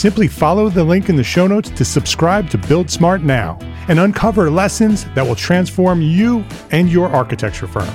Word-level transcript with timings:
Simply 0.00 0.28
follow 0.28 0.70
the 0.70 0.82
link 0.82 1.10
in 1.10 1.16
the 1.16 1.22
show 1.22 1.46
notes 1.46 1.68
to 1.68 1.84
subscribe 1.84 2.48
to 2.48 2.56
Build 2.56 2.90
Smart 2.90 3.20
now 3.20 3.58
and 3.86 4.00
uncover 4.00 4.50
lessons 4.50 5.04
that 5.14 5.26
will 5.26 5.34
transform 5.34 6.00
you 6.00 6.42
and 6.70 6.88
your 6.88 7.10
architecture 7.10 7.66
firm. 7.66 7.86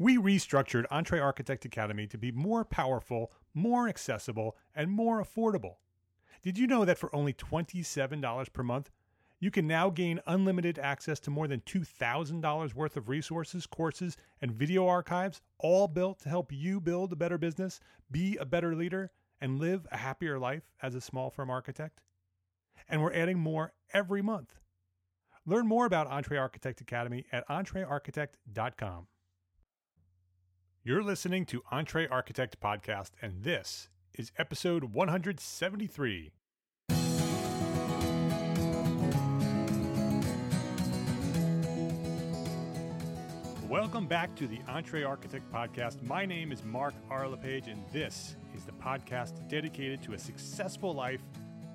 We 0.00 0.18
restructured 0.18 0.86
Entre 0.90 1.20
Architect 1.20 1.64
Academy 1.64 2.08
to 2.08 2.18
be 2.18 2.32
more 2.32 2.64
powerful, 2.64 3.30
more 3.54 3.88
accessible, 3.88 4.56
and 4.74 4.90
more 4.90 5.22
affordable. 5.22 5.76
Did 6.42 6.58
you 6.58 6.66
know 6.66 6.84
that 6.84 6.98
for 6.98 7.14
only 7.14 7.32
$27 7.32 8.52
per 8.52 8.62
month, 8.64 8.90
you 9.40 9.50
can 9.50 9.66
now 9.66 9.90
gain 9.90 10.20
unlimited 10.26 10.78
access 10.78 11.20
to 11.20 11.30
more 11.30 11.48
than 11.48 11.60
$2,000 11.60 12.74
worth 12.74 12.96
of 12.96 13.08
resources, 13.08 13.66
courses, 13.66 14.16
and 14.40 14.52
video 14.52 14.86
archives, 14.86 15.40
all 15.58 15.88
built 15.88 16.20
to 16.20 16.28
help 16.28 16.52
you 16.52 16.80
build 16.80 17.12
a 17.12 17.16
better 17.16 17.38
business, 17.38 17.80
be 18.10 18.36
a 18.36 18.44
better 18.44 18.74
leader, 18.74 19.10
and 19.40 19.58
live 19.58 19.86
a 19.90 19.96
happier 19.96 20.38
life 20.38 20.62
as 20.82 20.94
a 20.94 21.00
small 21.00 21.30
firm 21.30 21.50
architect? 21.50 22.00
And 22.88 23.02
we're 23.02 23.12
adding 23.12 23.38
more 23.38 23.72
every 23.92 24.22
month. 24.22 24.54
Learn 25.46 25.66
more 25.66 25.84
about 25.84 26.06
Entre 26.06 26.38
Architect 26.38 26.80
Academy 26.80 27.26
at 27.30 27.46
entrearchitect.com. 27.48 29.08
You're 30.82 31.02
listening 31.02 31.44
to 31.46 31.62
Entre 31.70 32.06
Architect 32.06 32.60
Podcast, 32.60 33.10
and 33.20 33.42
this 33.42 33.88
is 34.14 34.32
episode 34.38 34.84
173. 34.84 36.32
Welcome 43.74 44.06
back 44.06 44.36
to 44.36 44.46
the 44.46 44.60
Entre 44.68 45.02
Architect 45.02 45.52
Podcast. 45.52 46.00
My 46.00 46.24
name 46.24 46.52
is 46.52 46.62
Mark 46.62 46.94
R. 47.10 47.26
LePage, 47.26 47.66
and 47.66 47.82
this 47.92 48.36
is 48.54 48.62
the 48.64 48.70
podcast 48.70 49.48
dedicated 49.48 50.00
to 50.04 50.12
a 50.12 50.18
successful 50.18 50.94
life 50.94 51.22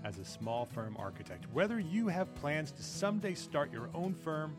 as 0.05 0.17
a 0.17 0.23
small 0.23 0.63
firm 0.63 0.95
architect. 0.97 1.47
Whether 1.51 1.77
you 1.77 2.07
have 2.07 2.33
plans 2.35 2.71
to 2.71 2.83
someday 2.83 3.33
start 3.33 3.73
your 3.73 3.89
own 3.93 4.13
firm, 4.13 4.55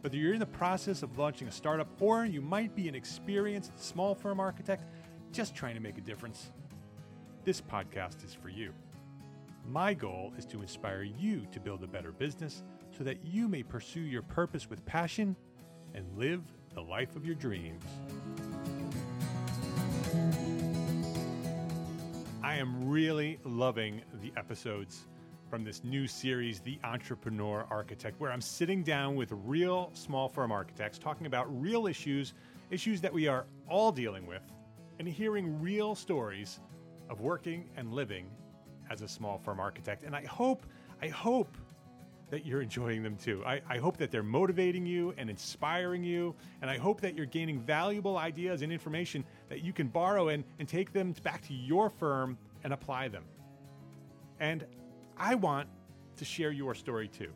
whether 0.00 0.16
you're 0.16 0.32
in 0.32 0.40
the 0.40 0.46
process 0.46 1.02
of 1.02 1.18
launching 1.18 1.46
a 1.46 1.52
startup, 1.52 1.88
or 2.00 2.24
you 2.24 2.40
might 2.40 2.74
be 2.74 2.88
an 2.88 2.94
experienced 2.94 3.78
small 3.78 4.14
firm 4.14 4.40
architect 4.40 4.84
just 5.30 5.54
trying 5.54 5.74
to 5.74 5.82
make 5.82 5.98
a 5.98 6.00
difference, 6.00 6.52
this 7.44 7.60
podcast 7.60 8.24
is 8.24 8.32
for 8.32 8.48
you. 8.48 8.72
My 9.66 9.92
goal 9.92 10.32
is 10.38 10.46
to 10.46 10.62
inspire 10.62 11.02
you 11.02 11.46
to 11.52 11.60
build 11.60 11.84
a 11.84 11.86
better 11.86 12.12
business 12.12 12.62
so 12.96 13.04
that 13.04 13.26
you 13.26 13.46
may 13.46 13.62
pursue 13.62 14.00
your 14.00 14.22
purpose 14.22 14.70
with 14.70 14.82
passion 14.86 15.36
and 15.94 16.06
live 16.16 16.40
the 16.78 16.84
life 16.84 17.16
of 17.16 17.26
your 17.26 17.34
dreams. 17.34 17.82
I 22.40 22.54
am 22.54 22.88
really 22.88 23.40
loving 23.44 24.02
the 24.22 24.30
episodes 24.36 25.08
from 25.50 25.64
this 25.64 25.82
new 25.82 26.06
series, 26.06 26.60
The 26.60 26.78
Entrepreneur 26.84 27.66
Architect, 27.68 28.20
where 28.20 28.30
I'm 28.30 28.40
sitting 28.40 28.84
down 28.84 29.16
with 29.16 29.32
real 29.32 29.90
small 29.92 30.28
firm 30.28 30.52
architects 30.52 31.00
talking 31.00 31.26
about 31.26 31.46
real 31.60 31.88
issues, 31.88 32.34
issues 32.70 33.00
that 33.00 33.12
we 33.12 33.26
are 33.26 33.46
all 33.68 33.90
dealing 33.90 34.24
with, 34.24 34.42
and 35.00 35.08
hearing 35.08 35.60
real 35.60 35.96
stories 35.96 36.60
of 37.10 37.20
working 37.20 37.68
and 37.76 37.92
living 37.92 38.30
as 38.88 39.02
a 39.02 39.08
small 39.08 39.36
firm 39.36 39.58
architect. 39.58 40.04
And 40.04 40.14
I 40.14 40.24
hope, 40.26 40.64
I 41.02 41.08
hope 41.08 41.56
that 42.30 42.44
you're 42.44 42.60
enjoying 42.60 43.02
them 43.02 43.16
too. 43.16 43.42
I, 43.46 43.60
I, 43.68 43.78
hope 43.78 43.96
that 43.98 44.10
they're 44.10 44.22
motivating 44.22 44.84
you 44.84 45.14
and 45.16 45.30
inspiring 45.30 46.04
you. 46.04 46.34
And 46.60 46.70
I 46.70 46.76
hope 46.76 47.00
that 47.00 47.16
you're 47.16 47.26
gaining 47.26 47.60
valuable 47.60 48.18
ideas 48.18 48.62
and 48.62 48.72
information 48.72 49.24
that 49.48 49.62
you 49.62 49.72
can 49.72 49.88
borrow 49.88 50.28
and, 50.28 50.44
and 50.58 50.68
take 50.68 50.92
them 50.92 51.14
back 51.22 51.46
to 51.48 51.54
your 51.54 51.88
firm 51.88 52.36
and 52.64 52.72
apply 52.72 53.08
them. 53.08 53.24
And 54.40 54.66
I 55.16 55.34
want 55.34 55.68
to 56.16 56.24
share 56.24 56.50
your 56.50 56.74
story 56.74 57.08
too. 57.08 57.32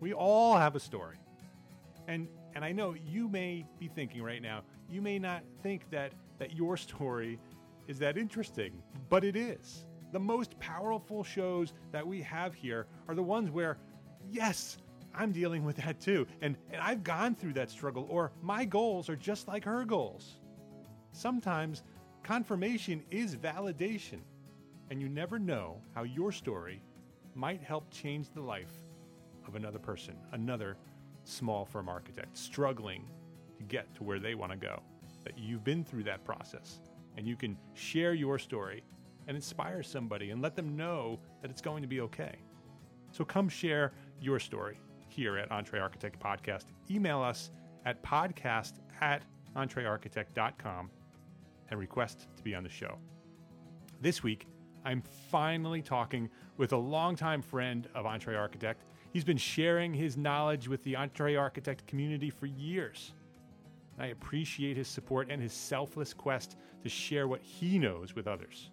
We 0.00 0.12
all 0.12 0.56
have 0.56 0.76
a 0.76 0.80
story. 0.80 1.16
And, 2.06 2.28
and 2.54 2.64
I 2.64 2.72
know 2.72 2.94
you 2.94 3.28
may 3.28 3.66
be 3.78 3.88
thinking 3.88 4.22
right 4.22 4.42
now, 4.42 4.62
you 4.88 5.00
may 5.00 5.18
not 5.18 5.44
think 5.62 5.88
that, 5.90 6.12
that 6.38 6.54
your 6.54 6.76
story 6.76 7.38
is 7.86 7.98
that 8.00 8.18
interesting, 8.18 8.82
but 9.08 9.24
it 9.24 9.36
is. 9.36 9.86
The 10.12 10.18
most 10.18 10.58
powerful 10.58 11.22
shows 11.22 11.72
that 11.92 12.06
we 12.06 12.20
have 12.22 12.54
here 12.54 12.86
are 13.08 13.14
the 13.14 13.22
ones 13.22 13.50
where 13.50 13.78
yes, 14.30 14.78
I'm 15.14 15.32
dealing 15.32 15.64
with 15.64 15.76
that 15.76 16.00
too. 16.00 16.26
And, 16.40 16.56
and 16.70 16.80
I've 16.80 17.02
gone 17.02 17.34
through 17.34 17.54
that 17.54 17.70
struggle, 17.70 18.06
or 18.08 18.32
my 18.42 18.64
goals 18.64 19.08
are 19.08 19.16
just 19.16 19.48
like 19.48 19.64
her 19.64 19.84
goals. 19.84 20.40
Sometimes 21.12 21.82
confirmation 22.22 23.02
is 23.10 23.36
validation, 23.36 24.20
and 24.90 25.00
you 25.00 25.08
never 25.08 25.38
know 25.38 25.80
how 25.94 26.02
your 26.04 26.32
story 26.32 26.80
might 27.34 27.62
help 27.62 27.90
change 27.90 28.28
the 28.34 28.40
life 28.40 28.72
of 29.46 29.54
another 29.54 29.78
person, 29.78 30.14
another 30.32 30.76
small 31.24 31.64
firm 31.64 31.88
architect 31.88 32.36
struggling 32.36 33.08
to 33.56 33.64
get 33.64 33.92
to 33.94 34.04
where 34.04 34.18
they 34.18 34.34
want 34.34 34.52
to 34.52 34.58
go. 34.58 34.80
That 35.24 35.38
you've 35.38 35.64
been 35.64 35.84
through 35.84 36.04
that 36.04 36.24
process 36.24 36.80
and 37.16 37.26
you 37.26 37.36
can 37.36 37.56
share 37.74 38.14
your 38.14 38.38
story 38.38 38.82
and 39.26 39.36
inspire 39.36 39.82
somebody 39.82 40.30
and 40.30 40.40
let 40.40 40.56
them 40.56 40.76
know 40.76 41.20
that 41.42 41.50
it's 41.50 41.60
going 41.60 41.82
to 41.82 41.88
be 41.88 42.00
okay. 42.00 42.36
So 43.12 43.24
come 43.24 43.48
share 43.48 43.92
your 44.20 44.38
story 44.38 44.78
here 45.08 45.36
at 45.36 45.50
Entre 45.50 45.80
Architect 45.80 46.20
Podcast. 46.20 46.64
Email 46.90 47.20
us 47.22 47.50
at 47.84 48.02
podcast 48.02 48.74
at 49.00 49.22
entrearchitect.com 49.56 50.90
and 51.70 51.78
request 51.78 52.26
to 52.36 52.42
be 52.42 52.54
on 52.54 52.62
the 52.62 52.68
show. 52.68 52.98
This 54.00 54.22
week, 54.22 54.46
I'm 54.84 55.02
finally 55.30 55.82
talking 55.82 56.30
with 56.56 56.72
a 56.72 56.76
longtime 56.76 57.42
friend 57.42 57.88
of 57.94 58.06
Entre 58.06 58.34
Architect. 58.34 58.84
He's 59.12 59.24
been 59.24 59.36
sharing 59.36 59.92
his 59.92 60.16
knowledge 60.16 60.68
with 60.68 60.82
the 60.84 60.96
Entre 60.96 61.36
Architect 61.36 61.86
community 61.86 62.30
for 62.30 62.46
years. 62.46 63.12
I 63.98 64.06
appreciate 64.06 64.76
his 64.76 64.88
support 64.88 65.28
and 65.30 65.42
his 65.42 65.52
selfless 65.52 66.14
quest 66.14 66.56
to 66.82 66.88
share 66.88 67.28
what 67.28 67.42
he 67.42 67.78
knows 67.78 68.14
with 68.14 68.26
others. 68.26 68.70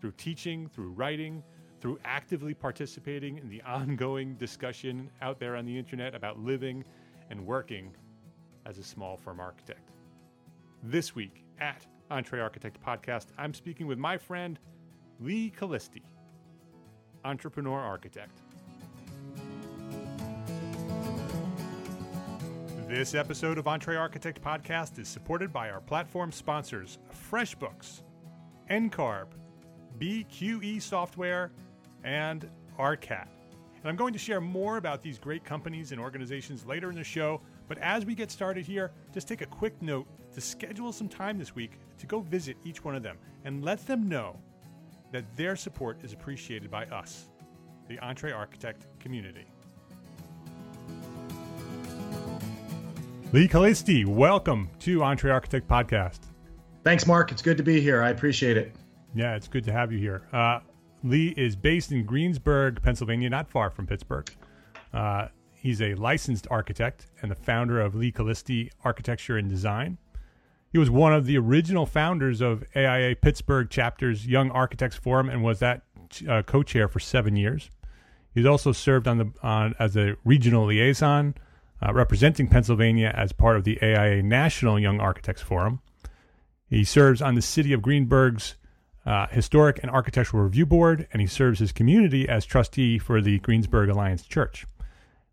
Through 0.00 0.12
teaching, 0.12 0.68
through 0.68 0.92
writing, 0.92 1.42
through 1.82 1.98
actively 2.04 2.54
participating 2.54 3.38
in 3.38 3.48
the 3.48 3.60
ongoing 3.62 4.34
discussion 4.36 5.10
out 5.20 5.40
there 5.40 5.56
on 5.56 5.66
the 5.66 5.76
internet 5.76 6.14
about 6.14 6.38
living 6.38 6.84
and 7.28 7.44
working 7.44 7.92
as 8.64 8.78
a 8.78 8.84
small 8.84 9.16
firm 9.16 9.40
architect. 9.40 9.90
This 10.84 11.16
week 11.16 11.44
at 11.60 11.84
EntreArchitect 12.08 12.76
Podcast, 12.86 13.26
I'm 13.36 13.52
speaking 13.52 13.88
with 13.88 13.98
my 13.98 14.16
friend 14.16 14.60
Lee 15.18 15.50
Calisti, 15.50 16.02
entrepreneur 17.24 17.80
architect. 17.80 18.38
This 22.86 23.16
episode 23.16 23.58
of 23.58 23.64
EntreArchitect 23.64 24.38
Podcast 24.38 25.00
is 25.00 25.08
supported 25.08 25.52
by 25.52 25.70
our 25.70 25.80
platform 25.80 26.30
sponsors 26.30 26.98
FreshBooks, 27.28 28.02
NCARB, 28.70 29.26
BQE 29.98 30.80
Software, 30.80 31.50
and 32.04 32.48
ARCAT. 32.78 33.26
And 33.82 33.90
I'm 33.90 33.96
going 33.96 34.12
to 34.12 34.18
share 34.18 34.40
more 34.40 34.76
about 34.76 35.02
these 35.02 35.18
great 35.18 35.44
companies 35.44 35.90
and 35.90 36.00
organizations 36.00 36.64
later 36.64 36.88
in 36.90 36.94
the 36.94 37.02
show. 37.04 37.40
But 37.66 37.78
as 37.78 38.06
we 38.06 38.14
get 38.14 38.30
started 38.30 38.64
here, 38.64 38.92
just 39.12 39.26
take 39.26 39.40
a 39.40 39.46
quick 39.46 39.80
note 39.82 40.06
to 40.34 40.40
schedule 40.40 40.92
some 40.92 41.08
time 41.08 41.36
this 41.38 41.54
week 41.54 41.72
to 41.98 42.06
go 42.06 42.20
visit 42.20 42.56
each 42.64 42.84
one 42.84 42.94
of 42.94 43.02
them 43.02 43.18
and 43.44 43.64
let 43.64 43.84
them 43.86 44.08
know 44.08 44.38
that 45.10 45.24
their 45.36 45.56
support 45.56 46.02
is 46.04 46.12
appreciated 46.12 46.70
by 46.70 46.84
us, 46.86 47.28
the 47.88 47.96
EntreArchitect 47.98 48.86
community. 49.00 49.46
Lee 53.32 53.48
Calisti, 53.48 54.04
welcome 54.04 54.68
to 54.80 54.98
EntreArchitect 55.00 55.62
Podcast. 55.62 56.20
Thanks, 56.84 57.06
Mark. 57.06 57.32
It's 57.32 57.42
good 57.42 57.56
to 57.56 57.62
be 57.62 57.80
here. 57.80 58.02
I 58.02 58.10
appreciate 58.10 58.56
it. 58.56 58.74
Yeah, 59.14 59.34
it's 59.36 59.48
good 59.48 59.64
to 59.64 59.72
have 59.72 59.90
you 59.90 59.98
here. 59.98 60.28
Uh, 60.32 60.60
Lee 61.04 61.34
is 61.36 61.56
based 61.56 61.92
in 61.92 62.04
Greensburg, 62.04 62.82
Pennsylvania, 62.82 63.30
not 63.30 63.48
far 63.48 63.70
from 63.70 63.86
Pittsburgh. 63.86 64.30
Uh, 64.92 65.28
he's 65.54 65.80
a 65.80 65.94
licensed 65.94 66.46
architect 66.50 67.06
and 67.20 67.30
the 67.30 67.36
founder 67.36 67.80
of 67.80 67.94
Lee 67.94 68.12
Calisti 68.12 68.70
Architecture 68.84 69.36
and 69.36 69.48
Design. 69.48 69.98
He 70.70 70.78
was 70.78 70.90
one 70.90 71.12
of 71.12 71.26
the 71.26 71.36
original 71.36 71.84
founders 71.84 72.40
of 72.40 72.64
AIA 72.74 73.16
Pittsburgh 73.16 73.68
chapter's 73.68 74.26
Young 74.26 74.50
Architects 74.50 74.96
Forum 74.96 75.28
and 75.28 75.42
was 75.42 75.58
that 75.58 75.82
uh, 76.28 76.42
co-chair 76.42 76.88
for 76.88 76.98
seven 76.98 77.36
years. 77.36 77.70
He's 78.34 78.46
also 78.46 78.72
served 78.72 79.06
on 79.06 79.18
the 79.18 79.32
on 79.42 79.74
as 79.78 79.96
a 79.96 80.16
regional 80.24 80.66
liaison, 80.66 81.34
uh, 81.84 81.92
representing 81.92 82.48
Pennsylvania 82.48 83.12
as 83.14 83.32
part 83.32 83.56
of 83.56 83.64
the 83.64 83.78
AIA 83.82 84.22
National 84.22 84.78
Young 84.80 85.00
Architects 85.00 85.42
Forum. 85.42 85.80
He 86.70 86.84
serves 86.84 87.20
on 87.20 87.34
the 87.34 87.42
City 87.42 87.74
of 87.74 87.82
Greensburg's 87.82 88.54
uh, 89.04 89.26
Historic 89.28 89.80
and 89.82 89.90
Architectural 89.90 90.42
Review 90.44 90.66
Board, 90.66 91.08
and 91.12 91.20
he 91.20 91.26
serves 91.26 91.58
his 91.58 91.72
community 91.72 92.28
as 92.28 92.44
trustee 92.44 92.98
for 92.98 93.20
the 93.20 93.38
Greensburg 93.40 93.88
Alliance 93.88 94.24
Church. 94.24 94.66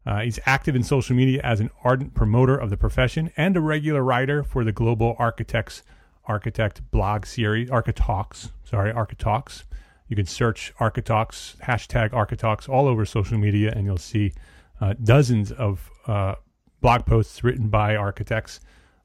Uh, 0.05 0.21
he's 0.21 0.39
active 0.45 0.75
in 0.75 0.83
social 0.83 1.15
media 1.15 1.41
as 1.43 1.59
an 1.59 1.69
ardent 1.83 2.13
promoter 2.13 2.57
of 2.57 2.69
the 2.69 2.77
profession 2.77 3.31
and 3.37 3.55
a 3.55 3.61
regular 3.61 4.03
writer 4.03 4.43
for 4.43 4.63
the 4.63 4.71
Global 4.71 5.15
Architects 5.19 5.83
Architect 6.25 6.81
blog 6.91 7.25
series, 7.25 7.69
Architalks. 7.69 8.51
Sorry, 8.63 8.93
Architalks. 8.93 9.63
You 10.07 10.15
can 10.15 10.25
search 10.25 10.73
Architalks, 10.79 11.57
hashtag 11.57 12.11
Architalks 12.11 12.69
all 12.69 12.87
over 12.87 13.05
social 13.05 13.37
media, 13.37 13.73
and 13.75 13.85
you'll 13.85 13.97
see 13.97 14.33
uh, 14.81 14.93
dozens 15.03 15.51
of 15.51 15.89
uh, 16.07 16.35
blog 16.81 17.05
posts 17.05 17.43
written 17.43 17.69
by 17.69 17.95
architects, 17.95 18.59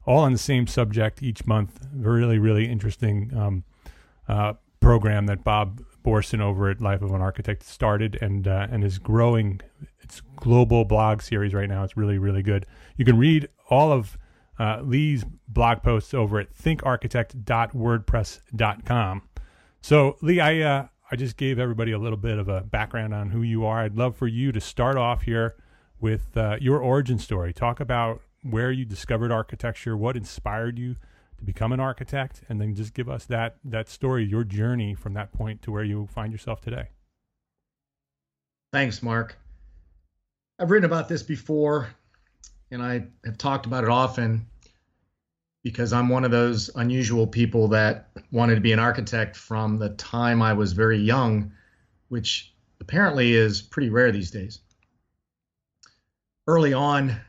all 0.05 0.19
on 0.19 0.31
the 0.31 0.37
same 0.37 0.67
subject 0.67 1.21
each 1.21 1.45
month. 1.45 1.87
Really, 1.93 2.39
really 2.39 2.69
interesting 2.69 3.31
um, 3.35 3.63
uh, 4.27 4.53
program 4.79 5.25
that 5.25 5.43
Bob 5.43 5.81
Borson 6.03 6.39
over 6.39 6.69
at 6.69 6.79
Life 6.79 7.01
of 7.01 7.11
an 7.11 7.21
Architect 7.21 7.63
started 7.63 8.17
and 8.21 8.47
uh, 8.47 8.67
and 8.69 8.83
is 8.83 8.99
growing 8.99 9.61
its 10.01 10.21
global 10.35 10.85
blog 10.85 11.21
series 11.21 11.53
right 11.53 11.67
now. 11.67 11.83
It's 11.83 11.97
really 11.97 12.19
really 12.19 12.43
good. 12.43 12.65
You 12.95 13.05
can 13.05 13.17
read 13.17 13.49
all 13.69 13.91
of 13.91 14.17
uh, 14.59 14.81
Lee's 14.81 15.25
blog 15.47 15.83
posts 15.83 16.13
over 16.13 16.39
at 16.39 16.55
thinkarchitect.wordpress.com. 16.55 19.21
So 19.81 20.17
Lee, 20.21 20.39
I 20.39 20.61
uh, 20.61 20.87
I 21.11 21.15
just 21.15 21.37
gave 21.37 21.59
everybody 21.59 21.91
a 21.91 21.99
little 21.99 22.17
bit 22.17 22.37
of 22.37 22.47
a 22.47 22.61
background 22.61 23.13
on 23.13 23.29
who 23.29 23.41
you 23.41 23.65
are. 23.65 23.79
I'd 23.79 23.97
love 23.97 24.15
for 24.15 24.27
you 24.27 24.51
to 24.51 24.61
start 24.61 24.97
off 24.97 25.23
here 25.23 25.55
with 25.99 26.37
uh, 26.37 26.57
your 26.59 26.79
origin 26.79 27.19
story. 27.19 27.53
Talk 27.53 27.79
about 27.79 28.21
where 28.43 28.71
you 28.71 28.85
discovered 28.85 29.31
architecture, 29.31 29.97
what 29.97 30.15
inspired 30.15 30.77
you 30.77 30.95
to 31.37 31.43
become 31.43 31.71
an 31.71 31.79
architect, 31.79 32.41
and 32.49 32.59
then 32.59 32.75
just 32.75 32.93
give 32.93 33.09
us 33.09 33.25
that 33.25 33.57
that 33.63 33.89
story, 33.89 34.25
your 34.25 34.43
journey 34.43 34.93
from 34.93 35.13
that 35.13 35.31
point 35.31 35.61
to 35.63 35.71
where 35.71 35.83
you 35.83 36.07
find 36.07 36.31
yourself 36.31 36.61
today. 36.61 36.89
Thanks, 38.71 39.01
Mark. 39.01 39.37
I've 40.59 40.71
written 40.71 40.85
about 40.85 41.09
this 41.09 41.23
before, 41.23 41.89
and 42.71 42.81
I 42.81 43.07
have 43.25 43.37
talked 43.37 43.65
about 43.65 43.83
it 43.83 43.89
often 43.89 44.47
because 45.63 45.93
I'm 45.93 46.09
one 46.09 46.23
of 46.23 46.31
those 46.31 46.69
unusual 46.75 47.25
people 47.25 47.67
that 47.69 48.09
wanted 48.31 48.55
to 48.55 48.61
be 48.61 48.71
an 48.71 48.79
architect 48.79 49.35
from 49.35 49.79
the 49.79 49.89
time 49.89 50.41
I 50.41 50.53
was 50.53 50.73
very 50.73 50.99
young, 50.99 51.51
which 52.09 52.53
apparently 52.79 53.33
is 53.33 53.61
pretty 53.63 53.89
rare 53.89 54.11
these 54.11 54.29
days. 54.29 54.59
Early 56.47 56.73
on 56.73 57.19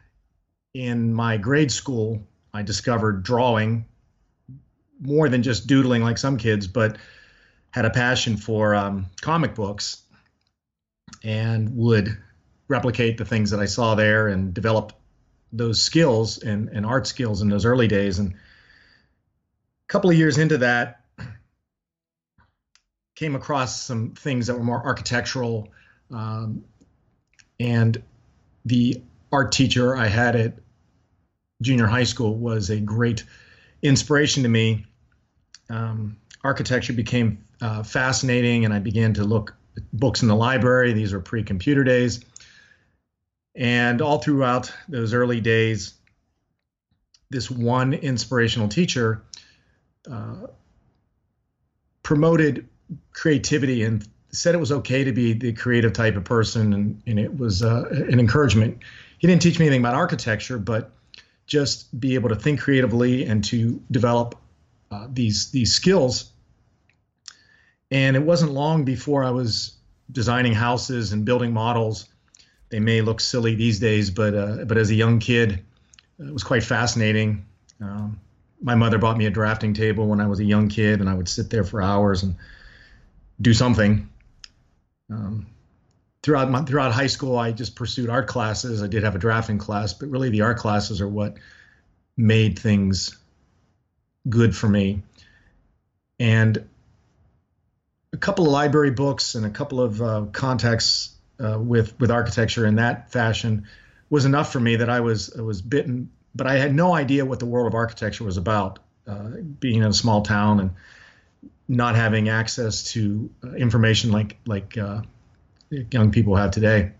in 0.75 1.14
my 1.14 1.38
grade 1.38 1.73
school, 1.73 2.26
I 2.52 2.62
discovered 2.62 3.23
drawing 3.23 3.87
more 5.01 5.29
than 5.29 5.43
just 5.43 5.67
doodling 5.67 6.03
like 6.03 6.19
some 6.19 6.37
kids, 6.37 6.67
but 6.67 6.97
had 7.71 7.85
a 7.85 7.91
passion 7.91 8.37
for 8.37 8.75
um, 8.75 9.07
comic 9.21 9.55
books 9.55 10.03
and 11.23 11.77
would 11.77 12.17
replicate 12.69 13.19
the 13.19 13.25
things 13.25 13.51
that 13.51 13.61
I 13.61 13.67
saw 13.67 13.95
there 13.95 14.29
and 14.29 14.53
develop 14.53 14.93
those 15.53 15.83
skills 15.83 16.39
and, 16.39 16.69
and 16.71 16.85
art 16.85 17.07
skills 17.07 17.43
in 17.43 17.49
those 17.49 17.65
early 17.65 17.89
days. 17.89 18.19
And 18.19 18.33
a 18.33 18.37
couple 19.89 20.11
of 20.11 20.17
years 20.17 20.39
into 20.39 20.59
that, 20.59 21.01
came 23.17 23.35
across 23.35 23.81
some 23.81 24.11
things 24.11 24.47
that 24.47 24.55
were 24.55 24.63
more 24.63 24.85
architectural. 24.85 25.69
Um, 26.13 26.65
and 27.59 28.01
the 28.65 29.03
art 29.33 29.53
teacher 29.53 29.97
I 29.97 30.07
had 30.07 30.37
at 30.37 30.59
junior 31.63 31.87
high 31.87 32.05
school 32.05 32.37
was 32.37 32.71
a 32.71 32.79
great 32.79 33.25
inspiration 33.88 34.43
to 34.43 34.49
me. 34.49 34.87
Um, 35.69 36.16
architecture 36.45 36.93
became 36.93 37.45
uh, 37.61 37.83
fascinating, 37.83 38.64
and 38.64 38.73
I 38.73 38.78
began 38.78 39.14
to 39.14 39.25
look 39.25 39.55
books 39.93 40.23
in 40.23 40.28
the 40.28 40.37
library. 40.37 40.93
These 40.93 41.12
were 41.12 41.21
pre-computer 41.21 41.85
days, 41.85 42.21
and 43.55 44.00
all 44.02 44.19
throughout 44.19 44.73
those 44.88 45.12
early 45.14 45.40
days, 45.40 45.95
this 47.31 47.50
one 47.50 47.95
inspirational 47.95 48.69
teacher 48.69 49.23
uh, 50.11 50.47
promoted 52.02 52.69
creativity 53.12 53.83
and 53.83 54.07
said 54.31 54.55
it 54.55 54.59
was 54.59 54.71
okay 54.71 55.05
to 55.05 55.12
be 55.12 55.33
the 55.33 55.52
creative 55.52 55.93
type 55.93 56.16
of 56.16 56.25
person, 56.25 56.73
and, 56.73 57.02
and 57.07 57.19
it 57.19 57.37
was 57.37 57.62
uh, 57.62 57.85
an 57.90 58.21
encouragement. 58.21 58.78
He 59.19 59.26
didn't 59.26 59.43
teach 59.43 59.59
me 59.59 59.66
anything 59.66 59.81
about 59.81 59.95
architecture, 59.95 60.59
but 60.59 60.93
just 61.47 61.99
be 61.99 62.15
able 62.15 62.29
to 62.29 62.37
think 62.37 62.61
creatively 62.61 63.25
and 63.25 63.45
to 63.45 63.81
develop 63.91 64.37
uh, 64.91 65.07
these 65.12 65.50
these 65.50 65.73
skills. 65.73 66.33
And 67.91 68.17
it 68.17 68.23
wasn't 68.23 68.53
long 68.53 68.85
before 68.85 69.25
I 69.25 69.31
was 69.31 69.76
designing 70.11 70.53
houses 70.53 71.12
and 71.12 71.25
building 71.25 71.53
models. 71.53 72.09
They 72.69 72.81
may 72.81 73.00
look 73.00 73.21
silly 73.21 73.55
these 73.55 73.79
days, 73.79 74.11
but 74.11 74.35
uh, 74.35 74.65
but 74.65 74.76
as 74.76 74.91
a 74.91 74.95
young 74.95 75.21
kid, 75.21 75.62
it 76.19 76.33
was 76.33 76.43
quite 76.43 76.65
fascinating. 76.65 77.47
Um, 77.81 78.21
my 78.61 78.75
mother 78.75 78.99
bought 78.99 79.17
me 79.17 79.26
a 79.26 79.31
drafting 79.31 79.75
table 79.75 80.07
when 80.07 80.21
I 80.21 80.26
was 80.26 80.41
a 80.41 80.45
young 80.45 80.69
kid, 80.69 81.00
and 81.00 81.09
I 81.09 81.15
would 81.15 81.29
sit 81.29 81.50
there 81.50 81.62
for 81.62 81.81
hours 81.81 82.23
and 82.23 82.35
do 83.41 83.55
something. 83.55 84.09
Um, 85.11 85.47
throughout 86.26 86.50
my, 86.50 86.61
throughout 86.62 86.90
high 86.90 87.06
school, 87.06 87.38
I 87.38 87.52
just 87.52 87.76
pursued 87.76 88.11
art 88.11 88.26
classes. 88.26 88.83
I 88.83 88.88
did 88.88 89.04
have 89.04 89.14
a 89.14 89.18
drafting 89.18 89.59
class, 89.59 89.92
but 89.92 90.09
really 90.09 90.28
the 90.28 90.40
art 90.40 90.59
classes 90.59 91.00
are 91.00 91.06
what 91.06 91.37
made 92.16 92.59
things 92.59 93.16
good 94.28 94.54
for 94.56 94.68
me. 94.68 95.02
And 96.18 96.68
a 98.12 98.16
couple 98.16 98.45
of 98.45 98.50
library 98.50 98.90
books 98.90 99.37
and 99.37 99.47
a 99.47 99.50
couple 99.50 99.80
of 99.80 100.02
uh, 100.02 100.25
contacts 100.33 101.14
uh, 101.38 101.61
with 101.61 101.97
with 102.00 102.11
architecture 102.11 102.66
in 102.66 102.76
that 102.76 103.12
fashion 103.12 103.68
was 104.11 104.25
enough 104.25 104.50
for 104.50 104.59
me 104.59 104.76
that 104.76 104.90
I 104.90 105.00
was 105.00 105.33
I 105.38 105.42
was 105.42 105.62
bitten. 105.62 106.11
But 106.35 106.49
I 106.49 106.54
had 106.54 106.75
no 106.75 106.92
idea 106.92 107.25
what 107.25 107.38
the 107.38 107.47
world 107.47 107.68
of 107.68 107.75
architecture 107.75 108.25
was 108.25 108.37
about. 108.37 108.80
Uh, 109.06 109.28
being 109.61 109.76
in 109.76 109.85
a 109.85 109.92
small 109.92 110.23
town 110.23 110.59
and 110.59 110.71
not 111.68 111.95
having 111.95 112.28
access 112.28 112.90
to 112.95 113.30
uh, 113.45 113.52
information 113.52 114.11
like 114.11 114.38
like 114.45 114.76
uh, 114.76 115.02
young 115.90 116.11
people 116.11 116.37
have 116.37 116.50
today. 116.50 116.92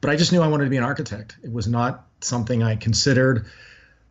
But 0.00 0.10
I 0.10 0.16
just 0.16 0.32
knew 0.32 0.42
I 0.42 0.48
wanted 0.48 0.64
to 0.64 0.70
be 0.70 0.76
an 0.76 0.84
architect. 0.84 1.36
It 1.42 1.52
was 1.52 1.66
not 1.66 2.06
something 2.20 2.62
I 2.62 2.76
considered 2.76 3.46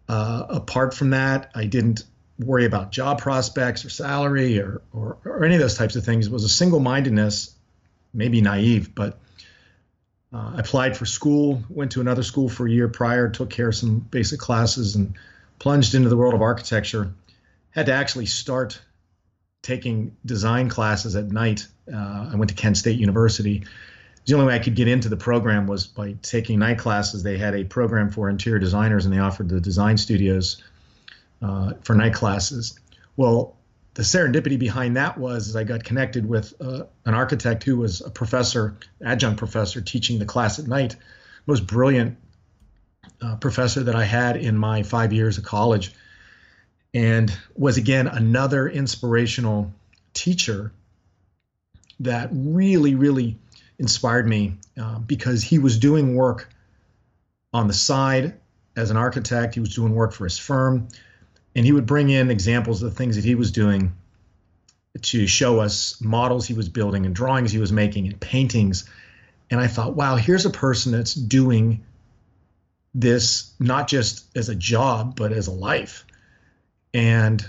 Uh, 0.07 0.45
apart 0.50 0.93
from 0.93 1.12
that, 1.12 1.50
I 1.55 1.65
didn't 1.65 2.03
worry 2.38 2.65
about 2.65 2.91
job 2.91 3.19
prospects 3.19 3.85
or 3.85 3.89
salary 3.89 4.59
or, 4.59 4.81
or, 4.93 5.17
or 5.25 5.43
any 5.43 5.55
of 5.55 5.62
those 5.62 5.77
types 5.77 5.95
of 5.95 6.03
things. 6.03 6.27
It 6.27 6.31
was 6.31 6.43
a 6.43 6.50
single 6.50 6.79
mindedness, 6.79 7.55
maybe 8.13 8.41
naive, 8.41 8.93
but 8.93 9.17
uh, 10.31 10.53
I 10.55 10.59
applied 10.59 10.95
for 10.95 11.05
school, 11.05 11.63
went 11.69 11.93
to 11.93 12.01
another 12.01 12.24
school 12.24 12.50
for 12.50 12.67
a 12.67 12.71
year 12.71 12.88
prior, 12.88 13.29
took 13.29 13.50
care 13.50 13.69
of 13.69 13.75
some 13.75 14.00
basic 14.00 14.39
classes, 14.39 14.95
and 14.95 15.15
plunged 15.57 15.95
into 15.95 16.09
the 16.09 16.17
world 16.17 16.33
of 16.33 16.41
architecture. 16.41 17.13
Had 17.71 17.88
to 17.88 17.93
actually 17.93 18.27
start 18.27 18.79
taking 19.65 20.15
design 20.25 20.69
classes 20.69 21.15
at 21.15 21.31
night. 21.31 21.67
Uh, 21.91 22.29
I 22.31 22.36
went 22.36 22.50
to 22.50 22.55
Kent 22.55 22.77
State 22.77 23.00
University. 23.00 23.63
The 24.25 24.36
only 24.36 24.45
way 24.45 24.55
I 24.55 24.60
could 24.60 24.75
get 24.75 24.88
into 24.88 25.10
the 25.10 25.17
program 25.17 25.65
was 25.65 25.88
by 25.88 26.15
taking 26.22 26.60
night 26.60 26.77
classes. 26.77 27.24
They 27.24 27.38
had 27.38 27.55
a 27.55 27.63
program 27.63 28.12
for 28.12 28.29
interior 28.29 28.60
designers, 28.60 29.05
and 29.05 29.13
they 29.13 29.17
offered 29.17 29.50
the 29.50 29.60
design 29.60 29.98
studios 29.98 30.63
uh, 31.41 31.74
for 31.81 31.95
night 31.95 32.13
classes. 32.13 32.79
Well, 33.17 33.57
the 33.95 34.03
serendipity 34.03 34.60
behind 34.60 34.98
that 34.98 35.17
was 35.17 35.55
I 35.55 35.63
got 35.63 35.84
connected 35.84 36.27
with 36.27 36.53
uh, 36.62 36.84
an 37.05 37.15
architect 37.15 37.63
who 37.63 37.77
was 37.77 38.01
a 38.01 38.10
professor, 38.12 38.77
adjunct 39.03 39.39
professor, 39.39 39.81
teaching 39.81 40.19
the 40.19 40.25
class 40.25 40.60
at 40.60 40.67
night. 40.67 40.95
Most 41.48 41.65
brilliant 41.65 42.17
uh, 43.19 43.38
professor 43.38 43.81
that 43.84 43.95
I 43.95 44.03
had 44.03 44.38
in 44.38 44.57
my 44.57 44.84
five 44.84 45.12
years 45.12 45.39
of 45.39 45.43
college, 45.43 45.93
and 46.95 47.37
was 47.55 47.77
again 47.77 48.07
another 48.07 48.67
inspirational 48.67 49.71
teacher 50.13 50.71
that 51.99 52.29
really, 52.31 52.95
really 52.95 53.37
inspired 53.77 54.27
me 54.27 54.55
uh, 54.81 54.97
because 54.99 55.43
he 55.43 55.59
was 55.59 55.77
doing 55.77 56.15
work 56.15 56.49
on 57.53 57.67
the 57.67 57.73
side 57.73 58.39
as 58.75 58.89
an 58.89 58.97
architect. 58.97 59.53
He 59.53 59.59
was 59.59 59.75
doing 59.75 59.93
work 59.93 60.13
for 60.13 60.23
his 60.23 60.37
firm 60.37 60.87
and 61.55 61.65
he 61.65 61.71
would 61.71 61.85
bring 61.85 62.09
in 62.09 62.29
examples 62.29 62.81
of 62.81 62.89
the 62.89 62.95
things 62.95 63.15
that 63.15 63.25
he 63.25 63.35
was 63.35 63.51
doing 63.51 63.93
to 65.01 65.27
show 65.27 65.59
us 65.59 65.99
models 66.01 66.45
he 66.45 66.53
was 66.53 66.69
building 66.69 67.05
and 67.05 67.15
drawings 67.15 67.51
he 67.51 67.59
was 67.59 67.71
making 67.71 68.07
and 68.07 68.19
paintings 68.19 68.89
and 69.49 69.59
i 69.59 69.67
thought 69.67 69.93
wow 69.93 70.15
here's 70.15 70.45
a 70.45 70.49
person 70.49 70.93
that's 70.93 71.13
doing 71.13 71.83
this 72.93 73.53
not 73.59 73.89
just 73.89 74.25
as 74.37 74.47
a 74.47 74.55
job 74.55 75.17
but 75.17 75.33
as 75.33 75.47
a 75.47 75.51
life 75.51 76.04
and 76.95 77.47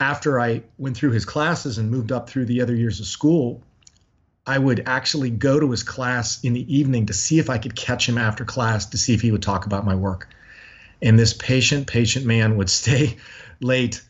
after 0.00 0.40
i 0.40 0.62
went 0.78 0.96
through 0.96 1.12
his 1.12 1.24
classes 1.24 1.78
and 1.78 1.90
moved 1.90 2.10
up 2.10 2.28
through 2.28 2.44
the 2.44 2.60
other 2.60 2.74
years 2.74 2.98
of 2.98 3.06
school 3.06 3.62
i 4.46 4.58
would 4.58 4.82
actually 4.86 5.30
go 5.30 5.60
to 5.60 5.70
his 5.70 5.82
class 5.82 6.42
in 6.42 6.52
the 6.52 6.76
evening 6.76 7.06
to 7.06 7.12
see 7.12 7.38
if 7.38 7.48
i 7.50 7.58
could 7.58 7.76
catch 7.76 8.08
him 8.08 8.18
after 8.18 8.44
class 8.44 8.86
to 8.86 8.98
see 8.98 9.14
if 9.14 9.20
he 9.20 9.30
would 9.30 9.42
talk 9.42 9.66
about 9.66 9.84
my 9.84 9.94
work 9.94 10.28
and 11.04 11.18
this 11.18 11.34
patient, 11.34 11.86
patient 11.86 12.24
man 12.24 12.56
would 12.56 12.70
stay 12.82 13.16
late 13.60 14.02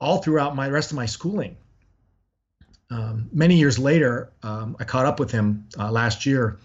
all 0.00 0.18
throughout 0.18 0.54
my 0.54 0.68
rest 0.68 0.90
of 0.90 0.96
my 0.96 1.06
schooling. 1.06 1.56
Um, 2.90 3.30
many 3.32 3.56
years 3.56 3.78
later, 3.78 4.30
um, 4.42 4.76
I 4.78 4.84
caught 4.84 5.06
up 5.06 5.18
with 5.18 5.30
him 5.30 5.68
uh, 5.78 5.90
last 5.90 6.26
year. 6.26 6.58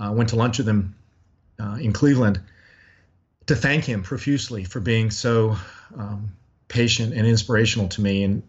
Uh, 0.00 0.12
went 0.12 0.30
to 0.30 0.36
lunch 0.36 0.58
with 0.58 0.68
him 0.68 0.94
uh, 1.60 1.76
in 1.80 1.92
Cleveland 1.92 2.40
to 3.46 3.56
thank 3.56 3.84
him 3.84 4.02
profusely 4.02 4.62
for 4.62 4.78
being 4.78 5.10
so 5.10 5.56
um, 5.96 6.32
patient 6.68 7.14
and 7.14 7.26
inspirational 7.26 7.88
to 7.88 8.00
me. 8.00 8.22
And 8.24 8.42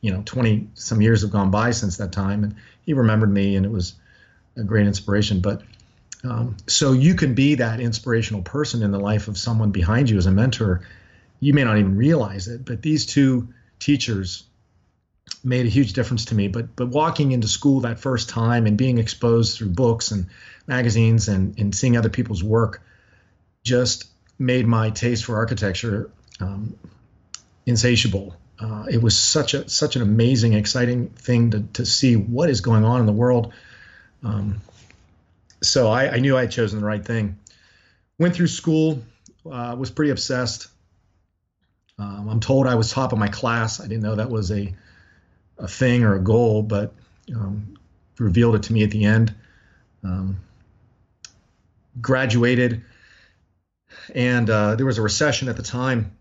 you 0.00 0.12
know, 0.12 0.22
20 0.24 0.68
some 0.74 1.00
years 1.00 1.22
have 1.22 1.30
gone 1.30 1.50
by 1.50 1.70
since 1.70 1.96
that 1.98 2.12
time, 2.12 2.44
and 2.44 2.56
he 2.84 2.92
remembered 2.92 3.32
me, 3.32 3.56
and 3.56 3.64
it 3.64 3.70
was 3.70 3.94
a 4.56 4.64
great 4.64 4.86
inspiration. 4.86 5.40
But 5.40 5.62
um, 6.24 6.56
so 6.66 6.92
you 6.92 7.14
can 7.14 7.34
be 7.34 7.56
that 7.56 7.80
inspirational 7.80 8.42
person 8.42 8.82
in 8.82 8.90
the 8.90 8.98
life 8.98 9.28
of 9.28 9.38
someone 9.38 9.70
behind 9.70 10.10
you 10.10 10.18
as 10.18 10.26
a 10.26 10.32
mentor. 10.32 10.82
You 11.40 11.54
may 11.54 11.64
not 11.64 11.78
even 11.78 11.96
realize 11.96 12.48
it, 12.48 12.64
but 12.64 12.82
these 12.82 13.06
two 13.06 13.48
teachers 13.78 14.44
made 15.44 15.66
a 15.66 15.68
huge 15.68 15.92
difference 15.92 16.26
to 16.26 16.34
me. 16.34 16.48
But 16.48 16.74
but 16.76 16.88
walking 16.88 17.32
into 17.32 17.48
school 17.48 17.80
that 17.80 17.98
first 17.98 18.28
time 18.28 18.66
and 18.66 18.76
being 18.76 18.98
exposed 18.98 19.56
through 19.56 19.70
books 19.70 20.10
and 20.10 20.26
magazines 20.66 21.28
and, 21.28 21.58
and 21.58 21.74
seeing 21.74 21.96
other 21.96 22.08
people's 22.08 22.42
work 22.42 22.82
just 23.64 24.06
made 24.38 24.66
my 24.66 24.90
taste 24.90 25.24
for 25.24 25.36
architecture 25.36 26.10
um, 26.42 26.76
insatiable. 27.66 28.36
Uh, 28.60 28.84
it 28.90 29.02
was 29.02 29.16
such 29.16 29.54
a 29.54 29.68
such 29.68 29.96
an 29.96 30.02
amazing, 30.02 30.52
exciting 30.52 31.08
thing 31.08 31.50
to, 31.50 31.60
to 31.72 31.86
see 31.86 32.16
what 32.16 32.50
is 32.50 32.60
going 32.60 32.84
on 32.84 33.00
in 33.00 33.06
the 33.06 33.12
world. 33.12 33.52
Um, 34.22 34.60
so 35.62 35.90
I, 35.90 36.12
I, 36.12 36.18
knew 36.18 36.36
I 36.36 36.42
had 36.42 36.50
chosen 36.50 36.80
the 36.80 36.86
right 36.86 37.04
thing. 37.04 37.38
Went 38.18 38.34
through 38.34 38.48
school, 38.48 39.02
uh, 39.50 39.74
was 39.76 39.90
pretty 39.90 40.10
obsessed. 40.10 40.68
Um, 41.98 42.28
I'm 42.28 42.40
told 42.40 42.66
I 42.66 42.74
was 42.76 42.90
top 42.90 43.12
of 43.12 43.18
my 43.18 43.28
class. 43.28 43.80
I 43.80 43.84
didn't 43.84 44.02
know 44.02 44.16
that 44.16 44.30
was 44.30 44.50
a 44.50 44.74
a 45.58 45.68
thing 45.68 46.02
or 46.02 46.14
a 46.14 46.20
goal, 46.20 46.62
but 46.62 46.92
um, 47.34 47.76
revealed 48.18 48.54
it 48.56 48.64
to 48.64 48.72
me 48.72 48.82
at 48.82 48.90
the 48.90 49.04
end. 49.04 49.34
Um, 50.04 50.40
graduated, 52.00 52.82
and 54.14 54.48
uh, 54.48 54.74
there 54.76 54.86
was 54.86 54.98
a 54.98 55.02
recession 55.02 55.48
at 55.48 55.56
the 55.56 55.62
time, 55.62 56.16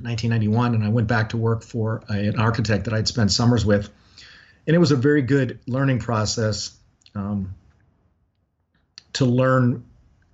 1991, 0.00 0.74
and 0.74 0.84
I 0.84 0.88
went 0.88 1.08
back 1.08 1.30
to 1.30 1.36
work 1.36 1.62
for 1.62 2.02
a, 2.08 2.14
an 2.14 2.38
architect 2.38 2.84
that 2.84 2.94
I'd 2.94 3.08
spent 3.08 3.30
summers 3.30 3.64
with, 3.64 3.90
and 4.66 4.74
it 4.74 4.78
was 4.78 4.92
a 4.92 4.96
very 4.96 5.22
good 5.22 5.60
learning 5.66 6.00
process. 6.00 6.76
Um, 7.14 7.54
to 9.14 9.24
learn 9.24 9.84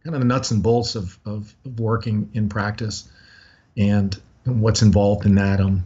kind 0.02 0.16
of 0.16 0.20
the 0.20 0.26
nuts 0.26 0.50
and 0.50 0.62
bolts 0.62 0.96
of, 0.96 1.18
of, 1.24 1.54
of 1.64 1.78
working 1.78 2.30
in 2.34 2.48
practice 2.48 3.08
and, 3.76 4.18
and, 4.44 4.60
what's 4.60 4.82
involved 4.82 5.26
in 5.26 5.36
that. 5.36 5.60
Um, 5.60 5.84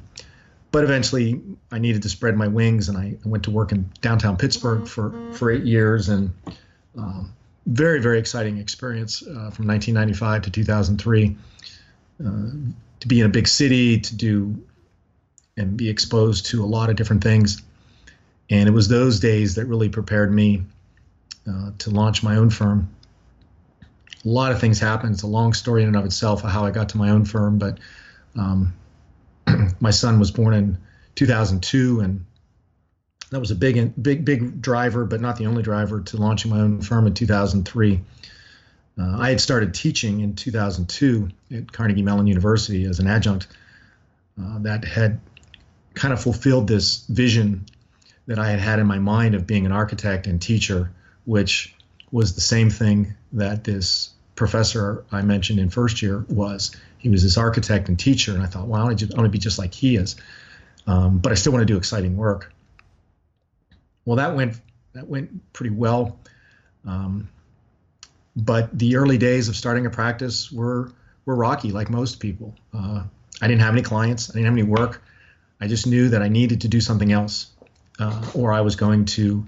but 0.71 0.83
eventually, 0.83 1.41
I 1.71 1.79
needed 1.79 2.03
to 2.03 2.09
spread 2.09 2.37
my 2.37 2.49
wings, 2.49 2.89
and 2.89 2.99
I, 2.99 3.17
I 3.25 3.29
went 3.29 3.45
to 3.45 3.51
work 3.51 3.71
in 3.71 3.91
downtown 4.01 4.37
Pittsburgh 4.37 4.89
for, 4.89 5.33
for 5.33 5.51
eight 5.51 5.65
years, 5.65 6.09
and 6.09 6.33
um, 6.97 7.33
very 7.67 8.01
very 8.01 8.19
exciting 8.19 8.59
experience 8.59 9.23
uh, 9.23 9.51
from 9.51 9.69
1995 9.69 10.43
to 10.43 10.51
2003. 10.51 11.37
Uh, 12.25 12.31
to 13.05 13.09
be 13.09 13.21
in 13.21 13.27
a 13.27 13.29
big 13.29 13.47
city, 13.47 14.01
to 14.01 14.17
do 14.17 14.65
and 15.59 15.77
be 15.77 15.91
exposed 15.91 16.47
to 16.47 16.65
a 16.65 16.67
lot 16.67 16.89
of 16.89 16.97
different 16.97 17.23
things, 17.23 17.61
and 18.49 18.67
it 18.67 18.73
was 18.73 18.89
those 18.89 19.21
days 19.21 19.57
that 19.57 19.67
really 19.67 19.91
prepared 19.91 20.33
me 20.33 20.63
uh, 21.47 21.71
to 21.77 21.91
launch 21.91 22.23
my 22.23 22.37
own 22.37 22.49
firm. 22.49 22.89
A 23.83 24.29
lot 24.29 24.53
of 24.53 24.59
things 24.59 24.81
happened. 24.81 25.13
It's 25.13 25.23
a 25.23 25.27
long 25.27 25.53
story 25.53 25.83
in 25.83 25.89
and 25.89 25.97
of 25.97 26.07
itself 26.07 26.41
how 26.41 26.65
I 26.65 26.71
got 26.71 26.89
to 26.89 26.97
my 26.97 27.11
own 27.11 27.27
firm, 27.27 27.59
but 27.59 27.79
um, 28.39 28.73
my 29.81 29.91
son 29.91 30.19
was 30.19 30.31
born 30.31 30.55
in 30.55 30.79
2002, 31.15 32.01
and 32.01 32.25
that 33.31 33.39
was 33.39 33.51
a 33.51 33.55
big, 33.55 34.03
big, 34.03 34.25
big 34.25 34.63
driver, 34.63 35.05
but 35.05 35.21
not 35.21 35.37
the 35.37 35.45
only 35.45 35.63
driver 35.63 36.01
to 36.01 36.17
launching 36.17 36.51
my 36.51 36.61
own 36.61 36.81
firm 36.81 37.07
in 37.07 37.13
2003. 37.13 38.01
Uh, 38.99 39.17
I 39.19 39.31
had 39.31 39.41
started 39.41 39.75
teaching 39.75 40.21
in 40.21 40.37
2002 40.37 41.29
at 41.53 41.73
Carnegie 41.73 42.03
Mellon 42.03 42.27
University 42.27 42.85
as 42.85 43.01
an 43.01 43.07
adjunct 43.07 43.49
uh, 44.41 44.59
that 44.61 44.85
had 44.85 45.21
kind 45.95 46.13
of 46.13 46.23
fulfilled 46.23 46.69
this 46.69 47.07
vision 47.07 47.67
that 48.27 48.39
I 48.39 48.51
had 48.51 48.61
had 48.61 48.79
in 48.79 48.87
my 48.87 48.99
mind 48.99 49.35
of 49.35 49.47
being 49.47 49.67
an 49.67 49.73
architect 49.73 50.27
and 50.27 50.41
teacher 50.41 50.91
which 51.25 51.75
was 52.11 52.35
the 52.35 52.41
same 52.41 52.71
thing 52.71 53.15
that 53.33 53.65
this 53.65 54.11
professor 54.37 55.05
I 55.11 55.23
mentioned 55.23 55.59
in 55.59 55.71
first 55.71 56.03
year 56.03 56.25
was. 56.29 56.75
He 56.99 57.09
was 57.09 57.23
this 57.23 57.37
architect 57.37 57.89
and 57.89 57.99
teacher, 57.99 58.33
and 58.33 58.43
I 58.43 58.47
thought, 58.47 58.67
well, 58.67 58.81
I 58.81 58.85
want 58.85 58.99
to, 58.99 59.29
be 59.29 59.39
just 59.39 59.59
like 59.59 59.75
he 59.75 59.97
is, 59.97 60.17
um, 60.87 61.19
but 61.19 61.33
I 61.33 61.35
still 61.35 61.53
want 61.53 61.63
to 61.63 61.73
do 61.73 61.77
exciting 61.77 62.17
work. 62.17 62.53
Well, 64.05 64.17
that 64.17 64.35
went 64.35 64.61
that 64.93 65.09
went 65.09 65.53
pretty 65.53 65.75
well, 65.75 66.19
um, 66.87 67.29
but 68.37 68.77
the 68.77 68.97
early 68.97 69.19
days 69.19 69.49
of 69.49 69.57
starting 69.57 69.87
a 69.87 69.91
practice 69.91 70.51
were 70.51 70.93
were 71.25 71.35
rocky, 71.35 71.73
like 71.73 71.89
most 71.89 72.21
people. 72.21 72.55
Uh, 72.73 73.03
I 73.41 73.49
didn't 73.49 73.63
have 73.63 73.73
any 73.75 73.83
clients, 73.83 74.31
I 74.31 74.35
didn't 74.35 74.47
have 74.47 74.55
any 74.55 74.63
work. 74.63 75.03
I 75.61 75.67
just 75.67 75.87
knew 75.87 76.09
that 76.11 76.23
I 76.23 76.29
needed 76.29 76.63
to 76.63 76.69
do 76.69 76.81
something 76.81 77.13
else, 77.13 77.51
uh, 77.99 78.23
or 78.35 78.53
I 78.53 78.61
was 78.61 78.77
going 78.77 79.07
to 79.07 79.47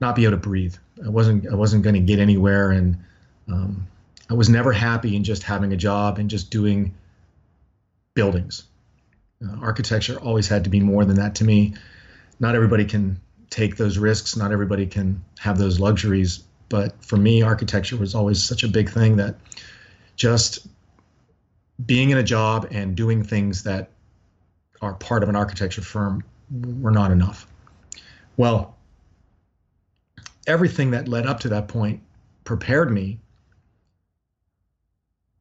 not 0.00 0.14
be 0.14 0.24
able 0.24 0.32
to 0.32 0.36
breathe. 0.36 0.76
I 1.04 1.08
wasn't 1.08 1.48
I 1.50 1.54
wasn't 1.54 1.82
going 1.82 1.94
to 1.94 2.00
get 2.00 2.18
anywhere, 2.18 2.70
and 2.70 2.96
um, 3.48 3.86
I 4.28 4.34
was 4.34 4.48
never 4.48 4.72
happy 4.72 5.16
in 5.16 5.24
just 5.24 5.42
having 5.42 5.72
a 5.72 5.76
job 5.76 6.18
and 6.18 6.30
just 6.30 6.50
doing 6.50 6.94
buildings. 8.14 8.64
Uh, 9.42 9.56
architecture 9.60 10.18
always 10.20 10.46
had 10.46 10.64
to 10.64 10.70
be 10.70 10.80
more 10.80 11.04
than 11.04 11.16
that 11.16 11.36
to 11.36 11.44
me. 11.44 11.74
Not 12.38 12.54
everybody 12.54 12.84
can 12.84 13.20
take 13.48 13.76
those 13.76 13.98
risks. 13.98 14.36
Not 14.36 14.52
everybody 14.52 14.86
can 14.86 15.24
have 15.38 15.58
those 15.58 15.80
luxuries. 15.80 16.44
But 16.70 17.04
for 17.04 17.18
me, 17.18 17.42
architecture 17.42 17.98
was 17.98 18.14
always 18.14 18.42
such 18.42 18.62
a 18.62 18.68
big 18.68 18.88
thing 18.88 19.16
that 19.16 19.36
just 20.16 20.66
being 21.84 22.08
in 22.08 22.16
a 22.16 22.22
job 22.22 22.68
and 22.70 22.96
doing 22.96 23.22
things 23.22 23.64
that 23.64 23.90
are 24.80 24.94
part 24.94 25.22
of 25.22 25.28
an 25.28 25.36
architecture 25.36 25.82
firm 25.82 26.24
were 26.80 26.90
not 26.90 27.10
enough. 27.10 27.46
Well, 28.38 28.78
everything 30.46 30.92
that 30.92 31.08
led 31.08 31.26
up 31.26 31.40
to 31.40 31.50
that 31.50 31.68
point 31.68 32.00
prepared 32.44 32.90
me. 32.90 33.20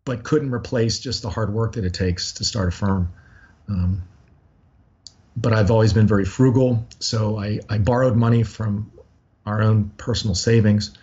but 0.10 0.24
couldn't 0.24 0.52
replace 0.52 0.98
just 0.98 1.22
the 1.22 1.30
hard 1.30 1.54
work 1.54 1.74
that 1.74 1.86
it 1.86 1.94
takes 1.94 2.32
to 2.34 2.44
start 2.44 2.68
a 2.68 2.72
firm. 2.72 3.14
Um, 3.68 4.02
but 5.38 5.54
I've 5.54 5.70
always 5.70 5.94
been 5.94 6.08
very 6.08 6.26
frugal, 6.26 6.88
so 7.00 7.38
I, 7.38 7.60
I 7.70 7.78
borrowed 7.78 8.16
money 8.16 8.42
from 8.42 8.92
our 9.46 9.62
own 9.62 9.92
personal 9.98 10.34
savings, 10.34 10.98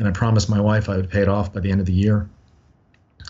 and 0.00 0.08
I 0.08 0.12
promised 0.12 0.48
my 0.48 0.60
wife 0.60 0.88
I 0.88 0.96
would 0.96 1.10
pay 1.10 1.20
it 1.20 1.28
off 1.28 1.52
by 1.52 1.60
the 1.60 1.70
end 1.70 1.80
of 1.80 1.86
the 1.86 1.92
year. 1.92 2.28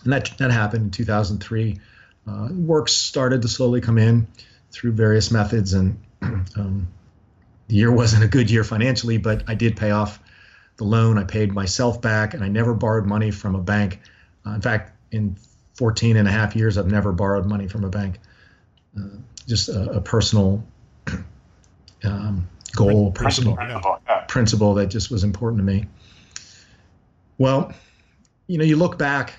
And 0.03 0.13
that 0.13 0.31
that 0.39 0.51
happened 0.51 0.85
in 0.85 0.91
2003. 0.91 1.79
Uh, 2.27 2.47
work 2.51 2.87
started 2.87 3.41
to 3.41 3.47
slowly 3.47 3.81
come 3.81 3.97
in 3.97 4.27
through 4.71 4.93
various 4.93 5.31
methods, 5.31 5.73
and 5.73 6.01
um, 6.21 6.87
the 7.67 7.75
year 7.75 7.91
wasn't 7.91 8.23
a 8.23 8.27
good 8.27 8.49
year 8.49 8.63
financially, 8.63 9.17
but 9.17 9.43
I 9.47 9.55
did 9.55 9.75
pay 9.75 9.91
off 9.91 10.19
the 10.77 10.85
loan. 10.85 11.17
I 11.17 11.25
paid 11.25 11.51
myself 11.51 12.01
back, 12.01 12.33
and 12.33 12.43
I 12.43 12.47
never 12.47 12.73
borrowed 12.73 13.05
money 13.05 13.31
from 13.31 13.55
a 13.55 13.61
bank. 13.61 13.99
Uh, 14.45 14.51
in 14.51 14.61
fact, 14.61 14.95
in 15.11 15.35
14 15.73 16.15
and 16.15 16.27
a 16.27 16.31
half 16.31 16.55
years, 16.55 16.77
I've 16.77 16.89
never 16.89 17.11
borrowed 17.11 17.45
money 17.45 17.67
from 17.67 17.83
a 17.83 17.89
bank. 17.89 18.17
Uh, 18.97 19.17
just 19.45 19.67
a, 19.67 19.91
a 19.91 20.01
personal 20.01 20.63
um, 22.05 22.47
goal, 22.73 23.11
personal 23.11 23.57
principle 24.29 24.75
that 24.75 24.87
just 24.87 25.11
was 25.11 25.25
important 25.25 25.59
to 25.59 25.65
me. 25.65 25.85
Well, 27.41 27.73
you 28.45 28.59
know, 28.59 28.63
you 28.63 28.75
look 28.75 28.99
back, 28.99 29.33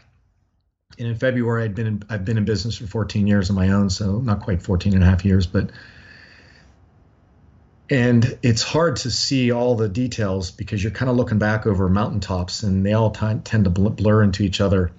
and 0.98 1.06
in 1.06 1.14
February, 1.14 1.62
I'd 1.62 1.76
been 1.76 1.86
in, 1.86 2.02
I've 2.10 2.24
been 2.24 2.36
in 2.36 2.44
business 2.44 2.76
for 2.76 2.88
14 2.88 3.28
years 3.28 3.48
on 3.48 3.54
my 3.54 3.68
own, 3.68 3.90
so 3.90 4.18
not 4.18 4.40
quite 4.40 4.60
14 4.60 4.94
and 4.94 5.04
a 5.04 5.06
half 5.06 5.24
years, 5.24 5.46
but 5.46 5.70
and 7.88 8.36
it's 8.42 8.62
hard 8.62 8.96
to 8.96 9.10
see 9.12 9.52
all 9.52 9.76
the 9.76 9.88
details 9.88 10.50
because 10.50 10.82
you're 10.82 10.90
kind 10.90 11.10
of 11.12 11.16
looking 11.16 11.38
back 11.38 11.64
over 11.64 11.88
mountaintops, 11.88 12.64
and 12.64 12.84
they 12.84 12.92
all 12.92 13.12
t- 13.12 13.38
tend 13.44 13.66
to 13.66 13.70
blur 13.70 14.24
into 14.24 14.42
each 14.42 14.60
other. 14.60 14.90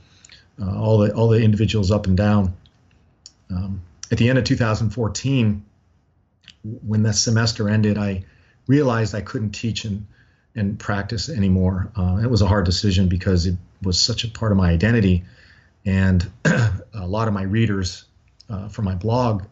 Uh, 0.57 0.79
all 0.79 1.00
the 1.00 1.13
all 1.13 1.27
the 1.27 1.43
individuals 1.43 1.91
up 1.91 2.07
and 2.07 2.15
down. 2.15 2.55
Um, 3.50 3.81
at 4.13 4.17
the 4.17 4.29
end 4.29 4.38
of 4.38 4.45
2014, 4.45 5.65
when 6.63 7.03
the 7.03 7.12
semester 7.12 7.67
ended, 7.67 7.98
I 7.98 8.24
realized 8.65 9.13
I 9.13 9.19
couldn't 9.19 9.51
teach 9.51 9.83
and 9.83 10.05
and 10.55 10.79
practice 10.79 11.29
anymore. 11.29 11.91
Uh, 11.95 12.19
it 12.24 12.29
was 12.29 12.41
a 12.41 12.48
hard 12.48 12.65
decision 12.65 13.07
because 13.07 13.45
it 13.45 13.55
was 13.81 14.00
such 14.00 14.24
a 14.24 14.27
part 14.27 14.51
of 14.51 14.57
my 14.57 14.69
identity, 14.69 15.24
and 15.86 16.29
a 16.45 17.07
lot 17.07 17.27
of 17.27 17.33
my 17.33 17.43
readers 17.43 18.05
uh, 18.50 18.69
for 18.69 18.81
my 18.81 18.95
blog 18.95 19.43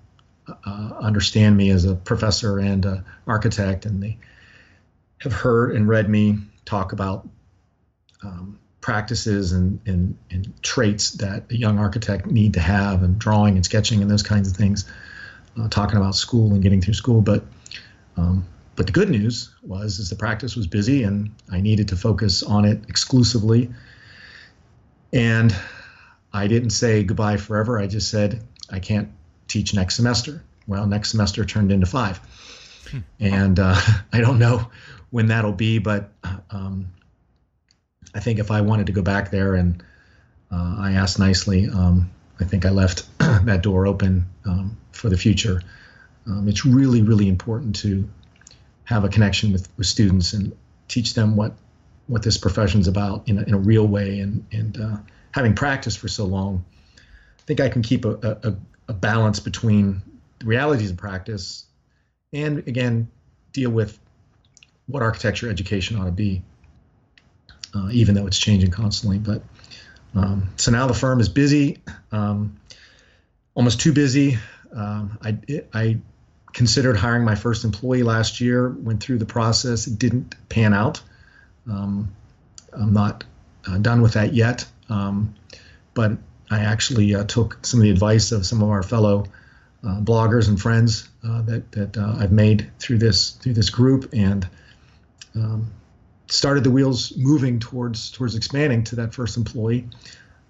uh, 0.65 0.91
understand 0.99 1.57
me 1.57 1.69
as 1.69 1.85
a 1.85 1.95
professor 1.95 2.59
and 2.59 2.85
an 2.85 3.03
architect, 3.27 3.85
and 3.85 4.01
they 4.01 4.17
have 5.19 5.33
heard 5.33 5.75
and 5.75 5.87
read 5.87 6.09
me 6.09 6.37
talk 6.65 6.93
about 6.93 7.27
um, 8.23 8.59
practices 8.81 9.51
and, 9.51 9.79
and, 9.85 10.17
and 10.29 10.51
traits 10.63 11.11
that 11.11 11.51
a 11.51 11.55
young 11.55 11.79
architect 11.79 12.25
need 12.25 12.53
to 12.55 12.59
have, 12.59 13.03
and 13.03 13.19
drawing 13.19 13.55
and 13.55 13.65
sketching 13.65 14.01
and 14.01 14.09
those 14.09 14.23
kinds 14.23 14.49
of 14.49 14.55
things. 14.55 14.85
Uh, 15.59 15.67
talking 15.67 15.97
about 15.97 16.15
school 16.15 16.53
and 16.53 16.63
getting 16.63 16.79
through 16.79 16.93
school, 16.93 17.21
but 17.21 17.43
um, 18.15 18.45
but 18.75 18.85
the 18.85 18.91
good 18.91 19.09
news 19.09 19.53
was 19.63 19.99
is 19.99 20.09
the 20.09 20.15
practice 20.15 20.55
was 20.55 20.67
busy 20.67 21.03
and 21.03 21.33
I 21.51 21.61
needed 21.61 21.89
to 21.89 21.95
focus 21.95 22.43
on 22.43 22.65
it 22.65 22.83
exclusively. 22.87 23.69
And 25.13 25.55
I 26.33 26.47
didn't 26.47 26.69
say 26.69 27.03
goodbye 27.03 27.37
forever. 27.37 27.79
I 27.79 27.87
just 27.87 28.09
said 28.09 28.43
I 28.69 28.79
can't 28.79 29.09
teach 29.47 29.73
next 29.73 29.95
semester. 29.95 30.43
Well, 30.67 30.87
next 30.87 31.11
semester 31.11 31.43
turned 31.43 31.71
into 31.71 31.85
five, 31.85 32.17
hmm. 32.89 32.99
and 33.19 33.59
uh, 33.59 33.75
I 34.13 34.21
don't 34.21 34.39
know 34.39 34.69
when 35.09 35.27
that'll 35.27 35.51
be, 35.51 35.79
but 35.79 36.11
um, 36.49 36.87
I 38.15 38.19
think 38.19 38.39
if 38.39 38.51
I 38.51 38.61
wanted 38.61 38.87
to 38.87 38.93
go 38.93 39.01
back 39.01 39.31
there 39.31 39.55
and 39.55 39.83
uh, 40.51 40.75
I 40.77 40.93
asked 40.93 41.19
nicely, 41.19 41.67
um, 41.67 42.09
I 42.39 42.45
think 42.45 42.65
I 42.65 42.69
left 42.69 43.05
that 43.19 43.61
door 43.63 43.87
open 43.87 44.27
um, 44.45 44.77
for 44.93 45.09
the 45.09 45.17
future. 45.17 45.61
Um, 46.25 46.47
it's 46.47 46.65
really, 46.65 47.01
really 47.01 47.27
important 47.27 47.75
to 47.77 48.07
have 48.85 49.03
a 49.03 49.09
connection 49.09 49.51
with, 49.51 49.69
with 49.77 49.87
students 49.87 50.33
and 50.33 50.55
teach 50.87 51.13
them 51.13 51.35
what 51.35 51.53
what 52.07 52.23
this 52.23 52.37
profession 52.37 52.81
is 52.81 52.87
about 52.87 53.29
in 53.29 53.37
a, 53.37 53.41
in 53.43 53.53
a 53.53 53.57
real 53.57 53.87
way. 53.87 54.19
And 54.19 54.45
and 54.51 54.79
uh, 54.79 54.97
having 55.31 55.55
practiced 55.55 55.99
for 55.99 56.07
so 56.07 56.25
long, 56.25 56.65
I 56.97 57.41
think 57.45 57.59
I 57.59 57.69
can 57.69 57.81
keep 57.81 58.05
a, 58.05 58.39
a, 58.43 58.55
a 58.89 58.93
balance 58.93 59.39
between 59.39 60.01
the 60.39 60.45
realities 60.45 60.91
of 60.91 60.97
practice 60.97 61.65
and 62.33 62.59
again 62.67 63.09
deal 63.53 63.69
with 63.69 63.97
what 64.87 65.03
architecture 65.03 65.49
education 65.49 65.97
ought 65.97 66.05
to 66.05 66.11
be 66.11 66.41
uh, 67.73 67.89
even 67.91 68.15
though 68.15 68.27
it's 68.27 68.37
changing 68.37 68.71
constantly. 68.71 69.17
But 69.17 69.43
um, 70.15 70.49
so 70.57 70.71
now 70.71 70.87
the 70.87 70.93
firm 70.93 71.19
is 71.19 71.29
busy, 71.29 71.77
um, 72.11 72.59
almost 73.53 73.79
too 73.79 73.93
busy. 73.93 74.37
Um, 74.75 75.17
I, 75.21 75.37
I 75.73 75.97
considered 76.53 76.97
hiring 76.97 77.23
my 77.23 77.35
first 77.35 77.63
employee 77.63 78.03
last 78.03 78.41
year, 78.41 78.69
went 78.69 79.01
through 79.01 79.17
the 79.17 79.25
process, 79.25 79.87
it 79.87 79.97
didn't 79.97 80.35
pan 80.49 80.73
out. 80.73 81.01
Um, 81.69 82.11
I'm 82.73 82.93
not 82.93 83.23
uh, 83.67 83.77
done 83.77 84.01
with 84.01 84.13
that 84.13 84.33
yet, 84.33 84.65
um, 84.89 85.35
but 85.93 86.13
I 86.49 86.59
actually 86.59 87.15
uh, 87.15 87.23
took 87.23 87.65
some 87.65 87.79
of 87.79 87.83
the 87.83 87.91
advice 87.91 88.31
of 88.31 88.45
some 88.45 88.61
of 88.61 88.69
our 88.69 88.83
fellow 88.83 89.25
uh, 89.83 89.99
bloggers 89.99 90.47
and 90.47 90.61
friends 90.61 91.09
uh, 91.27 91.41
that 91.43 91.71
that 91.71 91.97
uh, 91.97 92.15
I've 92.19 92.31
made 92.31 92.69
through 92.79 92.99
this 92.99 93.31
through 93.31 93.53
this 93.53 93.69
group 93.69 94.09
and 94.13 94.47
um, 95.35 95.71
started 96.27 96.63
the 96.63 96.71
wheels 96.71 97.13
moving 97.17 97.59
towards 97.59 98.11
towards 98.11 98.35
expanding 98.35 98.83
to 98.85 98.97
that 98.97 99.13
first 99.13 99.37
employee. 99.37 99.87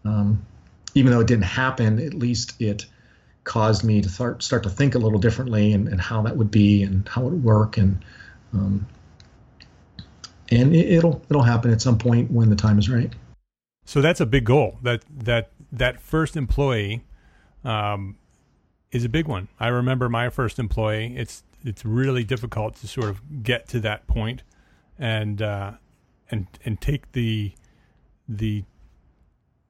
Um, 0.04 0.46
even 0.94 1.12
though 1.12 1.22
it 1.22 1.28
didn't 1.28 1.46
happen, 1.46 2.00
at 2.00 2.14
least 2.14 2.60
it 2.60 2.86
caused 3.43 3.84
me 3.84 4.01
to 4.01 4.10
start 4.10 4.43
start 4.43 4.63
to 4.63 4.69
think 4.69 4.95
a 4.95 4.99
little 4.99 5.19
differently 5.19 5.73
and, 5.73 5.88
and 5.88 5.99
how 5.99 6.21
that 6.21 6.38
would 6.38 6.51
be 6.51 6.84
and 6.84 7.08
how 7.08 7.21
it 7.21 7.32
would 7.32 7.43
work 7.43 7.77
and 7.77 8.04
um, 8.54 8.86
and 10.51 10.75
it, 10.75 11.04
will 11.04 11.21
it'll 11.30 11.43
happen 11.43 11.71
at 11.71 11.82
some 11.82 11.97
point 11.97 12.30
when 12.30 12.49
the 12.49 12.56
time 12.56 12.77
is 12.77 12.89
right. 12.89 13.12
So 13.86 14.01
that's 14.01 14.19
a 14.19 14.25
big 14.25 14.45
goal. 14.45 14.77
That 14.84 15.04
that 15.19 15.51
that 15.71 16.01
first 16.01 16.36
employee 16.36 17.04
um, 17.63 18.17
is 18.91 19.06
a 19.06 19.10
big 19.10 19.27
one. 19.27 19.47
I 19.60 19.67
remember 19.67 20.10
my 20.10 20.30
first 20.30 20.60
employee. 20.60 21.15
It's 21.17 21.43
it's 21.63 21.86
really 21.86 22.23
difficult 22.23 22.75
to 22.77 22.88
sort 22.88 23.10
of 23.10 23.43
get 23.43 23.67
to 23.69 23.80
that 23.82 24.08
point 24.08 24.43
and 24.99 25.41
uh, 25.41 25.73
and 26.30 26.47
and 26.65 26.80
take 26.80 27.12
the 27.13 27.54
the 28.27 28.63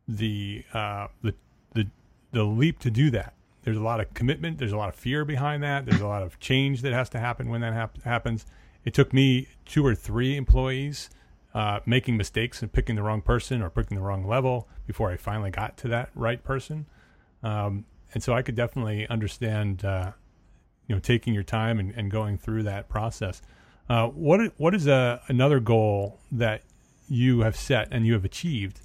the 0.08 0.64
uh, 0.74 1.08
the 1.22 1.34
the 1.74 1.88
the 2.32 2.44
leap 2.44 2.80
to 2.80 2.92
do 2.92 3.10
that. 3.12 3.34
There's 3.64 3.78
a 3.78 3.82
lot 3.82 4.00
of 4.00 4.14
commitment. 4.14 4.58
There's 4.58 4.72
a 4.72 4.78
lot 4.78 4.90
of 4.90 4.96
fear 4.96 5.24
behind 5.24 5.62
that. 5.64 5.86
There's 5.86 6.02
a 6.02 6.08
lot 6.08 6.24
of 6.24 6.40
change 6.40 6.82
that 6.82 6.94
has 6.94 7.10
to 7.10 7.20
happen 7.20 7.50
when 7.50 7.62
that 7.62 7.74
hap- 7.74 8.02
happens. 8.04 8.46
It 8.86 8.94
took 8.94 9.14
me 9.14 9.48
two 9.66 9.86
or 9.86 9.94
three 9.94 10.36
employees 10.36 11.10
uh, 11.54 11.80
making 11.86 12.18
mistakes 12.18 12.62
and 12.62 12.72
picking 12.72 12.96
the 12.96 13.04
wrong 13.04 13.22
person 13.22 13.62
or 13.62 13.70
picking 13.70 13.98
the 13.98 14.04
wrong 14.04 14.26
level 14.26 14.68
before 14.88 15.12
I 15.12 15.18
finally 15.18 15.52
got 15.52 15.78
to 15.78 15.88
that 15.90 16.10
right 16.16 16.44
person. 16.44 16.86
Um, 17.44 17.86
and 18.14 18.24
so 18.24 18.34
I 18.34 18.42
could 18.42 18.56
definitely 18.56 19.08
understand, 19.08 19.86
uh, 19.86 20.12
you 20.88 20.96
know, 20.96 21.00
taking 21.00 21.34
your 21.34 21.44
time 21.44 21.80
and, 21.80 21.92
and 21.92 22.10
going 22.10 22.38
through 22.38 22.64
that 22.64 22.90
process. 22.90 23.42
Uh, 23.90 24.08
what 24.08 24.54
what 24.58 24.74
is 24.74 24.88
a, 24.88 25.22
another 25.28 25.60
goal 25.60 26.20
that 26.32 26.64
you 27.10 27.42
have 27.42 27.56
set 27.56 27.90
and 27.92 28.06
you 28.06 28.14
have 28.14 28.24
achieved, 28.24 28.80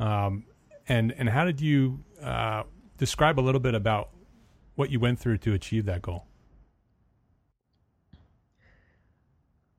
um, 0.00 0.44
and 0.88 1.12
and 1.16 1.28
how 1.28 1.44
did 1.44 1.60
you 1.60 2.00
uh, 2.22 2.64
describe 2.96 3.38
a 3.38 3.42
little 3.42 3.60
bit 3.60 3.74
about 3.74 4.10
what 4.78 4.90
you 4.90 5.00
went 5.00 5.18
through 5.18 5.36
to 5.38 5.54
achieve 5.54 5.86
that 5.86 6.00
goal? 6.02 6.24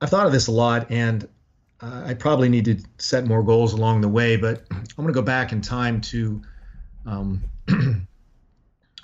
I've 0.02 0.10
thought 0.10 0.26
of 0.26 0.34
this 0.34 0.48
a 0.48 0.52
lot, 0.52 0.92
and 0.92 1.26
uh, 1.82 2.04
I 2.06 2.14
probably 2.14 2.50
need 2.50 2.66
to 2.66 2.78
set 2.98 3.26
more 3.26 3.42
goals 3.42 3.72
along 3.72 4.02
the 4.02 4.10
way. 4.10 4.36
But 4.36 4.64
I'm 4.70 4.84
going 4.96 5.08
to 5.08 5.14
go 5.14 5.22
back 5.22 5.54
in 5.54 5.62
time 5.62 6.02
to 6.02 6.42
um, 7.06 7.42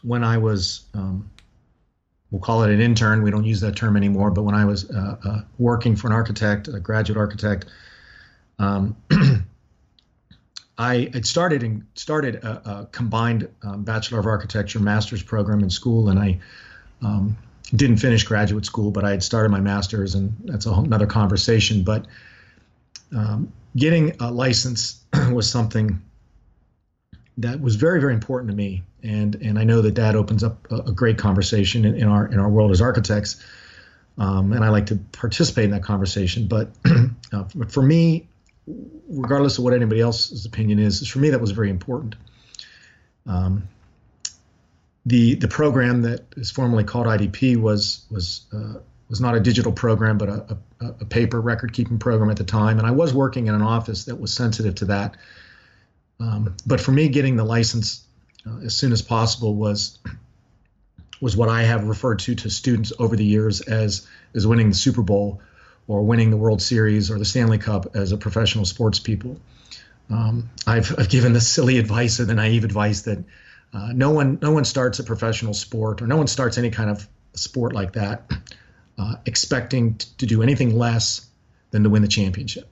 when 0.04 0.24
I 0.24 0.38
was 0.38 0.84
um, 0.94 1.30
we'll 2.30 2.42
call 2.42 2.64
it 2.64 2.72
an 2.72 2.82
intern. 2.82 3.24
We 3.24 3.32
don't 3.32 3.46
use 3.46 3.62
that 3.62 3.78
term 3.78 3.96
anymore. 3.96 4.32
But 4.32 4.44
when 4.44 4.56
I 4.56 4.66
was 4.66 4.90
uh, 4.92 5.16
uh, 5.24 5.42
working 5.58 5.96
for 5.96 6.08
an 6.08 6.14
architect, 6.14 6.68
a 6.68 6.80
graduate 6.80 7.18
architect, 7.18 7.68
um, 8.60 8.98
I 10.78 11.10
had 11.14 11.26
started 11.26 11.64
and 11.64 11.86
started 11.96 12.36
a, 12.36 12.70
a 12.70 12.86
combined 12.92 13.48
um, 13.64 13.84
Bachelor 13.84 14.20
of 14.20 14.26
Architecture 14.26 14.80
master's 14.80 15.24
program 15.24 15.62
in 15.62 15.70
school, 15.70 16.10
and 16.10 16.20
I 16.20 16.40
um, 17.02 17.38
didn't 17.76 17.98
finish 17.98 18.24
graduate 18.24 18.66
school, 18.66 18.92
but 18.92 19.06
I 19.06 19.12
had 19.12 19.24
started 19.24 19.50
my 19.50 19.62
master's, 19.62 20.16
and 20.16 20.36
that's 20.46 20.66
a 20.66 20.74
whole, 20.74 20.84
another 20.84 21.08
conversation. 21.08 21.84
But 21.84 22.08
um, 23.16 23.52
getting 23.76 24.16
a 24.20 24.32
license 24.32 25.04
was 25.32 25.50
something 25.50 26.02
that 27.38 27.62
was 27.62 27.76
very, 27.76 28.00
very 28.00 28.14
important 28.14 28.52
to 28.52 28.56
me 28.56 28.84
and 29.06 29.36
and 29.36 29.60
I 29.60 29.64
know 29.64 29.82
that 29.82 29.96
that 29.96 30.16
opens 30.16 30.44
up 30.44 30.68
a, 30.72 30.78
a 30.78 30.92
great 30.92 31.18
conversation 31.18 31.86
in, 31.86 31.96
in, 31.96 32.08
our 32.08 32.26
in 32.28 32.40
our 32.40 32.50
world 32.50 32.72
as 32.72 32.82
architects, 32.82 33.44
um, 34.18 34.52
and 34.52 34.66
I 34.66 34.70
like 34.70 34.88
to 34.88 34.96
participate 35.12 35.66
in 35.66 35.72
that 35.72 35.84
conversation. 35.84 36.48
But 36.48 36.72
uh, 37.34 37.44
for 37.68 37.84
me, 37.84 38.28
regardless 38.68 39.58
of 39.58 39.64
what 39.64 39.74
anybody 39.74 40.02
else's 40.02 40.46
opinion 40.46 40.80
is, 40.80 41.08
for 41.08 41.20
me 41.20 41.30
that 41.30 41.42
was 41.42 41.52
very 41.52 41.70
important. 41.70 42.16
Um, 43.28 43.68
the 45.06 45.36
the 45.36 45.48
program 45.48 46.02
that 46.04 46.22
is 46.36 46.52
formerly 46.52 46.84
called 46.84 47.06
IDP 47.06 47.58
was 47.58 48.06
was 48.10 48.46
uh, 48.54 48.80
was 49.10 49.22
not 49.22 49.36
a 49.36 49.40
digital 49.40 49.72
program, 49.72 50.18
but 50.18 50.30
a, 50.30 50.58
a, 50.82 50.86
a, 51.02 51.06
paper 51.06 51.40
record 51.40 51.74
keeping 51.74 52.00
program 52.00 52.32
at 52.32 52.38
the 52.38 52.44
time. 52.44 52.80
And 52.80 52.88
I 52.88 52.92
was 52.92 53.14
working 53.14 53.46
in 53.48 53.54
an 53.54 53.62
office 53.62 54.06
that 54.06 54.20
was 54.20 54.34
sensitive 54.34 54.76
to 54.76 54.86
that. 54.86 55.16
Um, 56.20 56.56
but 56.66 56.82
for 56.82 56.92
me, 56.92 57.10
getting 57.10 57.36
the 57.36 57.44
license 57.44 58.04
uh, 58.48 58.58
as 58.64 58.76
soon 58.76 58.92
as 58.92 59.02
possible 59.02 59.56
was 59.56 60.00
was 61.22 61.38
what 61.38 61.50
I 61.50 61.64
have 61.64 61.86
referred 61.86 62.20
to 62.20 62.36
to 62.36 62.50
students 62.50 62.92
over 62.98 63.16
the 63.16 63.26
years 63.26 63.62
as 63.62 64.08
as 64.34 64.48
winning 64.48 64.70
the 64.70 64.76
Super 64.76 65.02
Bowl 65.02 65.42
or 65.88 66.04
winning 66.04 66.32
the 66.32 66.38
World 66.38 66.62
Series 66.62 67.12
or 67.12 67.20
the 67.20 67.26
Stanley 67.26 67.58
Cup 67.58 67.96
as 67.96 68.12
a 68.12 68.18
professional 68.18 68.66
sports 68.66 69.00
people. 69.00 69.40
Um, 70.10 70.50
I've, 70.66 70.94
I've 70.98 71.10
given 71.10 71.34
the 71.34 71.42
silly 71.42 71.78
advice 71.78 72.20
or 72.20 72.26
the 72.26 72.36
naive 72.36 72.64
advice 72.64 73.04
that 73.04 73.24
uh, 73.74 73.92
no 73.94 74.12
one 74.12 74.40
no 74.42 74.52
one 74.52 74.64
starts 74.64 75.00
a 75.00 75.04
professional 75.04 75.54
sport 75.54 76.02
or 76.02 76.08
no 76.08 76.18
one 76.18 76.28
starts 76.28 76.58
any 76.58 76.70
kind 76.70 76.90
of 76.90 77.08
sport 77.34 77.74
like 77.74 77.94
that 77.94 78.32
uh, 78.98 79.16
expecting 79.26 79.96
t- 79.96 80.08
to 80.20 80.26
do 80.26 80.42
anything 80.42 80.78
less 80.78 81.28
than 81.72 81.84
to 81.84 81.90
win 81.90 82.02
the 82.02 82.08
championship. 82.08 82.70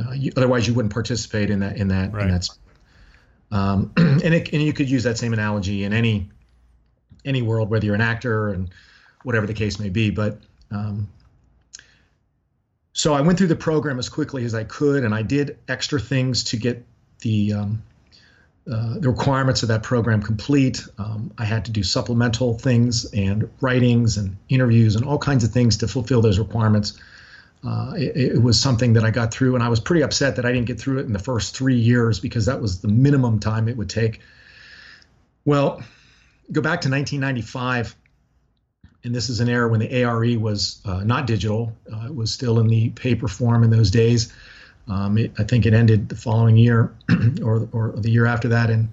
Uh, 0.00 0.12
you, 0.12 0.32
otherwise, 0.36 0.66
you 0.66 0.74
wouldn't 0.74 0.92
participate 0.92 1.50
in 1.50 1.60
that 1.60 1.76
in 1.76 1.88
that 1.88 2.12
right. 2.12 2.24
in 2.24 2.30
that. 2.32 2.48
Um, 3.50 3.92
and 3.96 4.34
it, 4.34 4.52
and 4.52 4.62
you 4.62 4.72
could 4.72 4.90
use 4.90 5.04
that 5.04 5.18
same 5.18 5.32
analogy 5.32 5.84
in 5.84 5.92
any 5.92 6.30
any 7.24 7.42
world, 7.42 7.70
whether 7.70 7.86
you're 7.86 7.94
an 7.94 8.00
actor 8.00 8.48
and 8.48 8.70
whatever 9.22 9.46
the 9.46 9.54
case 9.54 9.78
may 9.78 9.90
be. 9.90 10.10
But 10.10 10.38
um, 10.70 11.08
so 12.92 13.14
I 13.14 13.20
went 13.22 13.38
through 13.38 13.48
the 13.48 13.56
program 13.56 13.98
as 13.98 14.08
quickly 14.08 14.44
as 14.44 14.54
I 14.54 14.64
could, 14.64 15.04
and 15.04 15.14
I 15.14 15.22
did 15.22 15.58
extra 15.68 15.98
things 15.98 16.44
to 16.44 16.56
get 16.56 16.84
the 17.20 17.54
um, 17.54 17.82
uh, 18.70 18.98
the 18.98 19.08
requirements 19.08 19.62
of 19.62 19.68
that 19.70 19.82
program 19.82 20.22
complete. 20.22 20.86
Um, 20.96 21.32
I 21.36 21.44
had 21.44 21.64
to 21.64 21.72
do 21.72 21.82
supplemental 21.82 22.58
things 22.58 23.06
and 23.12 23.50
writings 23.60 24.18
and 24.18 24.36
interviews 24.48 24.94
and 24.94 25.04
all 25.04 25.18
kinds 25.18 25.42
of 25.42 25.50
things 25.50 25.78
to 25.78 25.88
fulfill 25.88 26.20
those 26.20 26.38
requirements. 26.38 26.96
Uh, 27.66 27.94
it, 27.96 28.16
it, 28.16 28.42
was 28.42 28.60
something 28.60 28.92
that 28.92 29.04
I 29.04 29.10
got 29.10 29.32
through, 29.32 29.54
and 29.54 29.64
I 29.64 29.68
was 29.68 29.80
pretty 29.80 30.02
upset 30.02 30.36
that 30.36 30.44
I 30.44 30.52
didn't 30.52 30.66
get 30.66 30.80
through 30.80 30.98
it 30.98 31.06
in 31.06 31.12
the 31.12 31.18
first 31.18 31.56
three 31.56 31.78
years 31.78 32.20
because 32.20 32.46
that 32.46 32.60
was 32.60 32.80
the 32.80 32.88
minimum 32.88 33.40
time 33.40 33.68
it 33.68 33.76
would 33.76 33.90
take. 33.90 34.20
Well, 35.44 35.82
go 36.52 36.60
back 36.60 36.82
to 36.82 36.90
1995, 36.90 37.96
and 39.04 39.14
this 39.14 39.28
is 39.28 39.40
an 39.40 39.48
era 39.48 39.68
when 39.68 39.80
the 39.80 40.04
ARE 40.04 40.38
was 40.38 40.80
uh, 40.84 41.02
not 41.02 41.26
digital; 41.26 41.72
uh, 41.92 42.06
it 42.06 42.14
was 42.14 42.32
still 42.32 42.60
in 42.60 42.68
the 42.68 42.90
paper 42.90 43.28
form 43.28 43.64
in 43.64 43.70
those 43.70 43.90
days. 43.90 44.32
Um, 44.88 45.18
it, 45.18 45.32
I 45.38 45.44
think 45.44 45.66
it 45.66 45.74
ended 45.74 46.08
the 46.08 46.16
following 46.16 46.56
year, 46.56 46.94
or 47.42 47.68
or 47.72 47.92
the 47.96 48.10
year 48.10 48.26
after 48.26 48.48
that, 48.48 48.70
and 48.70 48.88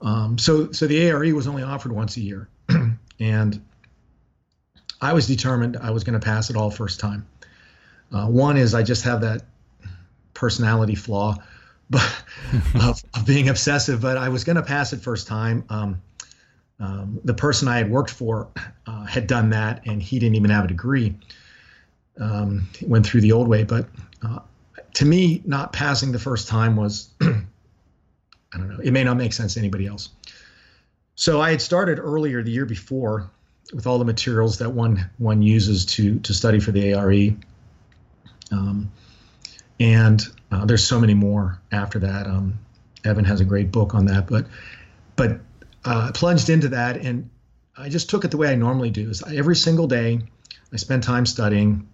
um, 0.00 0.38
so 0.38 0.72
so 0.72 0.86
the 0.86 1.10
ARE 1.10 1.34
was 1.34 1.46
only 1.46 1.62
offered 1.62 1.92
once 1.92 2.16
a 2.16 2.20
year, 2.20 2.48
and 3.20 3.62
I 5.00 5.12
was 5.12 5.26
determined 5.26 5.76
I 5.76 5.90
was 5.90 6.04
going 6.04 6.18
to 6.18 6.24
pass 6.24 6.50
it 6.50 6.56
all 6.56 6.70
first 6.70 7.00
time. 7.00 7.26
Uh, 8.12 8.26
one 8.26 8.56
is 8.56 8.74
I 8.74 8.82
just 8.82 9.04
have 9.04 9.22
that 9.22 9.42
personality 10.34 10.94
flaw 10.94 11.36
of, 12.74 13.02
of, 13.14 13.26
being 13.26 13.48
obsessive, 13.48 14.00
but 14.00 14.16
I 14.16 14.28
was 14.28 14.44
going 14.44 14.56
to 14.56 14.62
pass 14.62 14.92
it 14.92 15.00
first 15.00 15.26
time. 15.26 15.64
Um, 15.68 16.02
um, 16.82 17.20
the 17.22 17.32
person 17.32 17.68
I 17.68 17.76
had 17.78 17.90
worked 17.90 18.10
for 18.10 18.48
uh, 18.88 19.04
had 19.04 19.28
done 19.28 19.50
that, 19.50 19.86
and 19.86 20.02
he 20.02 20.18
didn't 20.18 20.34
even 20.34 20.50
have 20.50 20.64
a 20.64 20.68
degree. 20.68 21.14
Um, 22.20 22.68
went 22.82 23.06
through 23.06 23.20
the 23.20 23.32
old 23.32 23.48
way, 23.48 23.62
but 23.62 23.86
uh, 24.22 24.40
to 24.94 25.04
me, 25.04 25.42
not 25.46 25.72
passing 25.72 26.12
the 26.12 26.18
first 26.18 26.48
time 26.48 26.76
was, 26.76 27.08
I 27.20 27.34
don't 28.52 28.68
know, 28.68 28.80
it 28.82 28.90
may 28.90 29.04
not 29.04 29.16
make 29.16 29.32
sense 29.32 29.54
to 29.54 29.60
anybody 29.60 29.86
else. 29.86 30.10
So 31.14 31.40
I 31.40 31.50
had 31.50 31.62
started 31.62 32.00
earlier 32.00 32.42
the 32.42 32.50
year 32.50 32.66
before 32.66 33.30
with 33.72 33.86
all 33.86 33.98
the 33.98 34.04
materials 34.04 34.58
that 34.58 34.70
one 34.70 35.08
one 35.18 35.40
uses 35.40 35.86
to 35.86 36.18
to 36.20 36.34
study 36.34 36.58
for 36.58 36.72
the 36.72 36.94
ARE. 36.94 37.36
Um, 38.50 38.90
and 39.78 40.20
uh, 40.50 40.66
there's 40.66 40.84
so 40.84 41.00
many 41.00 41.14
more 41.14 41.60
after 41.70 42.00
that. 42.00 42.26
Um, 42.26 42.58
Evan 43.04 43.24
has 43.24 43.40
a 43.40 43.44
great 43.44 43.70
book 43.70 43.94
on 43.94 44.06
that, 44.06 44.26
but 44.26 44.46
but 45.16 45.40
uh, 45.84 46.12
plunged 46.12 46.50
into 46.50 46.68
that, 46.70 46.96
and 46.96 47.30
I 47.76 47.88
just 47.88 48.10
took 48.10 48.24
it 48.24 48.30
the 48.30 48.36
way 48.36 48.48
I 48.52 48.54
normally 48.54 48.90
do. 48.90 49.10
Is 49.10 49.22
every 49.22 49.56
single 49.56 49.86
day, 49.86 50.20
I 50.72 50.76
spend 50.76 51.02
time 51.02 51.26
studying, 51.26 51.88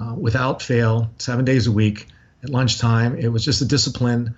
uh, 0.00 0.14
without 0.14 0.62
fail, 0.62 1.10
seven 1.18 1.44
days 1.44 1.66
a 1.66 1.72
week. 1.72 2.08
At 2.42 2.50
lunchtime, 2.50 3.16
it 3.16 3.28
was 3.28 3.44
just 3.44 3.62
a 3.62 3.64
discipline 3.64 4.34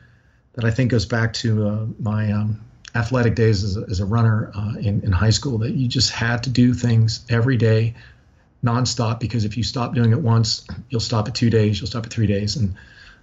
that 0.54 0.64
I 0.64 0.70
think 0.70 0.90
goes 0.90 1.06
back 1.06 1.32
to 1.34 1.66
uh, 1.66 1.86
my 1.98 2.32
um, 2.32 2.60
athletic 2.94 3.34
days 3.34 3.64
as 3.64 3.76
a, 3.76 3.84
as 3.88 4.00
a 4.00 4.04
runner 4.04 4.52
uh, 4.54 4.74
in, 4.78 5.02
in 5.02 5.12
high 5.12 5.30
school. 5.30 5.58
That 5.58 5.72
you 5.72 5.88
just 5.88 6.10
had 6.10 6.42
to 6.44 6.50
do 6.50 6.74
things 6.74 7.24
every 7.30 7.56
day, 7.56 7.94
nonstop. 8.62 9.20
Because 9.20 9.44
if 9.44 9.56
you 9.56 9.62
stop 9.62 9.94
doing 9.94 10.12
it 10.12 10.20
once, 10.20 10.66
you'll 10.90 11.00
stop 11.00 11.28
at 11.28 11.34
two 11.34 11.50
days, 11.50 11.80
you'll 11.80 11.88
stop 11.88 12.04
at 12.04 12.12
three 12.12 12.26
days, 12.26 12.56
and 12.56 12.74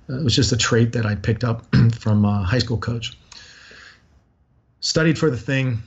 uh, 0.10 0.20
it 0.20 0.24
was 0.24 0.36
just 0.36 0.52
a 0.52 0.58
trait 0.58 0.94
that 0.94 1.06
I 1.06 1.16
picked 1.16 1.44
up 1.44 1.64
from 2.00 2.26
a 2.26 2.44
high 2.44 2.60
school 2.60 2.78
coach. 2.78 3.18
Studied 4.84 5.20
for 5.20 5.30
the 5.30 5.38
thing 5.38 5.84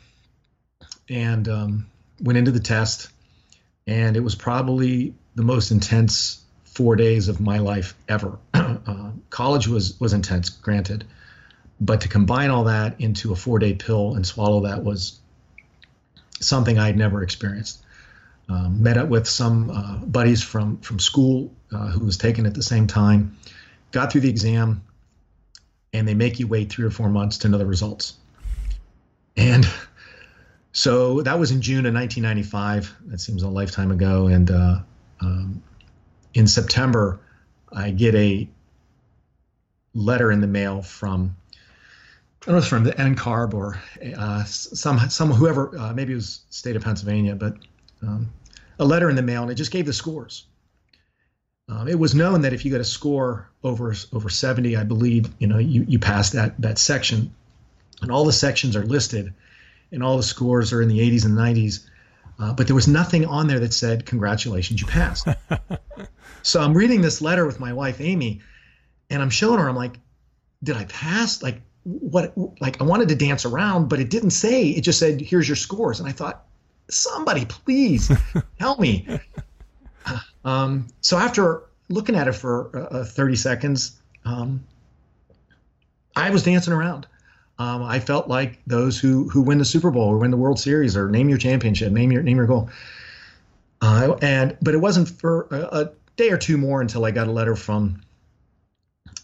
and 1.08 1.48
um, 1.48 1.86
went 2.22 2.38
into 2.38 2.52
the 2.52 2.60
test, 2.60 3.08
and 3.88 4.16
it 4.16 4.20
was 4.20 4.36
probably 4.36 5.14
the 5.34 5.42
most 5.42 5.72
intense 5.72 6.40
four 6.62 6.94
days 6.94 7.26
of 7.26 7.40
my 7.40 7.58
life 7.58 7.96
ever. 8.08 8.38
uh, 8.54 9.10
college 9.30 9.66
was 9.66 9.98
was 9.98 10.12
intense, 10.12 10.48
granted, 10.48 11.04
but 11.80 12.02
to 12.02 12.08
combine 12.08 12.50
all 12.50 12.64
that 12.64 13.00
into 13.00 13.32
a 13.32 13.36
four 13.36 13.58
day 13.58 13.74
pill 13.74 14.14
and 14.14 14.24
swallow 14.24 14.60
that 14.60 14.84
was 14.84 15.18
something 16.38 16.78
I'd 16.78 16.96
never 16.96 17.24
experienced. 17.24 17.80
Um, 18.48 18.80
met 18.80 18.96
up 18.96 19.08
with 19.08 19.26
some 19.26 19.70
uh, 19.70 19.96
buddies 20.04 20.40
from 20.40 20.78
from 20.78 21.00
school 21.00 21.52
uh, 21.72 21.88
who 21.88 22.04
was 22.04 22.16
taken 22.16 22.46
at 22.46 22.54
the 22.54 22.62
same 22.62 22.86
time, 22.86 23.38
got 23.90 24.12
through 24.12 24.20
the 24.20 24.30
exam, 24.30 24.82
and 25.92 26.06
they 26.06 26.14
make 26.14 26.38
you 26.38 26.46
wait 26.46 26.70
three 26.70 26.84
or 26.84 26.90
four 26.90 27.08
months 27.08 27.38
to 27.38 27.48
know 27.48 27.58
the 27.58 27.66
results. 27.66 28.14
And 29.36 29.66
so 30.72 31.22
that 31.22 31.38
was 31.38 31.50
in 31.50 31.60
June 31.60 31.86
of 31.86 31.94
1995. 31.94 32.94
That 33.06 33.20
seems 33.20 33.42
a 33.42 33.48
lifetime 33.48 33.90
ago. 33.90 34.26
And 34.26 34.50
uh, 34.50 34.78
um, 35.20 35.62
in 36.34 36.46
September, 36.46 37.20
I 37.72 37.90
get 37.90 38.14
a 38.14 38.48
letter 39.94 40.30
in 40.30 40.40
the 40.40 40.46
mail 40.46 40.82
from 40.82 41.36
I 42.42 42.46
don't 42.46 42.54
know 42.54 42.58
if 42.58 42.64
it's 42.64 42.68
from 42.68 42.84
the 42.84 42.92
NCARB 42.92 43.54
or 43.54 43.80
uh, 44.18 44.44
some 44.44 44.98
some 45.08 45.30
whoever 45.30 45.78
uh, 45.78 45.92
maybe 45.94 46.12
it 46.12 46.16
was 46.16 46.42
state 46.50 46.76
of 46.76 46.82
Pennsylvania, 46.82 47.34
but 47.34 47.56
um, 48.02 48.30
a 48.78 48.84
letter 48.84 49.08
in 49.08 49.16
the 49.16 49.22
mail, 49.22 49.42
and 49.42 49.50
it 49.50 49.54
just 49.54 49.70
gave 49.70 49.86
the 49.86 49.94
scores. 49.94 50.44
Um, 51.68 51.88
it 51.88 51.98
was 51.98 52.14
known 52.14 52.42
that 52.42 52.52
if 52.52 52.64
you 52.64 52.70
got 52.70 52.82
a 52.82 52.84
score 52.84 53.48
over 53.62 53.94
over 54.12 54.28
70, 54.28 54.76
I 54.76 54.84
believe, 54.84 55.32
you 55.38 55.46
know, 55.46 55.56
you 55.56 55.86
you 55.88 55.98
pass 55.98 56.30
that 56.30 56.60
that 56.60 56.78
section, 56.78 57.34
and 58.04 58.12
all 58.12 58.24
the 58.24 58.32
sections 58.32 58.76
are 58.76 58.84
listed, 58.84 59.32
and 59.90 60.02
all 60.02 60.18
the 60.18 60.22
scores 60.22 60.72
are 60.72 60.82
in 60.82 60.88
the 60.88 60.98
80s 60.98 61.24
and 61.24 61.36
90s. 61.36 61.88
Uh, 62.38 62.52
but 62.52 62.66
there 62.66 62.74
was 62.74 62.86
nothing 62.86 63.24
on 63.24 63.46
there 63.46 63.60
that 63.60 63.72
said 63.72 64.04
congratulations, 64.04 64.80
you 64.80 64.86
passed. 64.86 65.26
so 66.42 66.60
I'm 66.60 66.74
reading 66.74 67.00
this 67.00 67.22
letter 67.22 67.46
with 67.46 67.58
my 67.58 67.72
wife 67.72 68.00
Amy, 68.00 68.42
and 69.08 69.22
I'm 69.22 69.30
showing 69.30 69.58
her. 69.58 69.68
I'm 69.68 69.76
like, 69.76 69.96
did 70.62 70.76
I 70.76 70.84
pass? 70.84 71.42
Like 71.42 71.62
what? 71.84 72.34
Like 72.60 72.80
I 72.80 72.84
wanted 72.84 73.08
to 73.08 73.14
dance 73.14 73.44
around, 73.44 73.88
but 73.88 74.00
it 74.00 74.10
didn't 74.10 74.30
say. 74.30 74.68
It 74.68 74.82
just 74.82 74.98
said 74.98 75.20
here's 75.20 75.48
your 75.48 75.56
scores, 75.56 76.00
and 76.00 76.08
I 76.08 76.12
thought, 76.12 76.44
somebody 76.88 77.46
please 77.46 78.12
help 78.60 78.78
me. 78.78 79.20
Um, 80.44 80.88
so 81.00 81.16
after 81.16 81.62
looking 81.88 82.16
at 82.16 82.28
it 82.28 82.34
for 82.34 82.70
uh, 82.76 82.98
uh, 82.98 83.04
30 83.04 83.36
seconds, 83.36 83.98
um, 84.24 84.64
I 86.14 86.30
was 86.30 86.42
dancing 86.42 86.72
around. 86.72 87.06
Um, 87.58 87.82
I 87.82 88.00
felt 88.00 88.28
like 88.28 88.58
those 88.66 88.98
who 88.98 89.28
who 89.28 89.42
win 89.42 89.58
the 89.58 89.64
Super 89.64 89.90
Bowl 89.90 90.08
or 90.08 90.18
win 90.18 90.30
the 90.30 90.36
World 90.36 90.58
Series 90.58 90.96
or 90.96 91.08
name 91.08 91.28
your 91.28 91.38
championship, 91.38 91.92
name 91.92 92.10
your 92.10 92.22
name 92.22 92.36
your 92.36 92.46
goal. 92.46 92.68
Uh, 93.80 94.16
and 94.22 94.56
but 94.60 94.74
it 94.74 94.78
wasn't 94.78 95.08
for 95.08 95.46
a, 95.50 95.80
a, 95.80 95.90
day 96.16 96.30
or 96.30 96.38
two 96.38 96.56
more 96.56 96.80
until 96.80 97.04
I 97.04 97.10
got 97.10 97.26
a 97.26 97.32
letter 97.32 97.54
from 97.56 98.00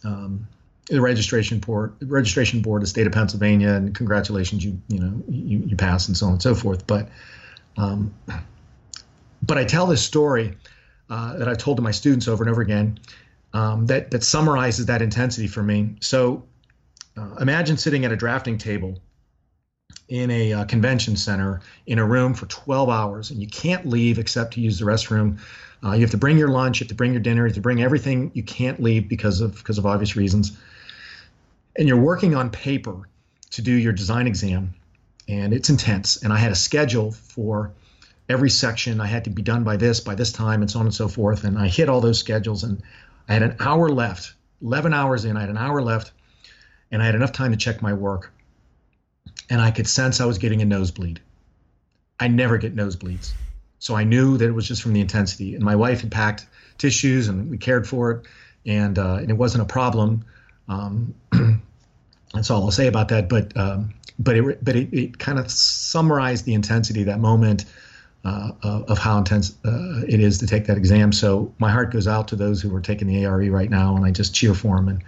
um, 0.05 0.47
the 0.87 1.01
registration 1.01 1.61
board, 1.61 1.95
registration 2.03 2.63
board, 2.63 2.83
the 2.83 2.87
state 2.87 3.07
of 3.07 3.13
Pennsylvania, 3.13 3.71
and 3.71 3.95
congratulations, 3.95 4.65
you 4.65 4.81
you 4.89 5.01
know 5.01 5.23
you, 5.29 5.59
you 5.67 5.77
passed 5.77 6.09
and 6.09 6.17
so 6.17 6.27
on 6.27 6.33
and 6.33 6.43
so 6.43 6.55
forth. 6.55 6.87
But 6.87 7.09
um, 7.77 8.15
but 9.43 9.59
I 9.59 9.65
tell 9.65 9.87
this 9.87 10.03
story 10.03 10.57
uh, 11.09 11.37
that 11.39 11.49
I've 11.49 11.59
told 11.59 11.79
to 11.79 11.83
my 11.83 11.91
students 11.91 12.29
over 12.29 12.45
and 12.45 12.51
over 12.51 12.61
again 12.61 12.99
um, 13.53 13.87
that 13.87 14.11
that 14.13 14.23
summarizes 14.23 14.87
that 14.87 15.03
intensity 15.03 15.49
for 15.49 15.63
me. 15.63 15.97
So 16.01 16.45
uh, 17.21 17.37
imagine 17.41 17.77
sitting 17.77 18.05
at 18.05 18.13
a 18.13 18.17
drafting 18.17 18.57
table 18.57 18.99
in 20.09 20.31
a 20.31 20.53
uh, 20.53 20.65
convention 20.65 21.17
center 21.17 21.61
in 21.87 21.99
a 21.99 22.05
room 22.05 22.35
for 22.35 22.47
12 22.47 22.89
hours 22.89 23.31
and 23.31 23.41
you 23.41 23.49
can't 23.49 23.87
leave 23.87 24.19
except 24.19 24.55
to 24.55 24.61
use 24.61 24.79
the 24.79 24.85
restroom. 24.85 25.39
Uh, 25.85 25.93
you 25.93 26.01
have 26.01 26.11
to 26.11 26.17
bring 26.17 26.39
your 26.39 26.49
lunch, 26.49 26.81
you 26.81 26.85
have 26.85 26.89
to 26.89 26.95
bring 26.95 27.13
your 27.13 27.21
dinner, 27.21 27.43
you 27.43 27.49
have 27.49 27.55
to 27.55 27.61
bring 27.61 27.83
everything. 27.83 28.31
You 28.35 28.43
can't 28.43 28.83
leave 28.83 29.09
because 29.09 29.41
of 29.41 29.57
because 29.57 29.79
of 29.79 29.87
obvious 29.87 30.17
reasons. 30.17 30.57
And 31.77 31.87
you're 31.89 32.01
working 32.01 32.35
on 32.35 32.51
paper 32.51 33.09
to 33.51 33.63
do 33.63 33.73
your 33.73 33.93
design 33.93 34.27
exam, 34.27 34.75
and 35.29 35.53
it's 35.53 35.71
intense. 35.71 36.23
And 36.23 36.33
I 36.33 36.39
had 36.39 36.53
a 36.53 36.57
schedule 36.57 37.13
for 37.13 37.73
every 38.29 38.51
section. 38.51 39.01
I 39.01 39.07
had 39.07 39.25
to 39.25 39.31
be 39.31 39.43
done 39.43 39.65
by 39.65 39.77
this, 39.77 40.01
by 40.01 40.15
this 40.15 40.33
time, 40.33 40.61
and 40.61 40.71
so 40.71 40.81
on 40.81 40.87
and 40.87 40.95
so 40.95 41.09
forth. 41.09 41.45
And 41.45 41.59
I 41.59 41.69
hit 41.69 41.89
all 41.89 42.01
those 42.01 42.19
schedules, 42.19 42.63
and 42.65 42.83
I 43.29 43.35
had 43.35 43.43
an 43.43 43.57
hour 43.61 43.89
left. 43.89 44.35
11 44.63 44.93
hours 44.93 45.25
in, 45.25 45.37
I 45.37 45.41
had 45.41 45.49
an 45.49 45.57
hour 45.57 45.81
left, 45.81 46.13
and 46.91 47.03
I 47.03 47.07
had 47.07 47.15
enough 47.15 47.33
time 47.33 47.51
to 47.53 47.57
check 47.57 47.83
my 47.83 47.93
work. 47.93 48.33
And 49.49 49.61
I 49.61 49.71
could 49.71 49.87
sense 49.87 50.21
I 50.21 50.27
was 50.27 50.39
getting 50.39 50.63
a 50.63 50.65
nosebleed. 50.65 51.21
I 52.19 52.29
never 52.29 52.59
get 52.59 52.77
nosebleeds. 52.77 53.33
So 53.79 53.97
I 53.97 54.05
knew 54.05 54.37
that 54.37 54.47
it 54.47 54.53
was 54.53 54.69
just 54.69 54.83
from 54.83 54.93
the 54.93 55.01
intensity. 55.01 55.55
And 55.55 55.65
my 55.65 55.77
wife 55.77 56.03
had 56.03 56.11
packed 56.11 56.47
tissues, 56.79 57.29
and 57.29 57.51
we 57.51 57.59
cared 57.59 57.89
for 57.89 58.11
it, 58.11 58.27
and, 58.67 58.99
uh, 58.99 59.15
and 59.15 59.31
it 59.31 59.37
wasn't 59.37 59.63
a 59.63 59.67
problem. 59.67 60.25
Um, 60.69 61.15
that's 62.35 62.51
all 62.51 62.65
I'll 62.65 62.71
say 62.71 62.87
about 62.87 63.09
that. 63.09 63.29
But 63.29 63.57
um, 63.57 63.95
but 64.19 64.37
it 64.37 64.65
but 64.65 64.77
it, 64.77 64.93
it 64.93 65.19
kind 65.19 65.39
of 65.39 65.51
summarized 65.51 66.45
the 66.45 66.55
intensity 66.55 67.01
of 67.01 67.07
that 67.07 67.21
moment 67.21 67.65
uh, 68.25 68.53
of 68.63 68.99
how 68.99 69.19
intense 69.19 69.57
uh, 69.65 70.03
it 70.07 70.21
is 70.21 70.39
to 70.39 70.47
take 70.47 70.67
that 70.67 70.77
exam. 70.77 71.13
So 71.13 71.53
my 71.59 71.71
heart 71.71 71.91
goes 71.91 72.07
out 72.07 72.29
to 72.29 72.37
those 72.37 72.61
who 72.61 72.75
are 72.77 72.81
taking 72.81 73.09
the 73.09 73.25
ARE 73.25 73.51
right 73.51 73.71
now, 73.71 73.97
and 73.97 74.05
I 74.05 74.11
just 74.11 74.35
cheer 74.35 74.55
for 74.55 74.77
them 74.77 74.89
and 74.89 75.03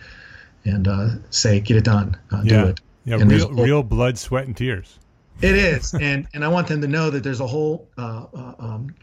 and 0.65 0.89
uh, 0.89 1.09
say, 1.31 1.61
get 1.61 1.77
it 1.77 1.85
done, 1.85 2.17
uh, 2.31 2.43
yeah. 2.45 2.63
do 2.63 2.69
it. 2.71 2.81
Yeah, 3.05 3.17
and 3.17 3.31
real, 3.31 3.51
real 3.51 3.83
blood, 3.83 4.17
sweat, 4.17 4.47
and 4.47 4.57
tears. 4.57 4.99
It 5.41 5.57
is, 5.57 5.93
and 5.93 6.29
and 6.35 6.45
I 6.45 6.49
want 6.49 6.69
them 6.69 6.83
to 6.83 6.87
know 6.87 7.11
that 7.11 7.25
there's 7.25 7.41
a 7.41 7.47
whole 7.47 7.89
uh, 7.99 8.27
uh, 8.33 8.55
um, 8.61 8.95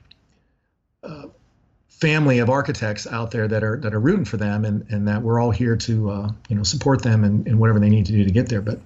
family 1.90 2.40
of 2.40 2.50
architects 2.50 3.06
out 3.08 3.32
there 3.32 3.46
that 3.50 3.62
are 3.62 3.78
that 3.78 3.94
are 3.94 4.00
rooting 4.00 4.24
for 4.24 4.38
them, 4.38 4.64
and 4.64 4.86
and 4.90 5.10
that 5.10 5.22
we're 5.22 5.38
all 5.42 5.52
here 5.52 5.76
to 5.76 6.34
you 6.48 6.56
know 6.56 6.64
support 6.64 7.04
them 7.04 7.26
and, 7.26 7.46
and 7.46 7.60
whatever 7.60 7.80
they 7.82 7.90
need 7.90 8.06
to 8.06 8.14
do 8.14 8.24
to 8.24 8.32
get 8.32 8.48
there. 8.48 8.62
But 8.62 8.80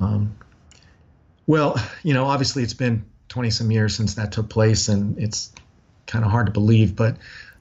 um, 0.00 0.34
well, 1.46 1.76
you 2.02 2.14
know, 2.14 2.26
obviously 2.26 2.62
it's 2.62 2.74
been 2.74 3.04
20 3.28 3.50
some 3.50 3.70
years 3.70 3.96
since 3.96 4.14
that 4.14 4.32
took 4.32 4.48
place, 4.48 4.88
and 4.88 5.18
it's 5.18 5.52
kind 6.06 6.24
of 6.24 6.30
hard 6.30 6.46
to 6.46 6.52
believe. 6.52 6.94
But 6.94 7.16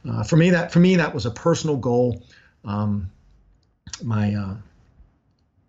uh, 0.07 0.23
for 0.23 0.37
me, 0.37 0.51
that 0.51 0.71
for 0.71 0.79
me 0.79 0.97
that 0.97 1.13
was 1.13 1.25
a 1.25 1.31
personal 1.31 1.77
goal. 1.77 2.21
Um, 2.63 3.09
my 4.03 4.35
uh, 4.35 4.55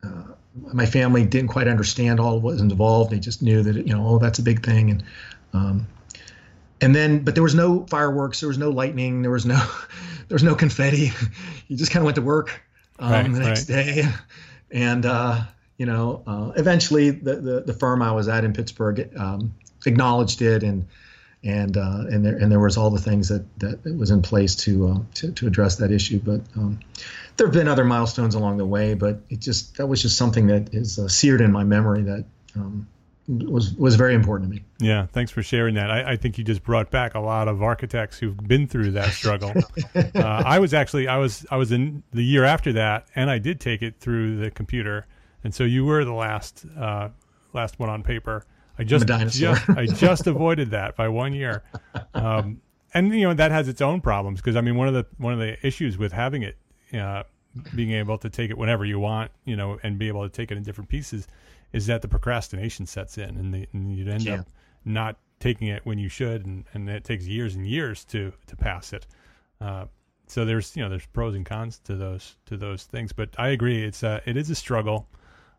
uh, 0.02 0.34
my 0.72 0.86
family 0.86 1.24
didn't 1.24 1.48
quite 1.48 1.68
understand 1.68 2.20
all 2.20 2.40
what 2.40 2.52
was 2.52 2.60
involved. 2.60 3.10
They 3.10 3.18
just 3.18 3.42
knew 3.42 3.62
that 3.62 3.76
you 3.76 3.94
know, 3.94 4.06
oh, 4.06 4.18
that's 4.18 4.38
a 4.38 4.42
big 4.42 4.64
thing, 4.64 4.90
and 4.90 5.04
um, 5.52 5.86
and 6.80 6.94
then, 6.94 7.24
but 7.24 7.34
there 7.34 7.42
was 7.42 7.54
no 7.54 7.86
fireworks, 7.86 8.40
there 8.40 8.48
was 8.48 8.58
no 8.58 8.70
lightning, 8.70 9.22
there 9.22 9.30
was 9.30 9.46
no 9.46 9.56
there 10.28 10.34
was 10.34 10.42
no 10.42 10.54
confetti. 10.54 11.12
you 11.68 11.76
just 11.76 11.92
kind 11.92 12.02
of 12.02 12.04
went 12.04 12.16
to 12.16 12.22
work 12.22 12.62
um, 12.98 13.12
right, 13.12 13.32
the 13.32 13.38
next 13.38 13.70
right. 13.70 13.84
day, 13.84 14.04
and 14.70 15.06
uh, 15.06 15.40
you 15.76 15.86
know, 15.86 16.22
uh, 16.26 16.52
eventually 16.56 17.10
the, 17.10 17.36
the, 17.36 17.60
the 17.62 17.72
firm 17.72 18.02
I 18.02 18.12
was 18.12 18.28
at 18.28 18.44
in 18.44 18.52
Pittsburgh 18.52 19.10
um, 19.16 19.54
acknowledged 19.86 20.42
it 20.42 20.62
and 20.62 20.86
and 21.42 21.76
uh, 21.76 22.04
and 22.10 22.24
there 22.24 22.36
and 22.36 22.52
there 22.52 22.60
was 22.60 22.76
all 22.76 22.90
the 22.90 23.00
things 23.00 23.28
that 23.28 23.44
that 23.60 23.96
was 23.96 24.10
in 24.10 24.22
place 24.22 24.56
to 24.56 24.88
uh, 24.88 24.98
to, 25.14 25.32
to 25.32 25.46
address 25.46 25.76
that 25.76 25.90
issue. 25.90 26.20
But 26.22 26.42
um, 26.56 26.80
there 27.40 27.46
have 27.46 27.54
been 27.54 27.68
other 27.68 27.84
milestones 27.84 28.34
along 28.34 28.58
the 28.58 28.66
way, 28.66 28.92
but 28.92 29.22
it 29.30 29.40
just 29.40 29.78
that 29.78 29.86
was 29.86 30.02
just 30.02 30.18
something 30.18 30.48
that 30.48 30.74
is 30.74 30.98
uh, 30.98 31.08
seared 31.08 31.40
in 31.40 31.50
my 31.50 31.64
memory 31.64 32.02
that 32.02 32.26
um, 32.54 32.86
was 33.26 33.72
was 33.72 33.96
very 33.96 34.14
important 34.14 34.50
to 34.50 34.56
me. 34.56 34.62
Yeah, 34.78 35.06
thanks 35.06 35.30
for 35.30 35.42
sharing 35.42 35.74
that. 35.76 35.90
I, 35.90 36.12
I, 36.12 36.16
think 36.16 36.36
you 36.36 36.44
just 36.44 36.62
brought 36.62 36.90
back 36.90 37.14
a 37.14 37.18
lot 37.18 37.48
of 37.48 37.62
architects 37.62 38.18
who've 38.18 38.36
been 38.36 38.66
through 38.66 38.90
that 38.92 39.12
struggle. 39.12 39.54
Uh, 40.14 40.42
I 40.44 40.58
was 40.58 40.74
actually 40.74 41.08
I 41.08 41.16
was 41.16 41.46
I 41.50 41.56
was 41.56 41.72
in 41.72 42.02
the 42.12 42.22
year 42.22 42.44
after 42.44 42.74
that, 42.74 43.06
and 43.14 43.30
I 43.30 43.38
did 43.38 43.58
take 43.58 43.80
it 43.80 43.98
through 43.98 44.36
the 44.36 44.50
computer, 44.50 45.06
and 45.42 45.54
so 45.54 45.64
you 45.64 45.86
were 45.86 46.04
the 46.04 46.12
last 46.12 46.66
uh, 46.78 47.08
last 47.54 47.78
one 47.78 47.88
on 47.88 48.02
paper. 48.02 48.44
I 48.78 48.84
just, 48.84 49.06
just 49.06 49.70
I 49.70 49.86
just 49.86 50.26
avoided 50.26 50.72
that 50.72 50.94
by 50.94 51.08
one 51.08 51.32
year. 51.32 51.62
Um, 52.12 52.60
and 52.92 53.14
you 53.14 53.26
know 53.26 53.34
that 53.34 53.50
has 53.50 53.66
its 53.68 53.80
own 53.80 54.02
problems 54.02 54.40
because 54.40 54.56
I 54.56 54.60
mean 54.60 54.76
one 54.76 54.88
of 54.88 54.94
the 54.94 55.06
one 55.16 55.32
of 55.32 55.38
the 55.38 55.66
issues 55.66 55.96
with 55.96 56.12
having 56.12 56.42
it 56.42 56.56
uh, 56.94 57.22
being 57.74 57.92
able 57.92 58.18
to 58.18 58.30
take 58.30 58.50
it 58.50 58.58
whenever 58.58 58.84
you 58.84 58.98
want, 58.98 59.30
you 59.44 59.56
know, 59.56 59.78
and 59.82 59.98
be 59.98 60.08
able 60.08 60.22
to 60.22 60.28
take 60.28 60.50
it 60.50 60.56
in 60.56 60.62
different 60.62 60.88
pieces, 60.88 61.26
is 61.72 61.86
that 61.86 62.02
the 62.02 62.08
procrastination 62.08 62.86
sets 62.86 63.18
in, 63.18 63.36
and, 63.36 63.54
the, 63.54 63.68
and 63.72 63.96
you'd 63.96 64.08
end 64.08 64.22
yeah. 64.22 64.34
up 64.40 64.46
not 64.84 65.16
taking 65.40 65.68
it 65.68 65.84
when 65.84 65.98
you 65.98 66.08
should, 66.08 66.46
and, 66.46 66.64
and 66.74 66.88
it 66.88 67.04
takes 67.04 67.26
years 67.26 67.54
and 67.54 67.66
years 67.66 68.04
to 68.04 68.32
to 68.46 68.56
pass 68.56 68.92
it. 68.92 69.06
Uh, 69.60 69.86
so 70.26 70.44
there's 70.44 70.76
you 70.76 70.82
know 70.82 70.88
there's 70.88 71.06
pros 71.06 71.34
and 71.34 71.44
cons 71.44 71.80
to 71.80 71.96
those 71.96 72.36
to 72.46 72.56
those 72.56 72.84
things, 72.84 73.12
but 73.12 73.30
I 73.38 73.48
agree 73.48 73.84
it's 73.84 74.02
a, 74.02 74.22
it 74.26 74.36
is 74.36 74.50
a 74.50 74.54
struggle, 74.54 75.08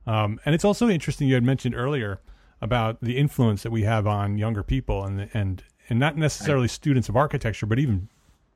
um, 0.07 0.39
and 0.45 0.55
it's 0.55 0.65
also 0.65 0.87
interesting 0.89 1.27
you 1.27 1.33
had 1.33 1.43
mentioned 1.43 1.75
earlier 1.75 2.21
about 2.61 3.01
the 3.01 3.17
influence 3.17 3.63
that 3.63 3.71
we 3.71 3.83
have 3.83 4.07
on 4.07 4.37
younger 4.37 4.63
people 4.63 5.03
and 5.03 5.29
and 5.33 5.63
and 5.89 5.99
not 5.99 6.15
necessarily 6.15 6.67
students 6.69 7.09
of 7.09 7.17
architecture, 7.17 7.65
but 7.65 7.79
even 7.79 8.07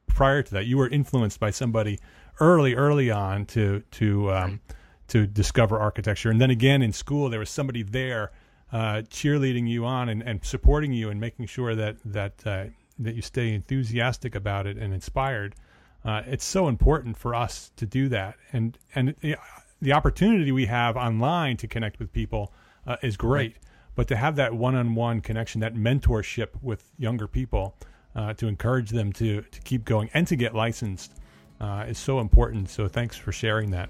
prior 0.07 0.43
to 0.43 0.51
that, 0.53 0.65
you 0.65 0.77
were 0.77 0.89
influenced 0.89 1.39
by 1.39 1.51
somebody 1.51 1.99
early, 2.39 2.75
early 2.75 3.11
on 3.11 3.45
to 3.47 3.83
to 3.91 4.31
um, 4.31 4.61
to 5.07 5.27
discover 5.27 5.79
architecture, 5.79 6.29
and 6.29 6.39
then 6.41 6.49
again 6.49 6.81
in 6.81 6.91
school 6.91 7.29
there 7.29 7.39
was 7.39 7.49
somebody 7.49 7.83
there 7.83 8.31
uh, 8.71 9.01
cheerleading 9.09 9.67
you 9.69 9.85
on 9.85 10.09
and, 10.09 10.21
and 10.23 10.43
supporting 10.43 10.91
you 10.91 11.09
and 11.09 11.19
making 11.19 11.45
sure 11.45 11.75
that 11.75 11.97
that 12.05 12.33
uh, 12.45 12.65
that 12.99 13.15
you 13.15 13.21
stay 13.21 13.53
enthusiastic 13.53 14.35
about 14.35 14.67
it 14.67 14.77
and 14.77 14.93
inspired. 14.93 15.55
Uh, 16.03 16.21
it's 16.27 16.45
so 16.45 16.67
important 16.67 17.17
for 17.17 17.33
us 17.33 17.71
to 17.75 17.85
do 17.85 18.09
that, 18.09 18.35
and 18.51 18.77
and 18.93 19.15
the, 19.21 19.35
the 19.81 19.93
opportunity 19.93 20.51
we 20.51 20.65
have 20.65 20.95
online 20.95 21.57
to 21.57 21.67
connect 21.67 21.99
with 21.99 22.11
people 22.11 22.53
uh, 22.85 22.97
is 23.01 23.17
great. 23.17 23.55
But 23.95 24.09
to 24.09 24.17
have 24.17 24.35
that 24.35 24.53
one-on-one 24.53 25.21
connection, 25.21 25.61
that 25.61 25.73
mentorship 25.73 26.49
with 26.61 26.91
younger 26.97 27.29
people, 27.29 27.77
uh, 28.15 28.33
to 28.33 28.47
encourage 28.47 28.89
them 28.89 29.11
to 29.13 29.41
to 29.41 29.61
keep 29.61 29.85
going 29.85 30.09
and 30.13 30.27
to 30.27 30.35
get 30.35 30.55
licensed 30.55 31.13
uh, 31.59 31.85
is 31.87 31.97
so 31.97 32.19
important. 32.19 32.69
So 32.69 32.87
thanks 32.87 33.17
for 33.17 33.31
sharing 33.31 33.71
that. 33.71 33.89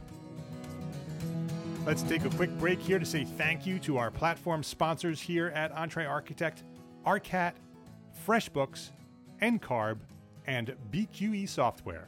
Let's 1.85 2.01
take 2.01 2.25
a 2.25 2.29
quick 2.29 2.49
break 2.57 2.79
here 2.79 2.97
to 2.97 3.05
say 3.05 3.25
thank 3.25 3.65
you 3.65 3.77
to 3.79 3.97
our 3.97 4.09
platform 4.09 4.63
sponsors 4.63 5.21
here 5.21 5.47
at 5.49 5.71
Entre 5.71 6.05
Architect, 6.05 6.63
ARCAT, 7.05 7.53
FreshBooks, 8.25 8.89
NCARB, 9.41 9.99
and 10.47 10.75
BQE 10.91 11.47
Software. 11.47 12.07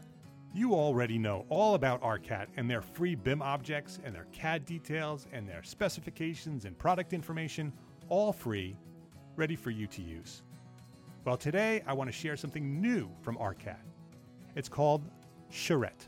You 0.53 0.73
already 0.73 1.19
know 1.19 1.45
all 1.49 1.75
about 1.75 2.01
ARCAT 2.01 2.47
and 2.57 2.67
their 2.67 2.81
free 2.81 3.13
BIM 3.13 3.43
objects 3.43 3.99
and 4.03 4.15
their 4.15 4.25
CAD 4.31 4.65
details 4.65 5.27
and 5.31 5.47
their 5.47 5.61
specifications 5.61 6.65
and 6.65 6.75
product 6.79 7.13
information 7.13 7.71
all 8.09 8.33
free, 8.33 8.75
ready 9.35 9.55
for 9.55 9.69
you 9.69 9.85
to 9.85 10.01
use. 10.01 10.41
Well, 11.27 11.35
today 11.35 11.83
I 11.85 11.91
want 11.91 12.07
to 12.07 12.15
share 12.15 12.37
something 12.37 12.79
new 12.79 13.09
from 13.21 13.35
ARCAT. 13.35 13.81
It's 14.55 14.69
called 14.69 15.11
Charrette. 15.51 16.07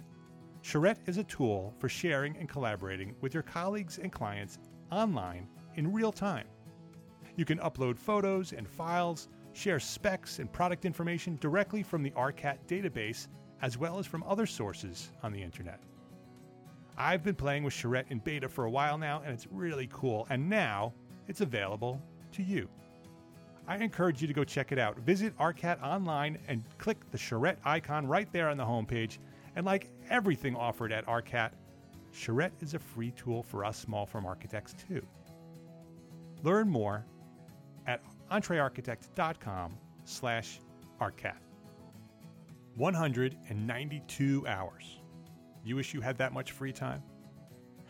Charrette 0.63 1.01
is 1.07 1.17
a 1.17 1.25
tool 1.25 1.73
for 1.77 1.89
sharing 1.89 2.37
and 2.37 2.47
collaborating 2.47 3.13
with 3.19 3.33
your 3.33 3.43
colleagues 3.43 3.97
and 3.97 4.13
clients 4.13 4.59
online 4.93 5.49
in 5.75 5.91
real 5.91 6.13
time. 6.13 6.47
You 7.35 7.43
can 7.43 7.59
upload 7.59 7.99
photos 7.99 8.53
and 8.53 8.65
files, 8.65 9.27
share 9.51 9.81
specs 9.81 10.39
and 10.39 10.49
product 10.53 10.85
information 10.85 11.37
directly 11.41 11.83
from 11.83 12.01
the 12.01 12.11
ARCAT 12.11 12.59
database 12.65 13.27
as 13.61 13.77
well 13.77 13.99
as 13.99 14.05
from 14.05 14.23
other 14.23 14.45
sources 14.45 15.11
on 15.21 15.33
the 15.33 15.43
internet. 15.43 15.83
I've 16.97 17.23
been 17.23 17.35
playing 17.35 17.63
with 17.65 17.73
Charrette 17.73 18.09
in 18.09 18.19
beta 18.19 18.47
for 18.47 18.63
a 18.63 18.71
while 18.71 18.97
now, 18.97 19.21
and 19.25 19.33
it's 19.33 19.47
really 19.51 19.89
cool. 19.91 20.27
And 20.29 20.49
now 20.49 20.93
it's 21.27 21.41
available 21.41 22.01
to 22.31 22.41
you. 22.41 22.69
I 23.69 23.77
encourage 23.77 24.19
you 24.19 24.27
to 24.27 24.33
go 24.33 24.43
check 24.43 24.71
it 24.71 24.79
out. 24.79 24.97
Visit 24.97 25.37
ARCAT 25.37 25.79
online 25.83 26.39
and 26.47 26.63
click 26.79 26.97
the 27.11 27.19
charrette 27.19 27.59
icon 27.63 28.07
right 28.07 28.27
there 28.33 28.49
on 28.49 28.57
the 28.57 28.65
homepage. 28.65 29.19
And 29.55 29.63
like 29.63 29.91
everything 30.09 30.55
offered 30.55 30.91
at 30.91 31.05
ARCAT, 31.05 31.51
Charrette 32.11 32.51
is 32.61 32.73
a 32.73 32.79
free 32.79 33.11
tool 33.11 33.43
for 33.43 33.63
us 33.63 33.77
small 33.77 34.07
firm 34.07 34.25
architects 34.25 34.73
too. 34.87 35.05
Learn 36.41 36.67
more 36.67 37.05
at 37.85 38.01
entrearchitect.com 38.31 39.77
slash 40.03 40.59
ARCAT. 40.99 41.37
192 42.75 44.47
hours. 44.47 44.99
You 45.63 45.75
wish 45.75 45.93
you 45.93 46.01
had 46.01 46.17
that 46.17 46.33
much 46.33 46.53
free 46.53 46.73
time? 46.73 47.03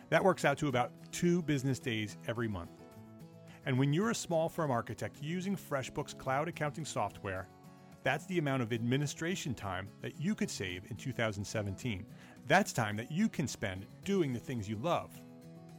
That 0.09 0.25
works 0.25 0.43
out 0.43 0.57
to 0.57 0.67
about 0.67 0.91
two 1.13 1.41
business 1.43 1.79
days 1.79 2.17
every 2.27 2.49
month. 2.49 2.78
And 3.65 3.77
when 3.77 3.93
you're 3.93 4.11
a 4.11 4.15
small 4.15 4.49
firm 4.49 4.71
architect 4.71 5.17
using 5.21 5.55
FreshBooks 5.55 6.17
cloud 6.17 6.47
accounting 6.47 6.85
software, 6.85 7.47
that's 8.03 8.25
the 8.25 8.37
amount 8.37 8.63
of 8.63 8.71
administration 8.71 9.53
time 9.53 9.89
that 10.01 10.19
you 10.19 10.33
could 10.33 10.49
save 10.49 10.85
in 10.89 10.95
2017. 10.95 12.05
That's 12.47 12.71
time 12.71 12.95
that 12.97 13.11
you 13.11 13.27
can 13.27 13.47
spend 13.47 13.85
doing 14.05 14.33
the 14.33 14.39
things 14.39 14.69
you 14.69 14.77
love, 14.77 15.19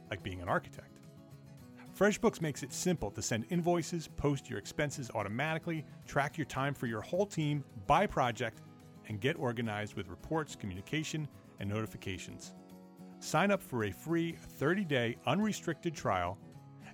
like 0.09 0.23
being 0.23 0.41
an 0.41 0.47
architect. 0.47 0.99
FreshBooks 1.97 2.41
makes 2.41 2.63
it 2.63 2.71
simple 2.71 3.11
to 3.11 3.21
send 3.21 3.45
invoices, 3.49 4.07
post 4.07 4.49
your 4.49 4.59
expenses 4.59 5.11
automatically, 5.13 5.85
track 6.07 6.37
your 6.37 6.45
time 6.45 6.73
for 6.73 6.85
your 6.85 7.01
whole 7.01 7.25
team 7.25 7.63
by 7.87 8.05
project, 8.05 8.61
and 9.07 9.19
get 9.19 9.37
organized 9.37 9.95
with 9.95 10.07
reports, 10.07 10.55
communication, 10.55 11.27
and 11.59 11.69
notifications. 11.69 12.53
Sign 13.19 13.51
up 13.51 13.61
for 13.61 13.83
a 13.83 13.91
free 13.91 14.37
30 14.57 14.85
day 14.85 15.17
unrestricted 15.25 15.93
trial 15.93 16.37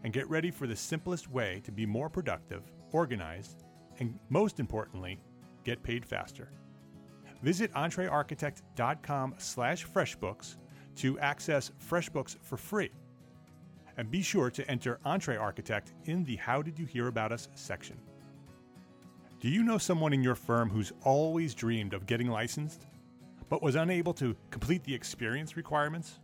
and 0.03 0.13
get 0.13 0.29
ready 0.29 0.51
for 0.51 0.67
the 0.67 0.75
simplest 0.75 1.29
way 1.29 1.61
to 1.63 1.71
be 1.71 1.85
more 1.85 2.09
productive, 2.09 2.63
organized, 2.91 3.63
and 3.99 4.17
most 4.29 4.59
importantly, 4.59 5.19
get 5.63 5.83
paid 5.83 6.05
faster. 6.05 6.51
Visit 7.41 7.71
entrearchitect.com 7.73 9.35
slash 9.37 9.85
freshbooks 9.85 10.55
to 10.97 11.19
access 11.19 11.71
FreshBooks 11.89 12.37
for 12.41 12.57
free. 12.57 12.91
And 13.97 14.11
be 14.11 14.21
sure 14.21 14.49
to 14.51 14.69
enter 14.69 14.99
EntreArchitect 15.05 15.91
in 16.05 16.23
the 16.23 16.35
How 16.35 16.61
Did 16.61 16.77
You 16.77 16.85
Hear 16.85 17.07
About 17.07 17.31
Us 17.31 17.49
section. 17.55 17.97
Do 19.39 19.49
you 19.49 19.63
know 19.63 19.77
someone 19.77 20.13
in 20.13 20.23
your 20.23 20.35
firm 20.35 20.69
who's 20.69 20.91
always 21.03 21.53
dreamed 21.53 21.93
of 21.93 22.07
getting 22.07 22.27
licensed, 22.27 22.87
but 23.49 23.61
was 23.61 23.75
unable 23.75 24.13
to 24.15 24.35
complete 24.49 24.83
the 24.83 24.93
experience 24.93 25.55
requirements? 25.55 26.19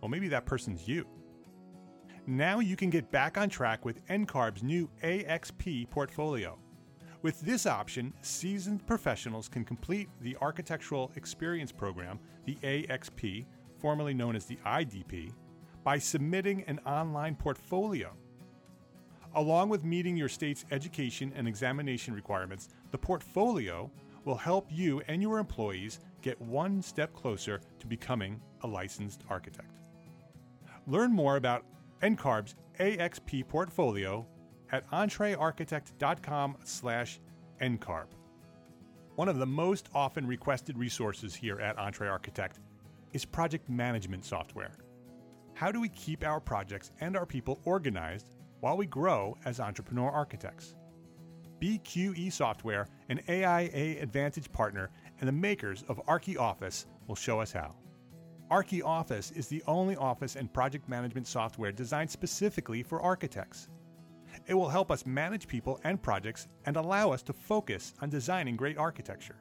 Well, 0.00 0.08
maybe 0.08 0.28
that 0.28 0.44
person's 0.44 0.86
you. 0.86 1.06
Now 2.26 2.60
you 2.60 2.74
can 2.74 2.88
get 2.88 3.10
back 3.10 3.36
on 3.36 3.50
track 3.50 3.84
with 3.84 4.06
NCARB's 4.06 4.62
new 4.62 4.88
AXP 5.02 5.90
portfolio. 5.90 6.58
With 7.20 7.38
this 7.42 7.66
option, 7.66 8.14
seasoned 8.22 8.86
professionals 8.86 9.46
can 9.46 9.62
complete 9.62 10.08
the 10.22 10.34
Architectural 10.40 11.12
Experience 11.16 11.70
Program, 11.70 12.18
the 12.46 12.54
AXP, 12.62 13.44
formerly 13.78 14.14
known 14.14 14.36
as 14.36 14.46
the 14.46 14.56
IDP, 14.64 15.32
by 15.82 15.98
submitting 15.98 16.62
an 16.62 16.80
online 16.86 17.34
portfolio. 17.34 18.10
Along 19.34 19.68
with 19.68 19.84
meeting 19.84 20.16
your 20.16 20.30
state's 20.30 20.64
education 20.70 21.30
and 21.36 21.46
examination 21.46 22.14
requirements, 22.14 22.70
the 22.90 22.98
portfolio 22.98 23.90
will 24.24 24.36
help 24.36 24.66
you 24.70 25.02
and 25.08 25.20
your 25.20 25.38
employees 25.38 26.00
get 26.22 26.40
one 26.40 26.80
step 26.80 27.12
closer 27.12 27.60
to 27.80 27.86
becoming 27.86 28.40
a 28.62 28.66
licensed 28.66 29.24
architect. 29.28 29.82
Learn 30.86 31.12
more 31.12 31.36
about 31.36 31.66
NCARB's 32.02 32.54
AXP 32.80 33.48
portfolio 33.48 34.26
at 34.72 34.88
entrearchitect.com 34.90 36.56
slash 36.64 37.20
NCARB. 37.60 38.06
One 39.16 39.28
of 39.28 39.38
the 39.38 39.46
most 39.46 39.88
often 39.94 40.26
requested 40.26 40.76
resources 40.76 41.34
here 41.34 41.60
at 41.60 41.76
EntreArchitect 41.76 42.54
is 43.12 43.24
project 43.24 43.68
management 43.68 44.24
software. 44.24 44.72
How 45.54 45.70
do 45.70 45.80
we 45.80 45.88
keep 45.90 46.24
our 46.24 46.40
projects 46.40 46.90
and 47.00 47.16
our 47.16 47.24
people 47.24 47.60
organized 47.64 48.34
while 48.60 48.76
we 48.76 48.86
grow 48.86 49.36
as 49.44 49.60
entrepreneur 49.60 50.10
architects? 50.10 50.74
BQE 51.60 52.32
Software, 52.32 52.88
an 53.08 53.20
AIA 53.28 54.02
Advantage 54.02 54.50
partner 54.52 54.90
and 55.20 55.28
the 55.28 55.32
makers 55.32 55.84
of 55.88 56.04
ArchiOffice, 56.06 56.86
will 57.06 57.14
show 57.14 57.40
us 57.40 57.52
how. 57.52 57.74
ArchiOffice 58.50 59.34
is 59.36 59.48
the 59.48 59.62
only 59.66 59.96
office 59.96 60.36
and 60.36 60.52
project 60.52 60.86
management 60.88 61.26
software 61.26 61.72
designed 61.72 62.10
specifically 62.10 62.82
for 62.82 63.00
architects. 63.00 63.68
It 64.46 64.54
will 64.54 64.68
help 64.68 64.90
us 64.90 65.06
manage 65.06 65.48
people 65.48 65.80
and 65.84 66.02
projects 66.02 66.48
and 66.66 66.76
allow 66.76 67.10
us 67.10 67.22
to 67.22 67.32
focus 67.32 67.94
on 68.02 68.10
designing 68.10 68.56
great 68.56 68.76
architecture. 68.76 69.40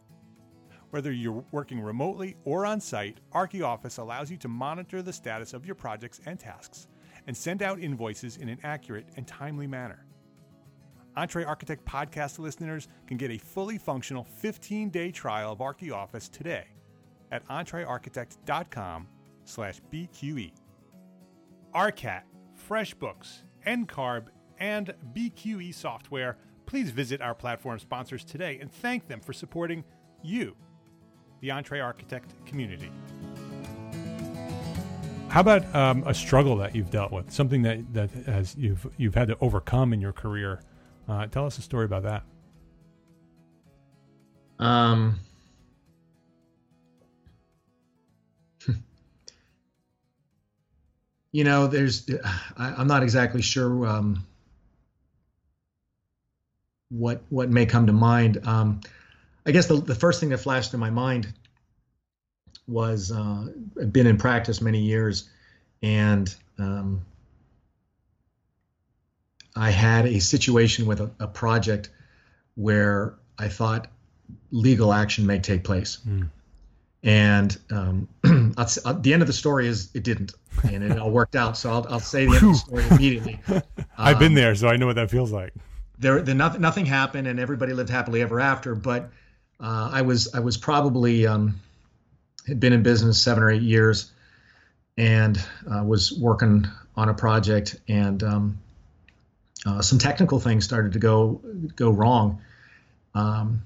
Whether 0.92 1.12
you're 1.12 1.44
working 1.52 1.82
remotely 1.82 2.38
or 2.46 2.66
on 2.66 2.80
site, 2.80 3.20
ArchiOffice 3.34 3.98
allows 4.00 4.32
you 4.32 4.38
to 4.38 4.48
monitor 4.48 5.02
the 5.02 5.12
status 5.12 5.54
of 5.54 5.66
your 5.66 5.76
projects 5.76 6.22
and 6.26 6.40
tasks 6.40 6.88
and 7.28 7.36
send 7.36 7.62
out 7.62 7.80
invoices 7.80 8.38
in 8.38 8.48
an 8.48 8.60
accurate 8.64 9.10
and 9.18 9.28
timely 9.28 9.68
manner. 9.68 10.06
Entre 11.18 11.44
Architect 11.44 11.84
podcast 11.86 12.40
listeners 12.40 12.88
can 13.08 13.18
get 13.18 13.32
a 13.32 13.38
fully 13.38 13.78
functional 13.78 14.26
15-day 14.42 15.12
trial 15.12 15.52
of 15.52 15.60
ArchiOffice 15.60 16.32
today 16.32 16.68
at 17.34 17.46
entrearchitect.com 17.48 19.08
slash 19.44 19.82
BQE. 19.92 20.54
ARCAT, 21.74 22.22
FreshBooks, 22.70 23.42
NCARB, 23.66 24.28
and 24.60 24.94
BQE 25.14 25.74
software, 25.74 26.38
please 26.68 26.92
visit 26.92 27.22
our 27.22 27.34
platform 27.34 27.80
sponsors 27.80 28.24
today 28.24 28.60
and 28.62 28.72
thank 28.72 29.08
them 29.08 29.20
for 29.20 29.34
supporting 29.34 29.84
you, 30.22 30.56
the 31.42 31.52
Entre 31.52 31.82
Architect 31.82 32.34
community. 32.46 32.92
How 35.28 35.42
about 35.42 35.76
um, 35.76 36.04
a 36.06 36.14
struggle 36.14 36.56
that 36.58 36.76
you've 36.76 36.92
dealt 36.92 37.12
with, 37.12 37.32
something 37.32 37.64
that, 37.64 37.92
that 37.96 38.12
has 38.28 38.56
you've 38.56 38.88
you've 38.98 39.16
had 39.16 39.30
to 39.30 39.38
overcome 39.42 39.92
in 39.92 40.00
your 40.00 40.14
career? 40.14 40.62
Uh, 41.10 41.26
tell 41.26 41.48
us 41.48 41.58
a 41.58 41.62
story 41.64 41.86
about 41.86 42.04
that. 42.04 42.24
Um, 44.60 45.20
you 51.34 51.44
know, 51.44 51.68
there's 51.68 52.10
I, 52.56 52.80
am 52.80 52.88
not 52.88 53.04
exactly 53.04 53.42
sure 53.42 53.86
um, 53.86 54.26
what 56.90 57.24
what 57.30 57.50
may 57.50 57.66
come 57.66 57.88
to 57.88 57.94
mind. 57.94 58.48
Um, 58.48 58.80
I 59.46 59.52
guess 59.52 59.66
the 59.66 59.76
the 59.76 59.96
first 59.96 60.22
thing 60.22 60.30
that 60.30 60.38
flashed 60.38 60.74
in 60.74 60.80
my 60.80 60.92
mind 60.92 61.34
was 62.68 63.12
uh, 63.12 63.48
I've 63.82 63.92
been 63.92 64.08
in 64.08 64.18
practice 64.18 64.62
many 64.62 64.80
years, 64.80 65.28
and 65.82 66.34
um, 66.60 67.04
I 69.56 69.72
had 69.72 70.06
a 70.06 70.20
situation 70.20 70.86
with 70.86 71.02
a, 71.02 71.12
a, 71.20 71.28
project 71.28 71.90
where 72.56 73.16
I 73.38 73.50
thought 73.50 73.88
legal 74.52 74.94
action 74.94 75.26
may 75.26 75.40
take 75.40 75.64
place. 75.64 75.98
Mm. 76.08 76.30
And 77.04 77.58
um, 77.72 78.08
the 78.56 79.14
end 79.14 79.22
of 79.22 79.28
the 79.28 79.34
story 79.34 79.68
is 79.68 79.90
it 79.94 80.04
didn't, 80.04 80.34
and 80.64 80.84
it 80.84 80.98
all 81.00 81.12
worked 81.12 81.36
out. 81.36 81.58
So 81.58 81.72
I'll, 81.72 81.86
I'll 81.90 82.00
say 82.00 82.26
the 82.26 82.36
end 82.36 82.44
of 82.44 82.52
the 82.52 82.56
story 82.56 82.86
immediately. 82.90 83.40
I've 83.98 84.20
been 84.20 84.30
um, 84.30 84.36
there, 84.36 84.56
so 84.56 84.68
I 84.68 84.78
know 84.78 84.88
what 84.88 84.96
that 84.96 85.12
feels 85.12 85.32
like. 85.32 85.54
There, 86.00 86.22
the 86.22 86.34
nothing, 86.34 86.62
nothing 86.62 86.86
happened, 86.86 87.28
and 87.28 87.40
everybody 87.40 87.74
lived 87.74 87.90
happily 87.90 88.22
ever 88.22 88.40
after. 88.40 88.76
But 88.76 89.12
uh, 89.60 89.90
I 89.92 90.02
was, 90.02 90.34
I 90.34 90.40
was 90.40 90.58
probably 90.58 91.28
um, 91.28 91.60
had 92.48 92.60
been 92.60 92.74
in 92.74 92.84
business 92.84 93.22
seven 93.22 93.44
or 93.44 93.52
eight 93.52 93.62
years, 93.62 94.12
and 94.98 95.38
uh, 95.72 95.84
was 95.84 96.18
working 96.18 96.68
on 96.96 97.10
a 97.10 97.14
project, 97.14 97.80
and 97.88 98.22
um, 98.24 98.60
uh, 99.66 99.82
some 99.82 100.00
technical 100.00 100.40
things 100.40 100.66
started 100.66 100.94
to 100.94 101.00
go 101.00 101.42
go 101.76 101.92
wrong. 101.92 102.42
Um, 103.16 103.62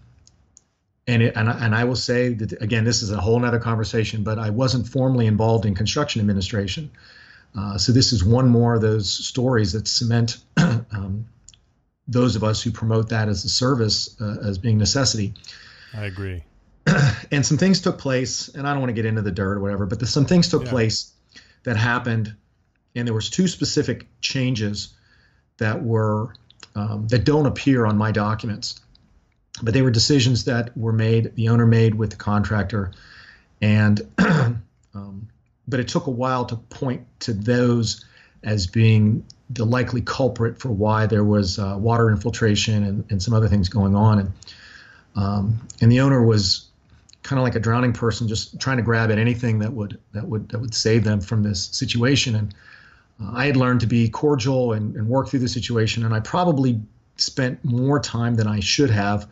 and, 1.07 1.23
it, 1.23 1.33
and, 1.35 1.49
I, 1.49 1.65
and 1.65 1.75
I 1.75 1.85
will 1.85 1.95
say 1.95 2.33
that 2.33 2.61
again, 2.61 2.83
this 2.83 3.01
is 3.01 3.11
a 3.11 3.19
whole 3.19 3.43
other 3.43 3.59
conversation, 3.59 4.23
but 4.23 4.37
I 4.37 4.49
wasn't 4.49 4.87
formally 4.87 5.25
involved 5.25 5.65
in 5.65 5.73
construction 5.73 6.19
administration. 6.19 6.91
Uh, 7.57 7.77
so 7.77 7.91
this 7.91 8.11
is 8.11 8.23
one 8.23 8.49
more 8.49 8.75
of 8.75 8.81
those 8.81 9.09
stories 9.09 9.71
that 9.73 9.87
cement 9.87 10.37
um, 10.57 11.25
those 12.07 12.35
of 12.35 12.43
us 12.43 12.61
who 12.61 12.71
promote 12.71 13.09
that 13.09 13.27
as 13.27 13.43
a 13.43 13.49
service 13.49 14.19
uh, 14.21 14.37
as 14.43 14.57
being 14.57 14.77
necessity. 14.77 15.33
I 15.93 16.05
agree. 16.05 16.43
and 17.31 17.45
some 17.45 17.57
things 17.57 17.81
took 17.81 17.97
place, 17.97 18.49
and 18.49 18.67
I 18.67 18.71
don't 18.71 18.79
want 18.79 18.89
to 18.89 18.93
get 18.93 19.05
into 19.05 19.21
the 19.21 19.31
dirt 19.31 19.57
or 19.57 19.59
whatever, 19.59 19.85
but 19.85 19.99
the, 19.99 20.07
some 20.07 20.25
things 20.25 20.47
took 20.49 20.63
yeah. 20.65 20.69
place 20.69 21.11
that 21.63 21.75
happened, 21.75 22.35
and 22.95 23.07
there 23.07 23.13
was 23.13 23.29
two 23.29 23.47
specific 23.47 24.07
changes 24.21 24.95
that 25.57 25.83
were 25.83 26.33
um, 26.75 27.07
that 27.07 27.23
don't 27.23 27.45
appear 27.45 27.85
on 27.85 27.97
my 27.97 28.11
documents, 28.11 28.79
but 29.61 29.73
they 29.73 29.81
were 29.81 29.91
decisions 29.91 30.45
that 30.45 30.75
were 30.77 30.93
made, 30.93 31.35
the 31.35 31.49
owner 31.49 31.65
made 31.65 31.95
with 31.95 32.11
the 32.11 32.15
contractor, 32.15 32.91
and 33.61 34.01
um, 34.17 35.27
but 35.67 35.79
it 35.79 35.87
took 35.87 36.07
a 36.07 36.11
while 36.11 36.45
to 36.45 36.55
point 36.55 37.05
to 37.21 37.33
those 37.33 38.05
as 38.43 38.67
being 38.67 39.25
the 39.49 39.65
likely 39.65 40.01
culprit 40.01 40.59
for 40.59 40.69
why 40.69 41.05
there 41.05 41.23
was 41.23 41.57
uh, 41.57 41.75
water 41.79 42.09
infiltration 42.09 42.83
and, 42.83 43.05
and 43.09 43.21
some 43.23 43.33
other 43.33 43.47
things 43.47 43.69
going 43.69 43.95
on, 43.95 44.19
and 44.19 44.31
um, 45.15 45.67
and 45.81 45.91
the 45.91 46.01
owner 46.01 46.23
was 46.23 46.67
kind 47.23 47.39
of 47.39 47.43
like 47.43 47.55
a 47.55 47.59
drowning 47.59 47.93
person, 47.93 48.27
just 48.27 48.59
trying 48.59 48.77
to 48.77 48.83
grab 48.83 49.11
at 49.11 49.17
anything 49.17 49.59
that 49.59 49.73
would 49.73 49.99
that 50.13 50.27
would 50.27 50.49
that 50.49 50.59
would 50.59 50.73
save 50.73 51.03
them 51.03 51.19
from 51.19 51.43
this 51.43 51.65
situation. 51.65 52.35
And 52.35 52.55
uh, 53.21 53.31
I 53.33 53.45
had 53.47 53.57
learned 53.57 53.81
to 53.81 53.87
be 53.87 54.07
cordial 54.09 54.73
and, 54.73 54.95
and, 54.95 55.07
work 55.07 55.29
through 55.29 55.39
the 55.39 55.49
situation, 55.49 56.05
and 56.05 56.13
I 56.13 56.19
probably 56.19 56.79
spent 57.15 57.65
more 57.65 57.99
time 57.99 58.35
than 58.35 58.47
I 58.47 58.59
should 58.59 58.91
have 58.91 59.27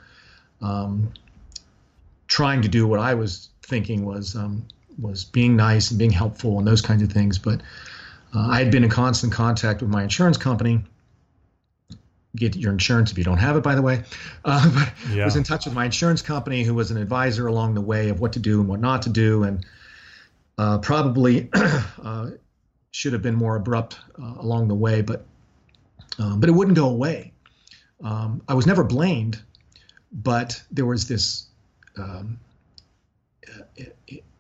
um, 0.62 1.12
trying 2.28 2.62
to 2.62 2.68
do 2.68 2.88
what 2.88 3.00
I 3.00 3.14
was 3.14 3.50
thinking 3.64 4.06
was 4.06 4.36
um, 4.36 4.66
was 5.02 5.26
being 5.26 5.56
nice 5.56 5.92
and 5.92 6.00
being 6.00 6.12
helpful 6.12 6.58
and 6.60 6.68
those 6.68 6.82
kinds 6.82 7.02
of 7.02 7.12
things. 7.12 7.38
But 7.38 7.62
uh, 8.36 8.48
I 8.48 8.60
had 8.60 8.72
been 8.72 8.84
in 8.84 8.90
constant 8.90 9.34
contact 9.34 9.82
with 9.82 9.90
my 9.90 10.04
insurance 10.04 10.38
company 10.38 10.84
get 12.36 12.56
your 12.56 12.72
insurance 12.72 13.12
if 13.12 13.18
you 13.18 13.24
don't 13.24 13.38
have 13.38 13.56
it, 13.56 13.64
by 13.64 13.76
the 13.76 13.82
way. 13.82 14.04
Uh, 14.44 14.72
but 15.08 15.16
yeah. 15.16 15.26
was 15.26 15.36
in 15.36 15.44
touch 15.44 15.66
with 15.66 15.74
my 15.74 15.86
insurance 15.86 16.22
company, 16.22 16.64
who 16.64 16.74
was 16.74 16.92
an 16.92 16.98
advisor 16.98 17.48
along 17.48 17.74
the 17.74 17.82
way 17.82 18.10
of 18.10 18.20
what 18.20 18.34
to 18.34 18.40
do 18.40 18.60
and 18.60 18.70
what 18.70 18.80
not 18.80 19.02
to 19.04 19.10
do, 19.10 19.44
and 19.44 19.66
uh, 20.58 20.78
probably 20.80 21.50
uh, 22.04 22.32
should 22.92 23.14
have 23.14 23.22
been 23.22 23.36
more 23.36 23.56
abrupt 23.56 23.98
uh, 24.22 24.36
along 24.40 24.68
the 24.68 24.76
way, 24.76 25.02
but 25.02 25.26
um, 26.20 26.40
but 26.40 26.50
it 26.50 26.54
wouldn't 26.54 26.78
go 26.78 26.90
away. 26.90 27.34
Um, 28.04 28.42
I 28.48 28.54
was 28.54 28.66
never 28.66 28.84
blamed, 28.84 29.42
but 30.16 30.62
there 30.72 30.86
was 30.86 31.08
this 31.08 31.48
um, 31.98 32.40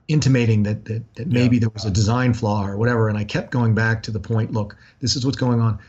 intimating 0.07 0.63
that 0.63 0.85
that, 0.85 1.15
that 1.15 1.27
maybe 1.27 1.57
yeah. 1.57 1.61
there 1.61 1.69
was 1.69 1.85
a 1.85 1.91
design 1.91 2.33
flaw 2.33 2.65
or 2.65 2.77
whatever, 2.77 3.09
and 3.09 3.17
I 3.17 3.23
kept 3.23 3.51
going 3.51 3.75
back 3.75 4.03
to 4.03 4.11
the 4.11 4.19
point. 4.19 4.51
Look, 4.51 4.77
this 4.99 5.15
is 5.15 5.25
what's 5.25 5.37
going 5.37 5.59
on 5.59 5.79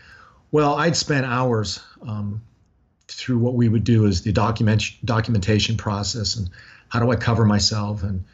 Well, 0.51 0.75
I'd 0.75 0.97
spent 0.97 1.25
hours 1.25 1.81
um, 2.03 2.43
through 3.09 3.39
what 3.39 3.55
we 3.55 3.69
would 3.69 3.85
do 3.85 4.07
is 4.07 4.23
the 4.23 4.33
document 4.33 4.83
documentation 5.05 5.77
process 5.77 6.37
and 6.37 6.51
how 6.89 7.01
do 7.01 7.11
I 7.11 7.17
cover 7.17 7.45
myself 7.45 8.03
and 8.03 8.25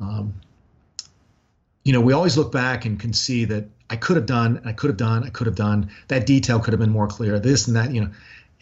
um, 0.00 0.34
you 1.84 1.92
know 1.92 2.00
we 2.00 2.12
always 2.12 2.36
look 2.36 2.52
back 2.52 2.84
and 2.84 2.98
can 2.98 3.12
see 3.12 3.44
that 3.46 3.66
I 3.90 3.96
could 3.96 4.16
have 4.16 4.26
done 4.26 4.62
I 4.64 4.72
could 4.72 4.88
have 4.88 4.96
done 4.96 5.24
I 5.24 5.28
could 5.28 5.46
have 5.46 5.56
done 5.56 5.90
that 6.08 6.26
detail 6.26 6.60
could 6.60 6.72
have 6.72 6.80
been 6.80 6.90
more 6.90 7.06
clear 7.06 7.38
this 7.38 7.66
and 7.66 7.76
that 7.76 7.92
you 7.92 8.00
know 8.02 8.10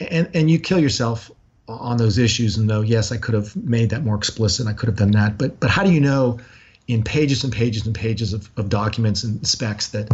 and 0.01 0.29
and 0.35 0.51
you 0.51 0.59
kill 0.59 0.81
yourself 0.81 1.31
on 1.79 1.97
those 1.97 2.19
issues 2.19 2.57
and 2.57 2.69
though 2.69 2.81
yes 2.81 3.13
I 3.13 3.17
could 3.17 3.35
have 3.35 3.55
made 3.57 3.91
that 3.91 4.05
more 4.05 4.17
explicit 4.17 4.67
I 4.67 4.73
could 4.73 4.89
have 4.89 4.97
done 4.97 5.13
that 5.13 5.39
but 5.39 5.61
but 5.61 5.71
how 5.71 5.85
do 5.85 5.93
you 5.93 6.01
know 6.01 6.39
in 6.89 7.03
pages 7.03 7.45
and 7.45 7.53
pages 7.53 7.87
and 7.87 7.95
pages 7.95 8.33
of, 8.33 8.51
of 8.57 8.69
documents 8.69 9.25
and 9.25 9.47
specs 9.47 9.89
that 9.89 10.11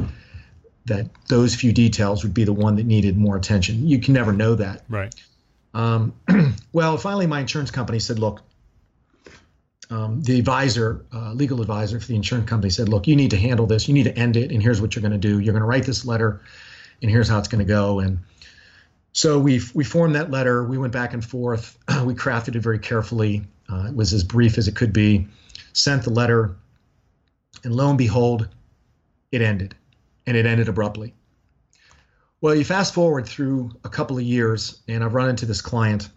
that 0.87 1.09
those 1.29 1.55
few 1.55 1.73
details 1.73 2.23
would 2.23 2.35
be 2.35 2.45
the 2.45 2.53
one 2.53 2.77
that 2.77 2.87
needed 2.87 3.17
more 3.17 3.37
attention 3.37 3.87
you 3.87 3.99
can 3.99 4.15
never 4.15 4.33
know 4.33 4.55
that 4.55 4.85
right 4.89 5.15
um, 5.75 6.15
well 6.73 6.97
finally 6.97 7.27
my 7.27 7.41
insurance 7.41 7.71
company 7.71 7.99
said 7.99 8.19
look 8.19 8.43
um, 9.89 10.21
the 10.23 10.37
advisor, 10.37 11.05
uh, 11.15 11.33
legal 11.33 11.61
advisor 11.61 12.01
for 12.01 12.09
the 12.09 12.17
insurance 12.17 12.49
company 12.49 12.71
said, 12.71 12.89
look, 12.89 13.07
you 13.07 13.15
need 13.15 13.31
to 13.31 13.37
handle 13.37 13.67
this. 13.67 13.87
You 13.87 13.95
need 13.95 14.03
to 14.05 14.19
end 14.19 14.37
it. 14.37 14.51
And 14.51 14.61
here's 14.61 14.81
what 14.81 14.97
you're 14.97 15.01
going 15.01 15.13
to 15.13 15.19
do. 15.19 15.39
You're 15.39 15.53
going 15.53 15.63
to 15.63 15.67
write 15.67 15.85
this 15.85 16.05
letter 16.05 16.41
and 17.03 17.11
here's 17.11 17.29
how 17.29 17.39
it's 17.39 17.49
going 17.49 17.65
to 17.65 17.69
go. 17.69 18.01
And 18.01 18.19
so 19.17 19.39
we 19.39 19.63
we 19.73 19.83
formed 19.83 20.15
that 20.15 20.31
letter. 20.31 20.63
We 20.63 20.77
went 20.77 20.93
back 20.93 21.15
and 21.15 21.25
forth. 21.25 21.79
we 22.05 22.15
crafted 22.15 22.55
it 22.55 22.61
very 22.61 22.79
carefully. 22.79 23.47
Uh, 23.67 23.87
it 23.89 23.95
was 23.97 24.13
as 24.13 24.23
brief 24.23 24.59
as 24.59 24.69
it 24.69 24.77
could 24.77 24.93
be. 24.93 25.27
Sent 25.73 26.03
the 26.03 26.11
letter, 26.11 26.55
and 27.65 27.75
lo 27.75 27.89
and 27.89 27.97
behold, 27.97 28.47
it 29.33 29.41
ended, 29.41 29.75
and 30.27 30.37
it 30.37 30.45
ended 30.45 30.69
abruptly. 30.69 31.15
Well, 32.43 32.55
you 32.55 32.63
fast 32.63 32.93
forward 32.93 33.27
through 33.27 33.71
a 33.85 33.89
couple 33.89 34.19
of 34.19 34.23
years, 34.23 34.83
and 34.87 35.03
I've 35.03 35.15
run 35.15 35.31
into 35.31 35.47
this 35.47 35.63
client. 35.63 36.11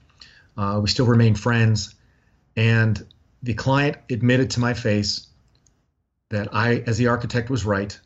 Uh, 0.58 0.82
we 0.84 0.90
still 0.90 1.06
remain 1.06 1.36
friends, 1.36 1.96
and 2.58 3.02
the 3.44 3.54
client 3.54 3.96
admitted 4.10 4.50
to 4.52 4.60
my 4.60 4.74
face 4.74 5.28
that 6.32 6.54
I, 6.54 6.84
as 6.86 6.98
the 6.98 7.08
architect, 7.08 7.50
was 7.50 7.64
right. 7.64 7.98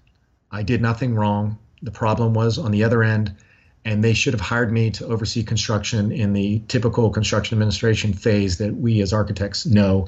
I 0.52 0.62
did 0.62 0.84
nothing 0.84 1.16
wrong. 1.16 1.58
The 1.82 1.90
problem 1.90 2.36
was 2.36 2.60
on 2.60 2.70
the 2.70 2.84
other 2.84 3.02
end, 3.02 3.36
and 3.86 4.04
they 4.04 4.14
should 4.14 4.34
have 4.34 4.42
hired 4.42 4.72
me 4.72 4.90
to 4.92 5.06
oversee 5.06 5.44
construction 5.44 6.12
in 6.12 6.34
the 6.34 6.62
typical 6.68 7.10
construction 7.10 7.58
administration 7.58 8.14
phase 8.14 8.58
that 8.58 8.76
we 8.76 9.02
as 9.02 9.12
architects 9.12 9.66
know. 9.66 10.08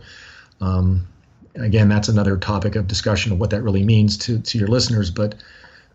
Um, 0.61 1.07
again, 1.55 1.89
that's 1.89 2.07
another 2.07 2.37
topic 2.37 2.75
of 2.75 2.87
discussion 2.87 3.31
of 3.31 3.39
what 3.39 3.49
that 3.49 3.61
really 3.61 3.83
means 3.83 4.17
to, 4.19 4.39
to 4.39 4.57
your 4.57 4.67
listeners. 4.67 5.11
But 5.11 5.35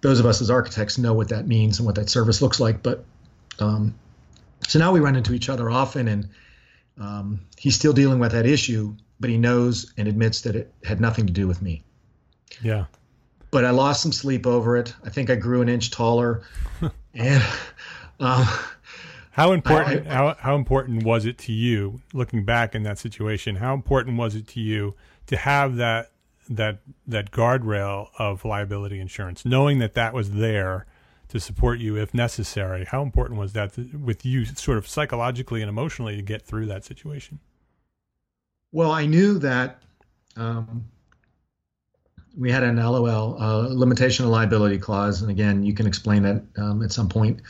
those 0.03 0.21
of 0.21 0.27
us 0.27 0.43
as 0.43 0.51
architects 0.51 0.99
know 0.99 1.15
what 1.15 1.29
that 1.29 1.47
means 1.47 1.79
and 1.79 1.87
what 1.87 1.95
that 1.95 2.11
service 2.11 2.43
looks 2.43 2.61
like. 2.61 2.83
But 2.83 3.05
um, 3.59 3.95
so 4.67 4.79
now 4.79 4.93
we 4.93 5.01
run 5.01 5.17
into 5.17 5.33
each 5.33 5.49
other 5.49 5.71
often, 5.71 6.09
and 6.09 6.29
um, 7.01 7.41
he's 7.57 7.75
still 7.75 7.93
dealing 7.93 8.19
with 8.19 8.33
that 8.33 8.47
issue 8.47 8.95
but 9.21 9.31
he 9.31 9.37
knows 9.37 9.93
and 9.99 10.09
admits 10.09 10.41
that 10.41 10.57
it 10.57 10.73
had 10.83 11.01
nothing 11.01 11.27
to 11.27 11.33
do 11.33 11.47
with 11.47 11.61
me. 11.61 11.83
Yeah. 12.63 12.87
But 13.51 13.65
I 13.65 13.71
lost 13.71 14.03
some 14.03 14.13
sleep 14.13 14.47
over 14.47 14.77
it. 14.77 14.95
I 15.05 15.11
think 15.11 15.29
I 15.29 15.37
grew 15.37 15.61
an 15.61 15.69
inch 15.69 15.91
taller, 15.91 16.43
and 17.15 17.43
um, 18.19 18.47
how 19.33 19.53
important 19.53 20.07
I, 20.07 20.11
I, 20.11 20.15
how 20.15 20.37
how 20.39 20.55
important 20.57 21.05
was 21.05 21.25
it 21.25 21.39
to 21.39 21.53
you 21.53 22.01
looking 22.13 22.45
back 22.45 22.75
in 22.75 22.83
that 22.83 22.99
situation? 22.99 23.57
How 23.57 23.75
important 23.75 24.17
was 24.17 24.35
it 24.35 24.47
to 24.49 24.61
you 24.61 24.95
to 25.27 25.37
have 25.37 25.77
that 25.77 26.13
that 26.49 26.81
that 27.07 27.31
guardrail 27.31 28.09
of 28.19 28.45
liability 28.45 29.01
insurance, 29.01 29.45
knowing 29.45 29.79
that 29.79 29.95
that 29.95 30.13
was 30.13 30.33
there 30.33 30.87
to 31.29 31.39
support 31.39 31.79
you 31.79 31.97
if 31.97 32.13
necessary? 32.13 32.85
How 32.85 33.03
important 33.03 33.39
was 33.39 33.53
that 33.53 33.75
to, 33.75 33.83
with 33.97 34.27
you, 34.27 34.45
sort 34.45 34.79
of 34.79 34.87
psychologically 34.87 35.63
and 35.63 35.69
emotionally, 35.69 36.17
to 36.17 36.23
get 36.23 36.43
through 36.43 36.67
that 36.67 36.85
situation? 36.85 37.39
Well, 38.73 38.91
I 38.91 39.07
knew 39.07 39.39
that 39.39 39.83
um, 40.37 40.87
we 42.37 42.51
had 42.51 42.63
an 42.63 42.77
LOL, 42.77 43.41
uh, 43.41 43.69
limitation 43.69 44.25
of 44.25 44.31
liability 44.31 44.79
clause, 44.79 45.23
and 45.23 45.31
again, 45.31 45.63
you 45.63 45.75
can 45.75 45.87
explain 45.87 46.23
that 46.23 46.43
um, 46.57 46.83
at 46.83 46.93
some 46.93 47.09
point 47.09 47.41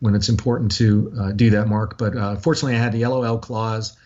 when 0.00 0.14
it's 0.14 0.28
important 0.28 0.70
to 0.72 1.12
uh, 1.18 1.32
do 1.32 1.50
that, 1.50 1.68
Mark. 1.68 1.96
But 1.98 2.16
uh, 2.16 2.36
fortunately, 2.36 2.76
I 2.76 2.78
had 2.78 2.92
the 2.92 3.06
LOL 3.06 3.38
clause, 3.38 3.96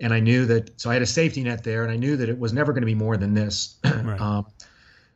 and 0.00 0.12
I 0.12 0.20
knew 0.20 0.46
that. 0.46 0.80
So 0.80 0.90
I 0.90 0.94
had 0.94 1.02
a 1.02 1.06
safety 1.06 1.42
net 1.42 1.64
there, 1.64 1.82
and 1.82 1.92
I 1.92 1.96
knew 1.96 2.16
that 2.16 2.28
it 2.28 2.38
was 2.38 2.52
never 2.52 2.72
going 2.72 2.82
to 2.82 2.86
be 2.86 2.94
more 2.94 3.16
than 3.16 3.34
this. 3.34 3.76
Right. 3.84 4.20
um, 4.20 4.46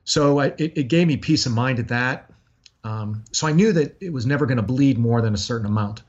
so 0.05 0.41
I, 0.41 0.47
it, 0.59 0.77
it, 0.77 0.89
gave 0.89 1.07
me 1.07 1.17
peace 1.17 1.47
of 1.47 1.53
mind 1.53 1.79
at 1.79 1.89
that. 1.89 2.31
Um, 2.83 3.25
so 3.31 3.47
I 3.47 3.53
knew 3.53 3.73
that 3.73 3.97
it 4.01 4.13
was 4.13 4.27
never 4.27 4.47
going 4.47 4.57
to 4.57 4.63
bleed 4.63 4.99
more 4.99 5.21
than 5.21 5.35
a 5.35 5.39
certain 5.39 5.67
amount. 5.67 6.03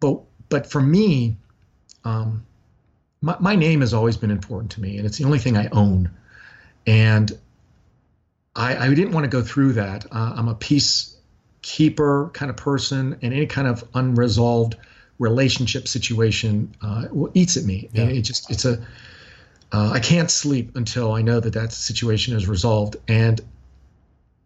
But 0.00 0.20
but 0.48 0.66
for 0.66 0.80
me, 0.80 1.36
um, 2.04 2.44
my, 3.22 3.36
my 3.40 3.56
name 3.56 3.80
has 3.80 3.94
always 3.94 4.16
been 4.16 4.30
important 4.30 4.70
to 4.72 4.80
me, 4.80 4.98
and 4.98 5.06
it's 5.06 5.18
the 5.18 5.24
only 5.24 5.38
thing 5.38 5.56
I 5.56 5.68
own. 5.72 6.10
And 6.86 7.32
I, 8.56 8.76
I 8.76 8.94
didn't 8.94 9.12
want 9.12 9.24
to 9.24 9.30
go 9.30 9.42
through 9.42 9.74
that. 9.74 10.06
Uh, 10.12 10.34
I'm 10.36 10.48
a 10.48 10.54
peacekeeper 10.54 12.32
kind 12.32 12.50
of 12.50 12.56
person, 12.56 13.18
and 13.22 13.32
any 13.32 13.46
kind 13.46 13.66
of 13.66 13.84
unresolved 13.94 14.76
relationship 15.18 15.88
situation 15.88 16.74
uh, 16.82 17.06
eats 17.34 17.56
at 17.56 17.64
me. 17.64 17.88
Yeah. 17.92 18.04
It 18.04 18.22
just 18.22 18.50
it's 18.50 18.64
a 18.64 18.84
uh, 19.74 19.90
I 19.92 19.98
can't 19.98 20.30
sleep 20.30 20.76
until 20.76 21.12
I 21.12 21.22
know 21.22 21.40
that 21.40 21.54
that 21.54 21.72
situation 21.72 22.36
is 22.36 22.46
resolved. 22.46 22.96
And 23.08 23.40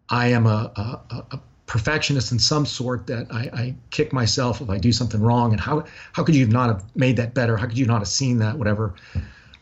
I 0.09 0.29
am 0.29 0.47
a, 0.47 0.71
a, 0.75 1.35
a 1.35 1.39
perfectionist 1.67 2.31
in 2.31 2.39
some 2.39 2.65
sort 2.65 3.05
that 3.07 3.27
I, 3.31 3.41
I, 3.53 3.75
kick 3.91 4.11
myself 4.11 4.59
if 4.59 4.71
I 4.71 4.79
do 4.79 4.91
something 4.91 5.21
wrong. 5.21 5.51
And 5.51 5.61
how 5.61 5.85
how 6.13 6.23
could 6.23 6.33
you 6.33 6.47
not 6.47 6.69
have 6.69 6.95
made 6.95 7.17
that 7.17 7.35
better? 7.35 7.57
How 7.57 7.67
could 7.67 7.77
you 7.77 7.85
not 7.85 7.99
have 7.99 8.07
seen 8.07 8.39
that? 8.39 8.57
Whatever. 8.57 8.95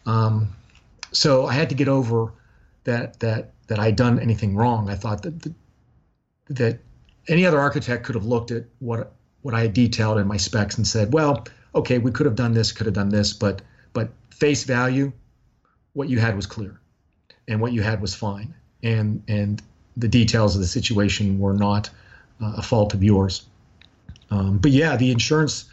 Um, 0.06 0.56
so 1.12 1.45
I 1.45 1.54
had 1.54 1.68
to 1.70 1.76
get 1.76 1.89
over 1.89 2.32
that 2.86 3.20
that 3.20 3.52
that 3.68 3.80
I'd 3.80 3.95
done 3.95 4.20
anything 4.20 4.55
wrong. 4.55 4.89
I 4.89 4.95
thought 4.95 5.24
that 5.24 5.41
that, 5.43 5.53
that 6.49 6.80
any 7.28 7.45
other 7.45 7.59
architect 7.59 8.05
could 8.05 8.15
have 8.15 8.26
looked 8.26 8.51
at 8.51 8.65
what 8.80 9.13
what 9.41 9.53
I 9.53 9.61
had 9.61 9.74
detailed 9.74 10.18
in 10.18 10.28
my 10.28 10.38
specs 10.38 10.78
and 10.78 10.86
said, 10.86 11.13
well, 11.13 11.45
okay, 11.74 11.99
we 11.99 12.11
could 12.11 12.26
have 12.26 12.36
done 12.36 12.53
this, 12.53 12.72
could 12.72 12.86
have 12.86 12.95
done 12.95 13.09
this, 13.09 13.34
but 13.34 13.61
but 13.93 14.09
face 14.30 14.63
value, 14.63 15.11
what 15.93 16.09
you 16.09 16.20
had 16.20 16.36
was 16.36 16.45
clear, 16.45 16.80
and 17.47 17.61
what 17.61 17.74
you 17.74 17.82
had 17.82 18.01
was 18.01 18.15
fine, 18.15 18.53
and 18.84 19.24
and 19.28 19.61
the 19.95 20.07
details 20.07 20.55
of 20.55 20.61
the 20.61 20.68
situation 20.68 21.39
were 21.39 21.53
not 21.53 21.89
uh, 22.41 22.53
a 22.57 22.61
fault 22.61 22.93
of 22.93 23.03
yours. 23.03 23.45
Um, 24.30 24.57
but 24.57 24.72
yeah, 24.72 24.97
the 24.97 25.11
insurance 25.11 25.65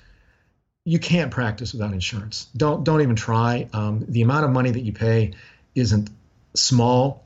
you 0.84 0.98
can't 0.98 1.30
practice 1.30 1.72
without 1.72 1.92
insurance. 1.92 2.48
Don't 2.56 2.84
don't 2.84 3.00
even 3.00 3.16
try. 3.16 3.68
Um, 3.72 4.04
the 4.08 4.22
amount 4.22 4.44
of 4.44 4.50
money 4.50 4.70
that 4.70 4.82
you 4.82 4.92
pay 4.92 5.32
isn't 5.74 6.10
small, 6.54 7.23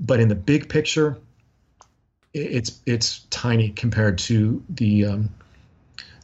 but 0.00 0.20
in 0.20 0.28
the 0.28 0.34
big 0.34 0.68
picture, 0.68 1.18
it's 2.32 2.80
it's 2.86 3.20
tiny 3.30 3.70
compared 3.70 4.18
to 4.18 4.62
the 4.70 5.04
um, 5.06 5.30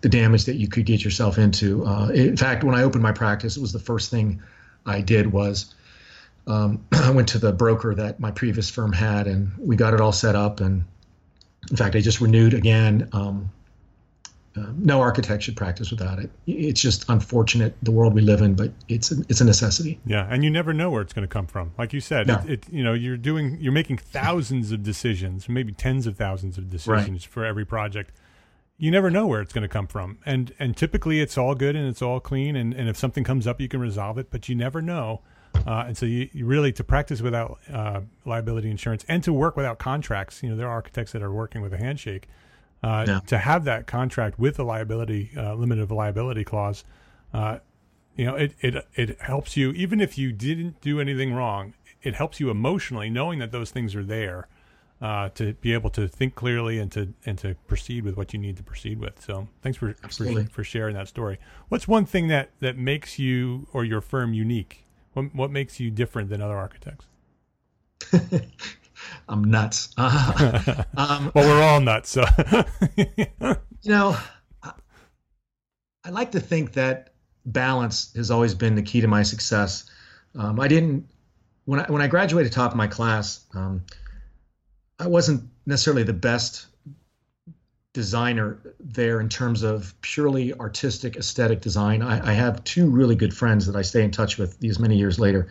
the 0.03 0.09
damage 0.09 0.45
that 0.47 0.57
you 0.57 0.69
could 0.69 0.87
get 0.87 1.05
yourself 1.05 1.39
into. 1.39 1.85
Uh, 1.85 2.09
in 2.09 2.37
fact, 2.37 2.65
when 2.65 2.75
I 2.75 2.83
opened 2.83 3.03
my 3.03 3.13
practice, 3.13 3.57
it 3.57 3.61
was 3.61 3.73
the 3.73 3.79
first 3.79 4.11
thing 4.11 4.43
I 4.85 5.01
did 5.01 5.33
was 5.33 5.75
um, 6.47 6.85
I 6.93 7.11
went 7.11 7.29
to 7.29 7.39
the 7.39 7.53
broker 7.53 7.95
that 7.95 8.21
my 8.21 8.31
previous 8.31 8.71
firm 8.71 8.93
had, 8.93 9.27
and 9.27 9.53
we 9.59 9.77
got 9.77 9.95
it 9.95 10.01
all 10.01 10.13
set 10.13 10.35
up. 10.35 10.61
And 10.61 10.85
in 11.71 11.77
fact, 11.77 11.97
I 11.97 12.01
just 12.01 12.21
renewed 12.21 12.55
again. 12.55 13.09
Um, 13.13 13.51
uh, 14.57 14.67
no 14.77 15.01
architect 15.01 15.43
should 15.43 15.57
practice 15.57 15.91
without 15.91 16.19
it. 16.19 16.31
It's 16.47 16.81
just 16.81 17.05
unfortunate 17.09 17.75
the 17.83 17.91
world 17.91 18.15
we 18.15 18.23
live 18.23 18.41
in, 18.41 18.55
but 18.55 18.73
it's 18.89 19.13
a, 19.13 19.17
it's 19.29 19.41
a 19.41 19.45
necessity. 19.45 20.01
Yeah, 20.07 20.27
and 20.31 20.45
you 20.45 20.51
never 20.51 20.73
know 20.73 20.91
where 20.91 21.03
it's 21.03 21.13
going 21.13 21.27
to 21.27 21.33
come 21.33 21.47
from. 21.47 21.73
Like 21.79 21.93
you 21.93 22.01
said, 22.01 22.27
no. 22.27 22.43
it, 22.47 22.51
it, 22.51 22.65
you 22.71 22.83
know 22.83 22.93
you're 22.93 23.17
doing 23.17 23.59
you're 23.61 23.73
making 23.73 23.99
thousands 23.99 24.73
of 24.73 24.83
decisions, 24.83 25.49
maybe 25.49 25.73
tens 25.73 26.07
of 26.07 26.17
thousands 26.17 26.59
of 26.59 26.71
decisions 26.71 27.27
right. 27.27 27.33
for 27.33 27.45
every 27.45 27.65
project. 27.65 28.13
You 28.79 28.91
never 28.91 29.11
know 29.11 29.27
where 29.27 29.41
it's 29.41 29.53
going 29.53 29.63
to 29.63 29.69
come 29.69 29.87
from, 29.87 30.19
and 30.27 30.53
and 30.59 30.77
typically 30.77 31.21
it's 31.21 31.39
all 31.39 31.55
good 31.55 31.77
and 31.77 31.89
it's 31.89 32.03
all 32.03 32.21
clean, 32.21 32.57
and, 32.57 32.75
and 32.75 32.89
if 32.89 32.97
something 32.97 33.25
comes 33.25 33.47
up, 33.47 33.61
you 33.61 33.69
can 33.69 33.81
resolve 33.81 34.19
it. 34.19 34.31
But 34.31 34.49
you 34.49 34.55
never 34.55 34.83
know 34.83 35.23
uh, 35.67 35.85
and 35.87 35.97
so 35.97 36.07
you, 36.07 36.29
you, 36.33 36.45
really 36.47 36.73
to 36.73 36.85
practice 36.85 37.23
without 37.23 37.59
uh, 37.73 38.01
liability 38.25 38.71
insurance 38.71 39.05
and 39.09 39.23
to 39.25 39.33
work 39.33 39.57
without 39.57 39.79
contracts. 39.79 40.43
You 40.43 40.51
know, 40.51 40.57
there 40.57 40.67
are 40.67 40.73
architects 40.73 41.13
that 41.13 41.23
are 41.23 41.33
working 41.33 41.63
with 41.63 41.73
a 41.73 41.79
handshake. 41.79 42.29
Uh, 42.83 43.05
yeah. 43.07 43.21
To 43.27 43.39
have 43.39 43.65
that 43.65 43.87
contract 43.87 44.39
with 44.39 44.59
a 44.59 44.63
liability 44.63 45.31
uh, 45.37 45.57
of 45.57 45.91
liability 45.91 46.45
clause, 46.45 46.85
uh, 47.33 47.59
you 48.17 48.25
know, 48.25 48.35
it, 48.35 48.55
it 48.61 48.87
it 48.95 49.21
helps 49.21 49.57
you 49.57 49.73
even 49.73 50.01
if 50.01 50.17
you 50.19 50.33
didn't 50.33 50.81
do 50.81 51.01
anything 51.01 51.33
wrong. 51.33 51.75
It 52.03 52.15
helps 52.15 52.39
you 52.39 52.51
emotionally 52.51 53.11
knowing 53.11 53.41
that 53.41 53.51
those 53.51 53.71
things 53.71 53.97
are 53.97 54.05
there 54.05 54.47
uh, 55.01 55.29
to 55.31 55.53
be 55.55 55.75
able 55.75 55.91
to 55.91 56.09
think 56.09 56.35
clearly 56.35 56.79
and 56.79 56.91
to 56.93 57.13
and 57.27 57.37
to 57.39 57.55
proceed 57.67 58.05
with 58.05 58.17
what 58.17 58.33
you 58.33 58.39
need 58.39 58.57
to 58.57 58.63
proceed 58.63 58.99
with. 58.99 59.21
So 59.21 59.49
thanks 59.63 59.77
for 59.77 59.95
for, 59.95 60.45
for, 60.45 60.65
sharing 60.65 60.95
that 60.95 61.09
story. 61.09 61.39
What's 61.69 61.87
one 61.87 62.07
thing 62.07 62.29
that 62.29 62.51
that 62.61 62.79
makes 62.79 63.19
you 63.19 63.69
or 63.73 63.85
your 63.85 64.01
firm 64.01 64.33
unique? 64.33 64.85
What 65.13 65.35
what 65.35 65.51
makes 65.51 65.79
you 65.81 65.91
different 65.91 66.31
than 66.31 66.41
other 66.41 66.57
architects? 66.57 67.07
I'm 69.29 69.45
nuts. 69.45 69.93
Uh, 69.97 70.85
um, 70.97 71.33
well, 71.35 71.49
we're 71.49 71.63
all 71.63 71.81
nuts. 71.81 72.11
So. 72.11 72.25
you 72.97 73.27
know, 73.85 74.17
I 74.63 76.11
like 76.11 76.33
to 76.33 76.41
think 76.41 76.73
that 76.75 77.15
balance 77.47 78.13
has 78.15 78.31
always 78.31 78.55
been 78.55 78.75
the 78.75 78.83
key 78.83 79.01
to 79.01 79.09
my 79.09 79.23
success. 79.23 79.85
Um, 80.37 80.61
I 80.61 80.69
didn't 80.69 81.09
when 81.65 81.81
I 81.81 81.91
when 81.91 82.03
I 82.03 82.07
graduated 82.07 82.53
top 82.53 82.71
of 82.71 82.77
my 82.77 82.87
class. 82.87 83.45
Um, 83.55 83.85
I 84.99 85.09
wasn't 85.09 85.43
necessarily 85.67 86.05
the 86.05 86.13
best 86.13 86.67
designer 87.93 88.59
there 88.79 89.21
in 89.21 89.29
terms 89.29 89.63
of 89.63 89.95
purely 90.03 90.53
artistic 90.55 91.17
aesthetic 91.17 91.61
design. 91.61 92.03
I, 92.03 92.31
I, 92.31 92.33
have 92.35 92.63
two 92.65 92.91
really 92.91 93.15
good 93.15 93.35
friends 93.35 93.67
that 93.67 93.75
I 93.75 93.81
stay 93.81 94.05
in 94.05 94.11
touch 94.11 94.37
with 94.37 94.61
these 94.61 94.79
many 94.79 94.99
years 94.99 95.19
later 95.19 95.49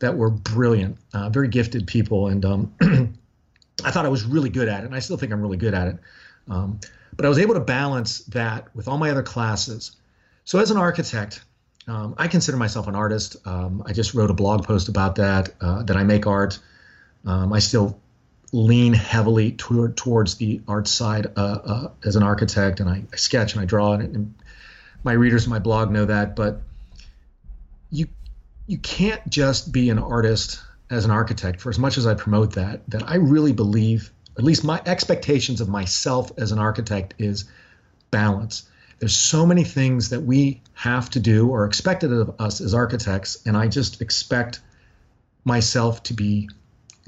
that 0.00 0.16
were 0.16 0.30
brilliant, 0.30 0.98
uh, 1.12 1.28
very 1.30 1.48
gifted 1.48 1.86
people, 1.86 2.28
and 2.28 2.44
um, 2.44 2.74
I 3.84 3.90
thought 3.90 4.06
I 4.06 4.08
was 4.08 4.24
really 4.24 4.50
good 4.50 4.68
at 4.68 4.82
it, 4.82 4.86
and 4.86 4.94
I 4.94 4.98
still 4.98 5.16
think 5.16 5.32
I'm 5.32 5.40
really 5.40 5.56
good 5.56 5.74
at 5.74 5.88
it. 5.88 5.96
Um, 6.48 6.80
but 7.16 7.24
I 7.24 7.28
was 7.28 7.38
able 7.38 7.54
to 7.54 7.60
balance 7.60 8.20
that 8.26 8.74
with 8.74 8.88
all 8.88 8.98
my 8.98 9.10
other 9.10 9.22
classes. 9.22 9.92
So 10.44 10.58
as 10.58 10.70
an 10.70 10.76
architect, 10.76 11.42
um, 11.86 12.14
I 12.18 12.28
consider 12.28 12.56
myself 12.56 12.86
an 12.86 12.94
artist. 12.94 13.36
Um, 13.46 13.82
I 13.86 13.92
just 13.92 14.14
wrote 14.14 14.30
a 14.30 14.34
blog 14.34 14.64
post 14.64 14.88
about 14.88 15.16
that. 15.16 15.50
Uh, 15.60 15.82
that 15.84 15.96
I 15.96 16.04
make 16.04 16.26
art. 16.26 16.58
Um, 17.24 17.52
I 17.52 17.58
still 17.58 17.98
lean 18.52 18.92
heavily 18.92 19.52
toward, 19.52 19.96
towards 19.96 20.36
the 20.36 20.60
art 20.68 20.86
side 20.86 21.26
uh, 21.36 21.58
uh, 21.64 21.88
as 22.04 22.16
an 22.16 22.22
architect, 22.22 22.80
and 22.80 22.88
I, 22.88 23.02
I, 23.12 23.16
sketch 23.16 23.52
and 23.52 23.60
I 23.60 23.64
draw, 23.64 23.92
and, 23.92 24.14
and 24.14 24.34
my 25.02 25.12
readers 25.12 25.44
of 25.44 25.50
my 25.50 25.58
blog 25.58 25.90
know 25.90 26.04
that. 26.04 26.36
But 26.36 26.60
you 28.66 28.78
can't 28.78 29.28
just 29.28 29.72
be 29.72 29.90
an 29.90 29.98
artist 29.98 30.60
as 30.90 31.04
an 31.04 31.10
architect. 31.10 31.60
For 31.60 31.70
as 31.70 31.78
much 31.78 31.98
as 31.98 32.06
I 32.06 32.14
promote 32.14 32.52
that, 32.54 32.88
that 32.88 33.08
I 33.08 33.16
really 33.16 33.52
believe, 33.52 34.10
at 34.38 34.44
least 34.44 34.64
my 34.64 34.80
expectations 34.86 35.60
of 35.60 35.68
myself 35.68 36.32
as 36.38 36.52
an 36.52 36.58
architect 36.58 37.14
is 37.18 37.44
balance. 38.10 38.68
There's 38.98 39.14
so 39.14 39.44
many 39.44 39.64
things 39.64 40.10
that 40.10 40.20
we 40.20 40.62
have 40.74 41.10
to 41.10 41.20
do 41.20 41.48
or 41.48 41.66
expected 41.66 42.12
of 42.12 42.34
us 42.38 42.60
as 42.60 42.74
architects, 42.74 43.44
and 43.44 43.56
I 43.56 43.68
just 43.68 44.00
expect 44.00 44.60
myself 45.44 46.02
to 46.04 46.14
be 46.14 46.48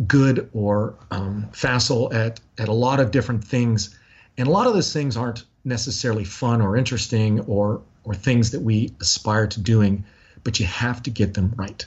good 0.07 0.51
or 0.53 0.95
um, 1.11 1.49
facile 1.53 2.13
at 2.13 2.39
at 2.59 2.69
a 2.69 2.73
lot 2.73 3.01
of 3.01 3.11
different 3.11 3.45
things, 3.45 3.99
and 4.37 4.47
a 4.47 4.51
lot 4.51 4.67
of 4.67 4.75
those 4.75 4.93
things 4.93 5.17
aren't 5.17 5.45
necessarily 5.65 6.25
fun 6.25 6.61
or 6.61 6.77
interesting 6.77 7.41
or 7.41 7.81
or 8.05 8.15
things 8.15 8.51
that 8.51 8.61
we 8.61 8.93
aspire 9.01 9.47
to 9.47 9.61
doing, 9.61 10.05
but 10.47 10.61
you 10.61 10.67
have 10.67 11.03
to 11.03 11.11
get 11.11 11.35
them 11.35 11.53
right. 11.57 11.85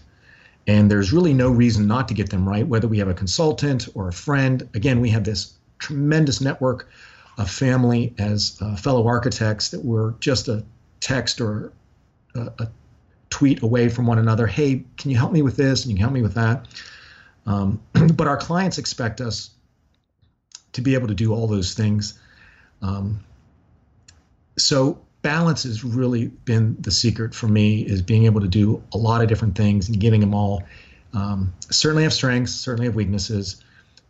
And 0.67 0.91
there's 0.91 1.13
really 1.13 1.33
no 1.33 1.49
reason 1.49 1.87
not 1.87 2.09
to 2.09 2.13
get 2.13 2.29
them 2.29 2.47
right, 2.47 2.67
whether 2.67 2.89
we 2.89 2.97
have 2.97 3.07
a 3.07 3.13
consultant 3.13 3.87
or 3.95 4.09
a 4.09 4.11
friend. 4.11 4.67
Again, 4.73 4.99
we 4.99 5.09
have 5.11 5.23
this 5.23 5.53
tremendous 5.77 6.41
network 6.41 6.89
of 7.37 7.49
family 7.49 8.13
as 8.17 8.57
uh, 8.59 8.75
fellow 8.75 9.07
architects 9.07 9.69
that 9.69 9.85
we're 9.85 10.11
just 10.19 10.49
a 10.49 10.65
text 10.99 11.39
or 11.39 11.71
a, 12.35 12.51
a, 12.59 12.67
tweet 13.29 13.61
away 13.63 13.87
from 13.87 14.05
one 14.05 14.19
another. 14.19 14.45
Hey, 14.45 14.83
can 14.97 15.09
you 15.09 15.15
help 15.15 15.31
me 15.31 15.41
with 15.41 15.55
this? 15.55 15.83
And 15.85 15.91
you 15.91 15.95
can 15.95 16.01
help 16.01 16.13
me 16.13 16.21
with 16.21 16.33
that. 16.33 16.67
Um, 17.45 17.79
but 18.13 18.27
our 18.27 18.35
clients 18.35 18.77
expect 18.77 19.21
us 19.21 19.51
to 20.73 20.81
be 20.81 20.95
able 20.95 21.07
to 21.07 21.15
do 21.15 21.33
all 21.33 21.47
those 21.47 21.75
things. 21.75 22.19
Um, 22.81 23.23
so 24.57 24.99
balance 25.21 25.63
has 25.63 25.83
really 25.83 26.27
been 26.27 26.77
the 26.79 26.91
secret 26.91 27.33
for 27.35 27.47
me 27.47 27.81
is 27.81 28.01
being 28.01 28.25
able 28.25 28.41
to 28.41 28.47
do 28.47 28.81
a 28.93 28.97
lot 28.97 29.21
of 29.21 29.27
different 29.27 29.55
things 29.55 29.89
and 29.89 29.99
getting 29.99 30.21
them 30.21 30.33
all. 30.33 30.63
Um, 31.13 31.53
certainly 31.69 32.03
have 32.03 32.13
strengths, 32.13 32.53
certainly 32.53 32.85
have 32.85 32.95
weaknesses, 32.95 33.61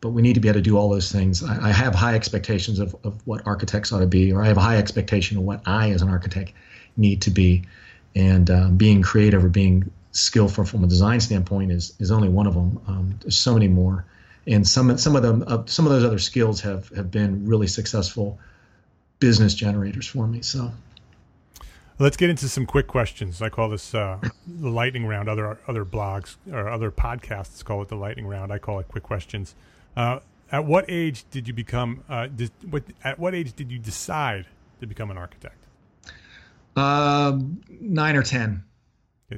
but 0.02 0.10
we 0.10 0.22
need 0.22 0.34
to 0.34 0.40
be 0.40 0.50
able 0.50 0.60
to 0.60 0.62
do 0.62 0.78
all 0.78 0.90
those 0.90 1.12
things. 1.12 1.44
I, 1.44 1.70
I, 1.70 1.72
have 1.72 1.96
high 1.96 2.16
expectations 2.16 2.80
of, 2.80 2.96
of 3.04 3.26
what 3.26 3.46
architects 3.48 3.92
ought 3.92 4.00
to 4.00 4.08
be, 4.08 4.32
or 4.34 4.44
I 4.44 4.48
have 4.48 4.58
a 4.58 4.62
high 4.62 4.78
expectation 4.78 5.38
of 5.38 5.44
what 5.44 5.62
I, 5.66 5.92
as 5.92 6.02
an 6.02 6.10
architect, 6.10 6.52
need 6.98 7.22
to 7.24 7.32
be. 7.32 7.64
And 8.16 8.50
um, 8.50 8.76
being 8.76 9.02
creative 9.02 9.44
or 9.44 9.50
being 9.50 9.90
skillful 10.12 10.66
from 10.66 10.84
a 10.84 10.88
design 10.88 11.20
standpoint 11.20 11.72
is 11.72 11.94
is 12.00 12.12
only 12.12 12.28
one 12.28 12.48
of 12.48 12.54
them. 12.54 12.82
Um, 12.88 13.20
there's 13.22 13.38
so 13.38 13.54
many 13.54 13.68
more, 13.68 14.04
and 14.48 14.68
some 14.68 14.98
some 14.98 15.16
of 15.16 15.22
them 15.22 15.44
uh, 15.46 15.64
some 15.68 15.86
of 15.86 15.92
those 15.92 16.04
other 16.04 16.20
skills 16.20 16.62
have 16.62 16.90
have 16.90 17.12
been 17.12 17.46
really 17.46 17.68
successful 17.68 18.40
business 19.20 19.54
generators 19.54 20.08
for 20.08 20.28
me. 20.28 20.42
So. 20.42 20.72
Let's 22.00 22.16
get 22.16 22.30
into 22.30 22.48
some 22.48 22.66
quick 22.66 22.88
questions. 22.88 23.42
I 23.42 23.50
call 23.50 23.70
this 23.70 23.94
uh, 23.94 24.20
the 24.48 24.70
lightning 24.70 25.06
round. 25.06 25.30
Other 25.30 25.60
other 25.68 25.86
blogs 25.86 26.38
or 26.52 26.70
other 26.70 26.92
podcasts 26.92 27.64
call 27.64 27.82
it 27.82 27.90
the 27.90 27.96
lightning 27.96 28.26
round. 28.26 28.52
I 28.52 28.58
call 28.58 28.80
it 28.80 28.88
quick 28.88 29.04
questions. 29.04 29.54
Uh, 29.96 30.20
at 30.52 30.66
what 30.66 30.86
age 30.88 31.26
did 31.30 31.48
you 31.48 31.54
become? 31.54 32.04
Uh, 32.10 32.28
did, 32.28 32.52
what, 32.70 32.84
at 33.04 33.20
what 33.20 33.36
age 33.36 33.54
did 33.54 33.72
you 33.72 33.78
decide 33.78 34.48
to 34.80 34.88
become 34.88 35.12
an 35.12 35.18
architect? 35.18 35.64
Um, 36.76 37.62
nine 37.70 38.16
or 38.16 38.24
ten. 38.24 38.64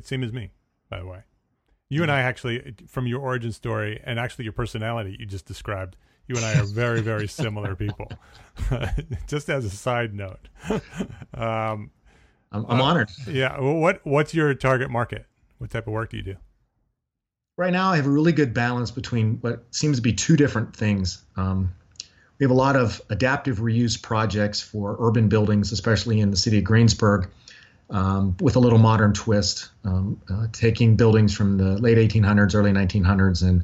same 0.04 0.24
as 0.24 0.32
me 0.32 0.52
by 0.92 1.00
the 1.00 1.06
way. 1.08 1.24
You 1.90 2.04
and 2.04 2.12
I 2.12 2.22
actually, 2.22 2.76
from 2.88 3.08
your 3.08 3.20
origin 3.20 3.52
story 3.52 4.00
and 4.04 4.20
actually 4.20 4.44
your 4.46 4.54
personality 4.54 5.18
you 5.20 5.26
just 5.26 5.46
described, 5.46 5.98
you 6.28 6.36
and 6.36 6.46
I 6.46 6.60
are 6.60 6.66
very, 6.66 7.02
very 7.02 7.28
similar 7.44 7.76
people. 7.76 8.12
just 9.28 9.50
as 9.50 9.66
a 9.66 9.70
side 9.70 10.14
note, 10.14 10.48
um, 11.34 11.90
I'm, 12.52 12.66
I'm 12.68 12.82
uh, 12.82 12.84
honored. 12.84 13.10
Yeah. 13.28 13.60
Well, 13.60 13.76
what 13.76 14.02
What's 14.04 14.34
your 14.34 14.54
target 14.54 14.90
market? 14.90 15.26
What 15.58 15.70
type 15.70 15.88
of 15.88 15.94
work 15.94 16.10
do 16.10 16.18
you 16.18 16.24
do? 16.24 16.36
Right 17.58 17.72
now, 17.72 17.92
I 17.92 17.98
have 17.98 18.08
a 18.08 18.10
really 18.10 18.32
good 18.32 18.54
balance 18.54 18.92
between 18.92 19.38
what 19.42 19.64
seems 19.72 19.98
to 19.98 20.02
be 20.02 20.14
two 20.14 20.36
different 20.36 20.76
things. 20.76 21.22
Um, 21.36 21.74
we 22.40 22.46
have 22.46 22.52
a 22.52 22.56
lot 22.56 22.76
of 22.76 23.00
adaptive 23.10 23.60
reuse 23.60 24.02
projects 24.02 24.60
for 24.60 24.98
urban 25.00 25.30
buildings, 25.30 25.72
especially 25.72 26.22
in 26.22 26.32
the 26.32 26.38
city 26.38 26.58
of 26.58 26.64
Greensburg 26.64 27.30
um, 27.92 28.36
with 28.40 28.56
a 28.56 28.60
little 28.60 28.80
modern 28.80 29.14
twist, 29.14 29.70
um, 29.84 30.20
uh, 30.30 30.48
taking 30.52 30.96
buildings 30.96 31.36
from 31.36 31.58
the 31.58 31.78
late 31.78 31.98
1800s, 31.98 32.56
early 32.56 32.72
1900s, 32.72 33.48
and 33.48 33.64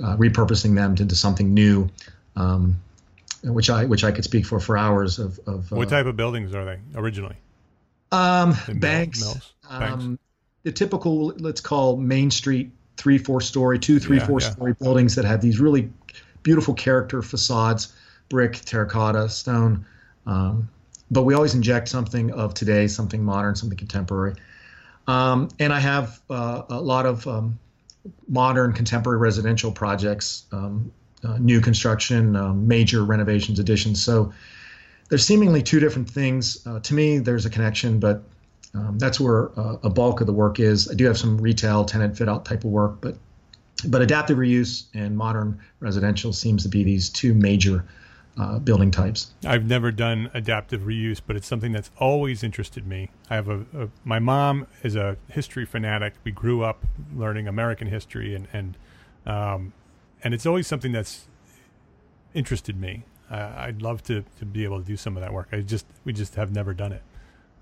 uh, 0.00 0.16
repurposing 0.16 0.76
them 0.76 0.94
into 0.96 1.16
something 1.16 1.52
new, 1.52 1.88
um, 2.36 2.80
which 3.42 3.70
I 3.70 3.86
which 3.86 4.04
I 4.04 4.12
could 4.12 4.24
speak 4.24 4.46
for 4.46 4.60
for 4.60 4.76
hours. 4.76 5.18
Of, 5.18 5.40
of 5.46 5.72
uh, 5.72 5.76
what 5.76 5.88
type 5.88 6.06
of 6.06 6.16
buildings 6.16 6.54
are 6.54 6.64
they 6.64 6.78
originally? 6.94 7.36
Um, 8.12 8.56
banks, 8.74 9.20
mills, 9.20 9.54
banks. 9.68 10.04
Um, 10.04 10.18
the 10.62 10.72
typical 10.72 11.28
let's 11.38 11.60
call 11.60 11.96
Main 11.96 12.30
Street 12.30 12.70
three, 12.96 13.18
four 13.18 13.40
story, 13.40 13.78
two, 13.78 13.98
three, 13.98 14.18
yeah, 14.18 14.26
four 14.26 14.40
yeah. 14.40 14.50
story 14.50 14.74
buildings 14.74 15.14
that 15.14 15.24
have 15.24 15.40
these 15.40 15.58
really 15.58 15.90
beautiful 16.42 16.74
character 16.74 17.22
facades, 17.22 17.94
brick, 18.28 18.54
terracotta, 18.64 19.28
stone. 19.28 19.84
Um, 20.26 20.68
but 21.10 21.22
we 21.22 21.34
always 21.34 21.54
inject 21.54 21.88
something 21.88 22.30
of 22.32 22.54
today, 22.54 22.86
something 22.86 23.22
modern, 23.22 23.54
something 23.54 23.78
contemporary. 23.78 24.34
Um, 25.06 25.48
and 25.58 25.72
I 25.72 25.80
have 25.80 26.20
uh, 26.30 26.62
a 26.68 26.80
lot 26.80 27.06
of 27.06 27.26
um, 27.26 27.58
modern 28.28 28.72
contemporary 28.72 29.18
residential 29.18 29.72
projects, 29.72 30.44
um, 30.52 30.92
uh, 31.24 31.38
new 31.38 31.60
construction, 31.60 32.36
um, 32.36 32.66
major 32.66 33.04
renovations, 33.04 33.58
additions. 33.58 34.02
So 34.02 34.32
there's 35.12 35.26
seemingly 35.26 35.62
two 35.62 35.78
different 35.78 36.08
things. 36.08 36.66
Uh, 36.66 36.80
to 36.80 36.94
me, 36.94 37.18
there's 37.18 37.44
a 37.44 37.50
connection, 37.50 37.98
but 37.98 38.22
um, 38.72 38.98
that's 38.98 39.20
where 39.20 39.50
uh, 39.60 39.76
a 39.82 39.90
bulk 39.90 40.22
of 40.22 40.26
the 40.26 40.32
work 40.32 40.58
is. 40.58 40.90
I 40.90 40.94
do 40.94 41.04
have 41.04 41.18
some 41.18 41.36
retail 41.36 41.84
tenant 41.84 42.16
fit 42.16 42.30
out 42.30 42.46
type 42.46 42.64
of 42.64 42.70
work, 42.70 43.02
but 43.02 43.18
but 43.86 44.00
adaptive 44.00 44.38
reuse 44.38 44.84
and 44.94 45.14
modern 45.14 45.60
residential 45.80 46.32
seems 46.32 46.62
to 46.62 46.70
be 46.70 46.82
these 46.82 47.10
two 47.10 47.34
major 47.34 47.84
uh, 48.40 48.58
building 48.60 48.90
types. 48.90 49.32
I've 49.44 49.66
never 49.66 49.92
done 49.92 50.30
adaptive 50.32 50.80
reuse, 50.80 51.20
but 51.26 51.36
it's 51.36 51.46
something 51.46 51.72
that's 51.72 51.90
always 51.98 52.42
interested 52.42 52.86
me. 52.86 53.10
I 53.28 53.34
have 53.34 53.50
a, 53.50 53.66
a, 53.76 53.88
my 54.06 54.18
mom 54.18 54.66
is 54.82 54.96
a 54.96 55.18
history 55.28 55.66
fanatic. 55.66 56.14
We 56.24 56.32
grew 56.32 56.62
up 56.62 56.86
learning 57.14 57.48
American 57.48 57.88
history, 57.88 58.34
and 58.34 58.48
and 58.50 58.78
um, 59.26 59.74
and 60.24 60.32
it's 60.32 60.46
always 60.46 60.66
something 60.66 60.92
that's 60.92 61.26
interested 62.32 62.80
me. 62.80 63.04
Uh, 63.32 63.50
I'd 63.56 63.80
love 63.80 64.02
to, 64.04 64.22
to 64.38 64.44
be 64.44 64.62
able 64.64 64.78
to 64.78 64.86
do 64.86 64.96
some 64.96 65.16
of 65.16 65.22
that 65.22 65.32
work. 65.32 65.48
I 65.52 65.62
just 65.62 65.86
we 66.04 66.12
just 66.12 66.34
have 66.34 66.54
never 66.54 66.74
done 66.74 66.92
it, 66.92 67.02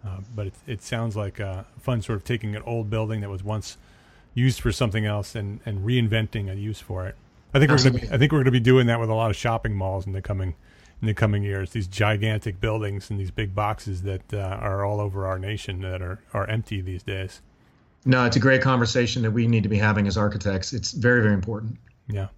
uh, 0.04 0.18
but 0.34 0.48
it, 0.48 0.54
it 0.66 0.82
sounds 0.82 1.14
like 1.16 1.38
a 1.38 1.64
fun 1.78 2.02
sort 2.02 2.16
of 2.16 2.24
taking 2.24 2.56
an 2.56 2.62
old 2.62 2.90
building 2.90 3.20
that 3.20 3.30
was 3.30 3.44
once 3.44 3.76
used 4.34 4.60
for 4.60 4.72
something 4.72 5.06
else 5.06 5.36
and 5.36 5.60
and 5.64 5.86
reinventing 5.86 6.50
a 6.50 6.56
use 6.56 6.80
for 6.80 7.06
it. 7.06 7.14
I 7.54 7.58
think 7.60 7.70
we're 7.70 7.78
gonna 7.78 7.98
be, 7.98 8.08
I 8.10 8.18
think 8.18 8.32
we're 8.32 8.38
going 8.38 8.44
to 8.46 8.50
be 8.50 8.60
doing 8.60 8.86
that 8.86 9.00
with 9.00 9.10
a 9.10 9.14
lot 9.14 9.30
of 9.30 9.36
shopping 9.36 9.74
malls 9.74 10.06
in 10.06 10.12
the 10.12 10.22
coming 10.22 10.54
in 11.00 11.06
the 11.06 11.14
coming 11.14 11.42
years. 11.42 11.70
These 11.70 11.86
gigantic 11.86 12.60
buildings 12.60 13.10
and 13.10 13.18
these 13.18 13.30
big 13.30 13.54
boxes 13.54 14.02
that 14.02 14.34
uh, 14.34 14.38
are 14.38 14.84
all 14.84 15.00
over 15.00 15.26
our 15.26 15.38
nation 15.38 15.80
that 15.82 16.02
are 16.02 16.20
are 16.34 16.46
empty 16.48 16.80
these 16.80 17.02
days. 17.02 17.42
No, 18.04 18.24
it's 18.24 18.36
a 18.36 18.40
great 18.40 18.62
conversation 18.62 19.22
that 19.22 19.30
we 19.30 19.46
need 19.46 19.62
to 19.62 19.68
be 19.68 19.78
having 19.78 20.06
as 20.06 20.16
architects. 20.16 20.72
It's 20.72 20.92
very 20.92 21.22
very 21.22 21.34
important. 21.34 21.78
Yeah. 22.08 22.28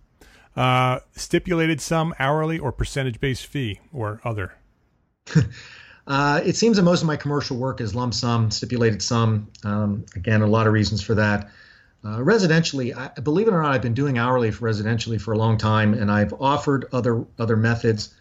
Uh, 0.56 0.98
stipulated 1.16 1.80
sum, 1.80 2.14
hourly 2.18 2.58
or 2.58 2.72
percentage 2.72 3.20
based 3.20 3.46
fee, 3.46 3.80
or 3.92 4.20
other. 4.24 4.52
uh, 6.06 6.40
it 6.44 6.56
seems 6.56 6.76
that 6.76 6.82
most 6.82 7.00
of 7.00 7.06
my 7.06 7.16
commercial 7.16 7.56
work 7.56 7.80
is 7.80 7.94
lump 7.94 8.12
sum, 8.12 8.50
stipulated 8.50 9.02
sum. 9.02 9.48
Um, 9.64 10.04
again, 10.14 10.42
a 10.42 10.46
lot 10.46 10.66
of 10.66 10.72
reasons 10.72 11.02
for 11.02 11.14
that. 11.14 11.50
Uh, 12.04 12.18
residentially, 12.18 12.94
I, 12.96 13.18
believe 13.20 13.46
it 13.46 13.54
or 13.54 13.62
not, 13.62 13.72
I've 13.72 13.82
been 13.82 13.94
doing 13.94 14.18
hourly 14.18 14.50
for 14.50 14.68
residentially 14.68 15.20
for 15.20 15.32
a 15.32 15.38
long 15.38 15.56
time, 15.56 15.94
and 15.94 16.10
I've 16.10 16.34
offered 16.40 16.86
other 16.92 17.24
other 17.38 17.56
methods. 17.56 18.12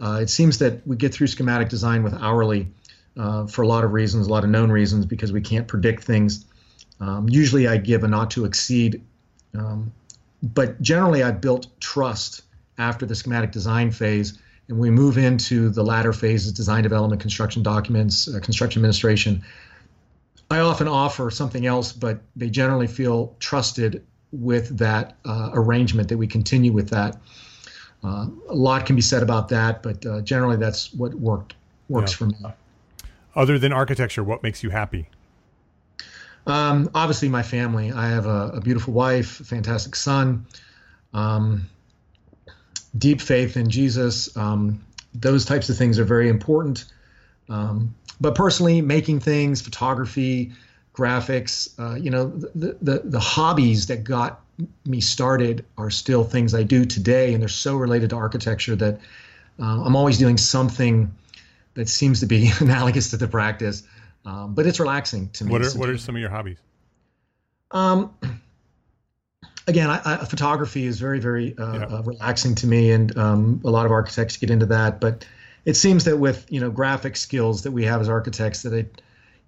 Uh, 0.00 0.18
it 0.22 0.30
seems 0.30 0.58
that 0.58 0.84
we 0.86 0.96
get 0.96 1.14
through 1.14 1.28
schematic 1.28 1.68
design 1.68 2.02
with 2.02 2.14
hourly 2.14 2.68
uh, 3.16 3.46
for 3.46 3.62
a 3.62 3.68
lot 3.68 3.84
of 3.84 3.92
reasons, 3.92 4.26
a 4.26 4.30
lot 4.30 4.42
of 4.42 4.50
known 4.50 4.72
reasons, 4.72 5.06
because 5.06 5.32
we 5.32 5.40
can't 5.40 5.68
predict 5.68 6.02
things. 6.02 6.44
Um, 6.98 7.28
usually, 7.28 7.68
I 7.68 7.76
give 7.76 8.02
a 8.02 8.08
not 8.08 8.32
to 8.32 8.44
exceed, 8.46 9.02
um, 9.56 9.92
but 10.42 10.80
generally, 10.80 11.22
I 11.22 11.30
built 11.30 11.68
trust 11.80 12.42
after 12.78 13.06
the 13.06 13.14
schematic 13.14 13.52
design 13.52 13.90
phase, 13.90 14.38
and 14.68 14.78
we 14.78 14.90
move 14.90 15.18
into 15.18 15.68
the 15.68 15.82
latter 15.82 16.12
phases: 16.12 16.52
design 16.52 16.82
development, 16.82 17.20
construction 17.20 17.62
documents, 17.62 18.28
uh, 18.28 18.40
construction 18.40 18.80
administration. 18.80 19.42
I 20.50 20.60
often 20.60 20.88
offer 20.88 21.30
something 21.30 21.66
else, 21.66 21.92
but 21.92 22.20
they 22.34 22.50
generally 22.50 22.88
feel 22.88 23.36
trusted 23.38 24.04
with 24.32 24.78
that 24.78 25.16
uh, 25.24 25.50
arrangement 25.52 26.08
that 26.08 26.18
we 26.18 26.26
continue 26.26 26.72
with 26.72 26.90
that. 26.90 27.16
Uh, 28.02 28.26
a 28.48 28.54
lot 28.54 28.86
can 28.86 28.96
be 28.96 29.02
said 29.02 29.22
about 29.22 29.48
that, 29.50 29.82
but 29.82 30.04
uh, 30.06 30.20
generally 30.22 30.56
that's 30.56 30.92
what 30.94 31.14
worked 31.14 31.54
works 31.88 32.12
yeah. 32.12 32.16
for 32.16 32.26
me. 32.26 32.36
Other 33.36 33.58
than 33.58 33.72
architecture, 33.72 34.24
what 34.24 34.42
makes 34.42 34.62
you 34.62 34.70
happy? 34.70 35.08
Um, 36.46 36.90
obviously, 36.94 37.28
my 37.28 37.42
family. 37.42 37.92
I 37.92 38.08
have 38.08 38.26
a, 38.26 38.52
a 38.54 38.60
beautiful 38.60 38.94
wife, 38.94 39.40
a 39.40 39.44
fantastic 39.44 39.94
son, 39.94 40.46
um, 41.12 41.68
deep 42.96 43.20
faith 43.20 43.56
in 43.56 43.70
Jesus. 43.70 44.36
Um, 44.36 44.84
those 45.14 45.44
types 45.44 45.68
of 45.68 45.76
things 45.76 45.98
are 45.98 46.04
very 46.04 46.28
important. 46.28 46.84
Um, 47.48 47.94
but 48.20 48.34
personally, 48.34 48.80
making 48.80 49.20
things, 49.20 49.60
photography, 49.60 50.52
graphics, 50.94 51.68
uh, 51.78 51.96
you 51.96 52.10
know, 52.10 52.28
the, 52.28 52.76
the, 52.80 53.02
the 53.04 53.20
hobbies 53.20 53.86
that 53.86 54.04
got 54.04 54.40
me 54.84 55.00
started 55.00 55.64
are 55.78 55.90
still 55.90 56.24
things 56.24 56.54
I 56.54 56.62
do 56.62 56.84
today, 56.84 57.32
and 57.32 57.40
they're 57.40 57.48
so 57.48 57.76
related 57.76 58.10
to 58.10 58.16
architecture 58.16 58.76
that 58.76 59.00
uh, 59.58 59.82
I'm 59.84 59.96
always 59.96 60.18
doing 60.18 60.36
something 60.36 61.14
that 61.74 61.88
seems 61.88 62.20
to 62.20 62.26
be 62.26 62.50
analogous 62.60 63.10
to 63.10 63.16
the 63.16 63.28
practice. 63.28 63.82
Um, 64.24 64.54
but 64.54 64.66
it's 64.66 64.80
relaxing 64.80 65.30
to 65.30 65.44
me. 65.44 65.52
What 65.52 65.62
are 65.62 65.70
what 65.78 65.88
are 65.88 65.98
some 65.98 66.14
of 66.14 66.20
your 66.20 66.30
hobbies? 66.30 66.58
Um, 67.70 68.14
again, 69.66 69.88
I, 69.88 70.00
I, 70.04 70.24
photography 70.24 70.86
is 70.86 71.00
very 71.00 71.20
very 71.20 71.56
uh, 71.56 71.72
yeah. 71.72 71.84
uh, 71.84 72.02
relaxing 72.02 72.54
to 72.56 72.66
me, 72.66 72.90
and 72.92 73.16
um, 73.16 73.60
a 73.64 73.70
lot 73.70 73.86
of 73.86 73.92
architects 73.92 74.36
get 74.36 74.50
into 74.50 74.66
that. 74.66 75.00
But 75.00 75.26
it 75.64 75.74
seems 75.74 76.04
that 76.04 76.18
with 76.18 76.46
you 76.50 76.60
know 76.60 76.70
graphic 76.70 77.16
skills 77.16 77.62
that 77.62 77.72
we 77.72 77.84
have 77.84 78.00
as 78.00 78.08
architects, 78.08 78.62
that 78.62 78.74
I 78.74 78.86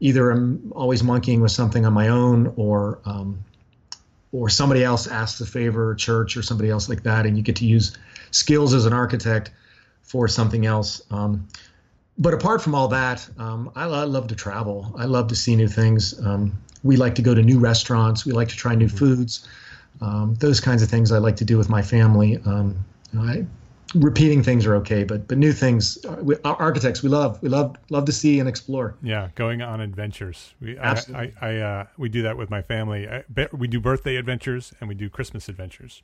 either 0.00 0.32
am 0.32 0.72
always 0.74 1.02
monkeying 1.02 1.40
with 1.40 1.52
something 1.52 1.84
on 1.84 1.92
my 1.92 2.08
own, 2.08 2.54
or 2.56 3.00
um, 3.04 3.44
or 4.32 4.48
somebody 4.48 4.82
else 4.82 5.06
asks 5.06 5.40
a 5.42 5.46
favor, 5.46 5.94
church 5.94 6.36
or 6.36 6.42
somebody 6.42 6.70
else 6.70 6.88
like 6.88 7.02
that, 7.02 7.26
and 7.26 7.36
you 7.36 7.42
get 7.42 7.56
to 7.56 7.66
use 7.66 7.96
skills 8.30 8.72
as 8.72 8.86
an 8.86 8.92
architect 8.92 9.50
for 10.02 10.28
something 10.28 10.64
else. 10.66 11.02
Um, 11.10 11.48
but 12.18 12.34
apart 12.34 12.62
from 12.62 12.74
all 12.74 12.88
that, 12.88 13.28
um, 13.38 13.70
I, 13.74 13.84
I, 13.84 14.04
love 14.04 14.28
to 14.28 14.34
travel. 14.34 14.94
I 14.98 15.06
love 15.06 15.28
to 15.28 15.36
see 15.36 15.56
new 15.56 15.68
things. 15.68 16.18
Um, 16.24 16.58
we 16.82 16.96
like 16.96 17.14
to 17.16 17.22
go 17.22 17.34
to 17.34 17.42
new 17.42 17.58
restaurants. 17.58 18.26
We 18.26 18.32
like 18.32 18.48
to 18.48 18.56
try 18.56 18.74
new 18.74 18.86
mm-hmm. 18.86 18.96
foods. 18.96 19.48
Um, 20.00 20.34
those 20.36 20.60
kinds 20.60 20.82
of 20.82 20.88
things 20.88 21.12
I 21.12 21.18
like 21.18 21.36
to 21.36 21.44
do 21.44 21.56
with 21.56 21.68
my 21.68 21.82
family. 21.82 22.38
Um, 22.44 22.84
I, 23.16 23.46
repeating 23.94 24.42
things 24.42 24.66
are 24.66 24.74
okay, 24.76 25.04
but 25.04 25.28
but 25.28 25.38
new 25.38 25.52
things, 25.52 26.02
uh, 26.04 26.16
we, 26.20 26.36
architects, 26.44 27.02
we 27.02 27.08
love 27.08 27.40
we 27.42 27.48
love 27.48 27.76
love 27.90 28.04
to 28.06 28.12
see 28.12 28.40
and 28.40 28.48
explore. 28.48 28.96
Yeah, 29.02 29.28
going 29.34 29.62
on 29.62 29.80
adventures. 29.80 30.54
We 30.60 30.78
Absolutely. 30.78 31.34
I, 31.40 31.46
I, 31.46 31.54
I 31.54 31.60
uh, 31.60 31.86
we 31.98 32.08
do 32.08 32.22
that 32.22 32.36
with 32.36 32.50
my 32.50 32.62
family. 32.62 33.08
I, 33.08 33.24
we 33.52 33.68
do 33.68 33.80
birthday 33.80 34.16
adventures 34.16 34.72
and 34.80 34.88
we 34.88 34.94
do 34.94 35.08
Christmas 35.08 35.48
adventures. 35.48 36.02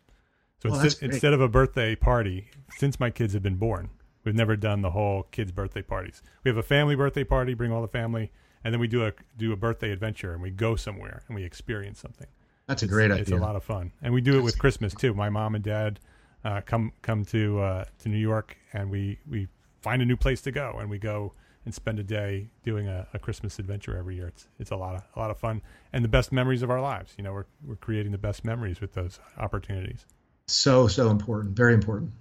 So 0.62 0.70
well, 0.70 0.80
instead, 0.80 1.10
instead 1.10 1.32
of 1.32 1.40
a 1.40 1.48
birthday 1.48 1.94
party, 1.94 2.50
since 2.76 2.98
my 2.98 3.10
kids 3.10 3.32
have 3.34 3.42
been 3.42 3.56
born, 3.56 3.90
we've 4.28 4.34
never 4.34 4.56
done 4.56 4.82
the 4.82 4.90
whole 4.90 5.22
kids' 5.30 5.52
birthday 5.52 5.80
parties. 5.80 6.22
We 6.44 6.50
have 6.50 6.58
a 6.58 6.62
family 6.62 6.94
birthday 6.94 7.24
party, 7.24 7.54
bring 7.54 7.72
all 7.72 7.80
the 7.80 7.88
family, 7.88 8.30
and 8.62 8.74
then 8.74 8.80
we 8.80 8.86
do 8.86 9.06
a 9.06 9.12
do 9.38 9.52
a 9.52 9.56
birthday 9.56 9.90
adventure 9.90 10.34
and 10.34 10.42
we 10.42 10.50
go 10.50 10.76
somewhere 10.76 11.22
and 11.26 11.34
we 11.34 11.44
experience 11.44 11.98
something. 11.98 12.26
That's 12.66 12.82
it's, 12.82 12.92
a 12.92 12.94
great 12.94 13.10
idea. 13.10 13.22
It's 13.22 13.30
a 13.30 13.36
lot 13.36 13.56
of 13.56 13.64
fun, 13.64 13.92
and 14.02 14.12
we 14.12 14.20
do 14.20 14.36
it 14.36 14.42
with 14.42 14.58
Christmas 14.58 14.94
too. 14.94 15.14
My 15.14 15.30
mom 15.30 15.54
and 15.54 15.64
dad 15.64 15.98
uh, 16.44 16.60
come 16.60 16.92
come 17.00 17.24
to 17.26 17.60
uh, 17.60 17.84
to 18.00 18.08
New 18.10 18.18
York, 18.18 18.58
and 18.74 18.90
we 18.90 19.18
we 19.26 19.48
find 19.80 20.02
a 20.02 20.04
new 20.04 20.16
place 20.16 20.42
to 20.42 20.50
go, 20.50 20.76
and 20.78 20.90
we 20.90 20.98
go 20.98 21.32
and 21.64 21.74
spend 21.74 21.98
a 21.98 22.02
day 22.02 22.50
doing 22.64 22.86
a, 22.88 23.06
a, 23.14 23.18
Christmas 23.18 23.58
adventure 23.58 23.96
every 23.96 24.16
year. 24.16 24.28
It's 24.28 24.48
it's 24.58 24.70
a 24.70 24.76
lot 24.76 24.94
of 24.96 25.02
a 25.16 25.18
lot 25.18 25.30
of 25.30 25.38
fun 25.38 25.62
and 25.94 26.04
the 26.04 26.08
best 26.08 26.30
memories 26.30 26.60
of 26.60 26.70
our 26.70 26.82
lives. 26.82 27.14
You 27.16 27.24
know, 27.24 27.32
we're 27.32 27.46
we're 27.64 27.76
creating 27.76 28.12
the 28.12 28.18
best 28.18 28.44
memories 28.44 28.82
with 28.82 28.92
those 28.92 29.18
opportunities. 29.38 30.04
So 30.46 30.88
so 30.88 31.08
important, 31.08 31.56
very 31.56 31.72
important. 31.72 32.12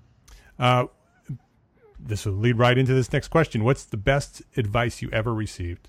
Uh, 0.57 0.85
this 1.99 2.25
will 2.25 2.33
lead 2.33 2.57
right 2.57 2.77
into 2.77 2.93
this 2.93 3.11
next 3.11 3.29
question. 3.29 3.63
What's 3.63 3.85
the 3.85 3.97
best 3.97 4.41
advice 4.55 5.01
you 5.01 5.09
ever 5.11 5.33
received? 5.33 5.87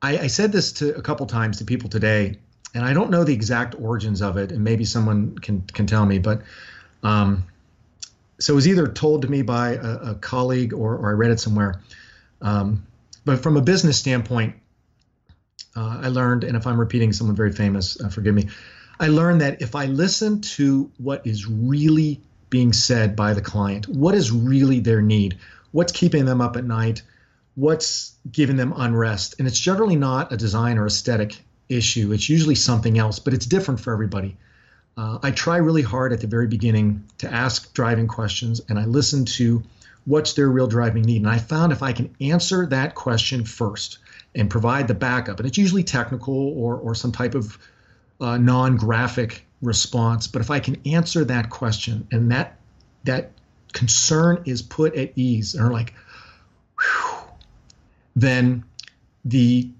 I, 0.00 0.18
I 0.18 0.26
said 0.28 0.52
this 0.52 0.72
to 0.74 0.96
a 0.96 1.02
couple 1.02 1.26
times 1.26 1.58
to 1.58 1.64
people 1.64 1.90
today, 1.90 2.38
and 2.74 2.84
I 2.84 2.92
don't 2.92 3.10
know 3.10 3.24
the 3.24 3.34
exact 3.34 3.74
origins 3.80 4.22
of 4.22 4.36
it, 4.36 4.52
and 4.52 4.62
maybe 4.62 4.84
someone 4.84 5.36
can 5.38 5.62
can 5.62 5.86
tell 5.86 6.06
me. 6.06 6.18
But 6.18 6.42
um, 7.02 7.44
so 8.38 8.52
it 8.52 8.56
was 8.56 8.68
either 8.68 8.86
told 8.86 9.22
to 9.22 9.28
me 9.28 9.42
by 9.42 9.74
a, 9.74 9.96
a 9.96 10.14
colleague 10.14 10.72
or, 10.72 10.96
or 10.96 11.10
I 11.10 11.12
read 11.12 11.30
it 11.30 11.40
somewhere. 11.40 11.80
Um, 12.40 12.86
but 13.24 13.42
from 13.42 13.56
a 13.56 13.60
business 13.60 13.98
standpoint, 13.98 14.54
uh, 15.76 16.00
I 16.02 16.08
learned, 16.08 16.44
and 16.44 16.56
if 16.56 16.66
I'm 16.66 16.78
repeating 16.78 17.12
someone 17.12 17.36
very 17.36 17.52
famous, 17.52 18.00
uh, 18.00 18.08
forgive 18.08 18.34
me. 18.34 18.48
I 19.00 19.08
learned 19.08 19.42
that 19.42 19.62
if 19.62 19.74
I 19.74 19.86
listen 19.86 20.40
to 20.40 20.90
what 20.98 21.26
is 21.26 21.46
really 21.46 22.20
being 22.50 22.72
said 22.72 23.16
by 23.16 23.34
the 23.34 23.40
client, 23.40 23.88
what 23.88 24.14
is 24.14 24.30
really 24.30 24.80
their 24.80 25.02
need, 25.02 25.38
what's 25.72 25.92
keeping 25.92 26.24
them 26.24 26.40
up 26.40 26.56
at 26.56 26.64
night, 26.64 27.02
what's 27.54 28.14
giving 28.30 28.56
them 28.56 28.72
unrest, 28.76 29.36
and 29.38 29.48
it's 29.48 29.58
generally 29.58 29.96
not 29.96 30.32
a 30.32 30.36
design 30.36 30.78
or 30.78 30.86
aesthetic 30.86 31.36
issue. 31.68 32.12
It's 32.12 32.28
usually 32.28 32.54
something 32.54 32.98
else, 32.98 33.18
but 33.18 33.34
it's 33.34 33.46
different 33.46 33.80
for 33.80 33.92
everybody. 33.92 34.36
Uh, 34.96 35.18
I 35.22 35.30
try 35.30 35.58
really 35.58 35.82
hard 35.82 36.12
at 36.12 36.20
the 36.20 36.26
very 36.26 36.48
beginning 36.48 37.04
to 37.18 37.32
ask 37.32 37.72
driving 37.72 38.08
questions 38.08 38.60
and 38.68 38.78
I 38.78 38.84
listen 38.84 39.24
to 39.26 39.62
what's 40.06 40.32
their 40.32 40.48
real 40.48 40.66
driving 40.66 41.02
need. 41.02 41.22
And 41.22 41.30
I 41.30 41.38
found 41.38 41.72
if 41.72 41.82
I 41.82 41.92
can 41.92 42.14
answer 42.20 42.66
that 42.66 42.94
question 42.94 43.44
first 43.44 43.98
and 44.34 44.50
provide 44.50 44.88
the 44.88 44.94
backup, 44.94 45.38
and 45.38 45.46
it's 45.46 45.58
usually 45.58 45.84
technical 45.84 46.34
or, 46.34 46.76
or 46.76 46.94
some 46.94 47.12
type 47.12 47.34
of 47.34 47.58
uh, 48.20 48.38
non 48.38 48.76
graphic 48.76 49.44
response, 49.60 50.26
but 50.26 50.40
if 50.40 50.50
I 50.50 50.60
can 50.60 50.76
answer 50.86 51.24
that 51.24 51.50
question 51.50 52.06
and 52.12 52.30
that, 52.32 52.58
that 53.04 53.32
concern 53.72 54.42
is 54.46 54.62
put 54.62 54.94
at 54.94 55.12
ease, 55.16 55.56
are 55.56 55.70
like, 55.70 55.94
whew, 56.80 57.18
then 58.14 58.64
the 59.24 59.70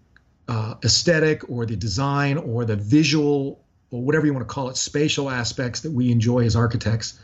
uh, 0.49 0.75
aesthetic 0.85 1.49
or 1.51 1.67
the 1.67 1.77
design 1.77 2.39
or 2.39 2.65
the 2.65 2.77
visual 2.77 3.61
or 3.91 4.03
whatever 4.03 4.27
you 4.27 4.33
want 4.33 4.47
to 4.47 4.53
call 4.53 4.69
it, 4.69 4.77
spatial 4.77 5.31
aspects 5.31 5.81
that 5.81 5.93
we 5.93 6.11
enjoy 6.13 6.45
as 6.45 6.57
architects 6.57 7.19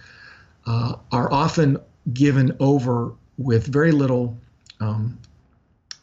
uh, 0.67 0.97
are 1.13 1.31
often 1.33 1.79
given 2.13 2.57
over 2.61 3.13
with 3.37 3.67
very 3.67 3.93
little, 3.93 4.37
um, 4.81 5.19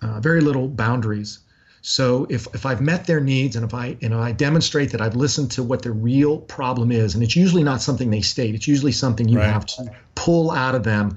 uh, 0.01 0.19
very 0.19 0.41
little 0.41 0.67
boundaries. 0.67 1.39
So 1.81 2.27
if, 2.29 2.47
if 2.53 2.65
I've 2.65 2.81
met 2.81 3.07
their 3.07 3.19
needs 3.19 3.55
and 3.55 3.65
if 3.65 3.73
I 3.73 3.97
and 4.01 4.13
I 4.13 4.31
demonstrate 4.31 4.91
that 4.91 5.01
I've 5.01 5.15
listened 5.15 5.51
to 5.51 5.63
what 5.63 5.81
the 5.81 5.91
real 5.91 6.37
problem 6.37 6.91
is, 6.91 7.15
and 7.15 7.23
it's 7.23 7.35
usually 7.35 7.63
not 7.63 7.81
something 7.81 8.11
they 8.11 8.21
state, 8.21 8.53
it's 8.53 8.67
usually 8.67 8.91
something 8.91 9.27
you 9.27 9.39
right. 9.39 9.49
have 9.49 9.65
to 9.65 9.91
pull 10.13 10.51
out 10.51 10.75
of 10.75 10.83
them 10.83 11.15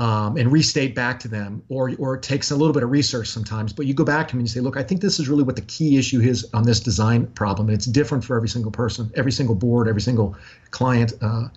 um, 0.00 0.36
and 0.36 0.50
restate 0.50 0.96
back 0.96 1.20
to 1.20 1.28
them, 1.28 1.62
or 1.68 1.92
or 1.98 2.16
it 2.16 2.22
takes 2.22 2.50
a 2.50 2.56
little 2.56 2.74
bit 2.74 2.82
of 2.82 2.90
research 2.90 3.28
sometimes. 3.28 3.72
But 3.72 3.86
you 3.86 3.94
go 3.94 4.04
back 4.04 4.26
to 4.28 4.32
them 4.32 4.40
and 4.40 4.48
you 4.48 4.52
say, 4.52 4.60
look, 4.60 4.76
I 4.76 4.82
think 4.82 5.00
this 5.00 5.20
is 5.20 5.28
really 5.28 5.44
what 5.44 5.54
the 5.54 5.62
key 5.62 5.96
issue 5.96 6.20
is 6.20 6.48
on 6.52 6.64
this 6.64 6.80
design 6.80 7.28
problem, 7.28 7.68
and 7.68 7.76
it's 7.76 7.86
different 7.86 8.24
for 8.24 8.36
every 8.36 8.48
single 8.48 8.72
person, 8.72 9.12
every 9.14 9.32
single 9.32 9.54
board, 9.54 9.86
every 9.86 10.02
single 10.02 10.36
client. 10.72 11.12
Uh, 11.20 11.48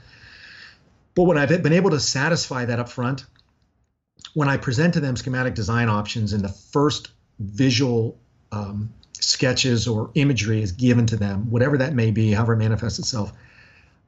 but 1.16 1.24
when 1.24 1.38
I've 1.38 1.64
been 1.64 1.74
able 1.74 1.90
to 1.90 2.00
satisfy 2.00 2.66
that 2.66 2.80
up 2.80 2.90
front, 2.90 3.26
when 4.36 4.48
I 4.48 4.58
present 4.58 4.94
to 4.94 5.00
them 5.00 5.16
schematic 5.16 5.56
design 5.56 5.90
options 5.90 6.32
in 6.32 6.44
the 6.44 6.50
first 6.50 7.10
visual 7.40 8.18
um, 8.52 8.94
sketches 9.14 9.88
or 9.88 10.12
imagery 10.16 10.62
is 10.62 10.72
given 10.72 11.06
to 11.08 11.18
them, 11.18 11.50
whatever 11.50 11.78
that 11.78 11.94
may 11.94 12.12
be, 12.12 12.32
however 12.32 12.54
it 12.54 12.58
manifests 12.58 13.00
itself, 13.00 13.34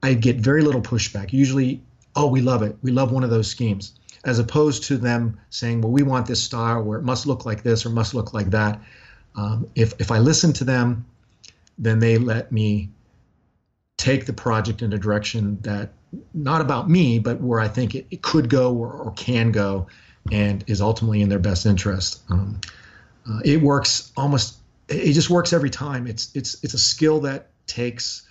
I 0.02 0.14
get 0.14 0.36
very 0.36 0.62
little 0.62 0.82
pushback. 0.82 1.32
Usually, 1.32 1.80
oh, 2.16 2.26
we 2.26 2.40
love 2.40 2.62
it. 2.62 2.76
We 2.82 2.90
love 2.90 3.12
one 3.12 3.24
of 3.24 3.30
those 3.30 3.48
schemes 3.48 3.94
as 4.24 4.38
opposed 4.38 4.84
to 4.84 4.96
them 4.96 5.40
saying, 5.50 5.80
well, 5.80 5.90
we 5.90 6.02
want 6.02 6.26
this 6.26 6.42
style 6.42 6.82
where 6.82 6.98
it 6.98 7.04
must 7.04 7.26
look 7.26 7.44
like 7.44 7.62
this 7.62 7.84
or 7.84 7.90
must 7.90 8.14
look 8.14 8.32
like 8.32 8.50
that. 8.50 8.80
Um, 9.34 9.68
if, 9.74 9.94
if 10.00 10.10
I 10.10 10.18
listen 10.18 10.52
to 10.54 10.64
them, 10.64 11.06
then 11.78 11.98
they 11.98 12.18
let 12.18 12.52
me 12.52 12.90
take 13.96 14.26
the 14.26 14.32
project 14.32 14.82
in 14.82 14.92
a 14.92 14.98
direction 14.98 15.58
that 15.62 15.92
not 16.34 16.60
about 16.60 16.88
me, 16.88 17.18
but 17.18 17.40
where 17.40 17.60
I 17.60 17.68
think 17.68 17.94
it, 17.94 18.06
it 18.10 18.22
could 18.22 18.48
go 18.48 18.74
or, 18.74 18.92
or, 18.92 19.12
can 19.12 19.50
go 19.50 19.86
and 20.30 20.62
is 20.66 20.80
ultimately 20.80 21.22
in 21.22 21.28
their 21.28 21.38
best 21.38 21.64
interest. 21.64 22.22
Um, 22.28 22.60
uh, 23.28 23.40
it 23.44 23.60
works 23.60 24.12
almost, 24.16 24.58
it 24.88 25.12
just 25.12 25.30
works 25.30 25.52
every 25.52 25.70
time. 25.70 26.06
It's, 26.06 26.34
it's, 26.34 26.62
it's 26.64 26.74
a 26.74 26.78
skill 26.78 27.20
that 27.20 27.50
takes 27.66 28.22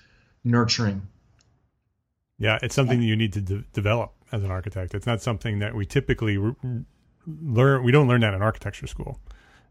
nurturing. 0.44 1.08
Yeah, 2.38 2.58
it's 2.64 2.74
something 2.74 3.00
that 3.00 3.06
you 3.06 3.16
need 3.16 3.34
to 3.34 3.42
de- 3.42 3.64
develop 3.74 4.14
as 4.32 4.44
an 4.44 4.50
architect. 4.50 4.96
It's 4.96 5.06
not 5.06 5.22
something 5.22 5.60
that 5.60 5.76
we 5.76 5.86
typically 5.86 6.38
re- 6.38 6.56
learn. 7.28 7.84
We 7.84 7.92
don't 7.92 8.08
learn 8.08 8.22
that 8.22 8.34
in 8.34 8.42
architecture 8.42 8.88
school. 8.88 9.20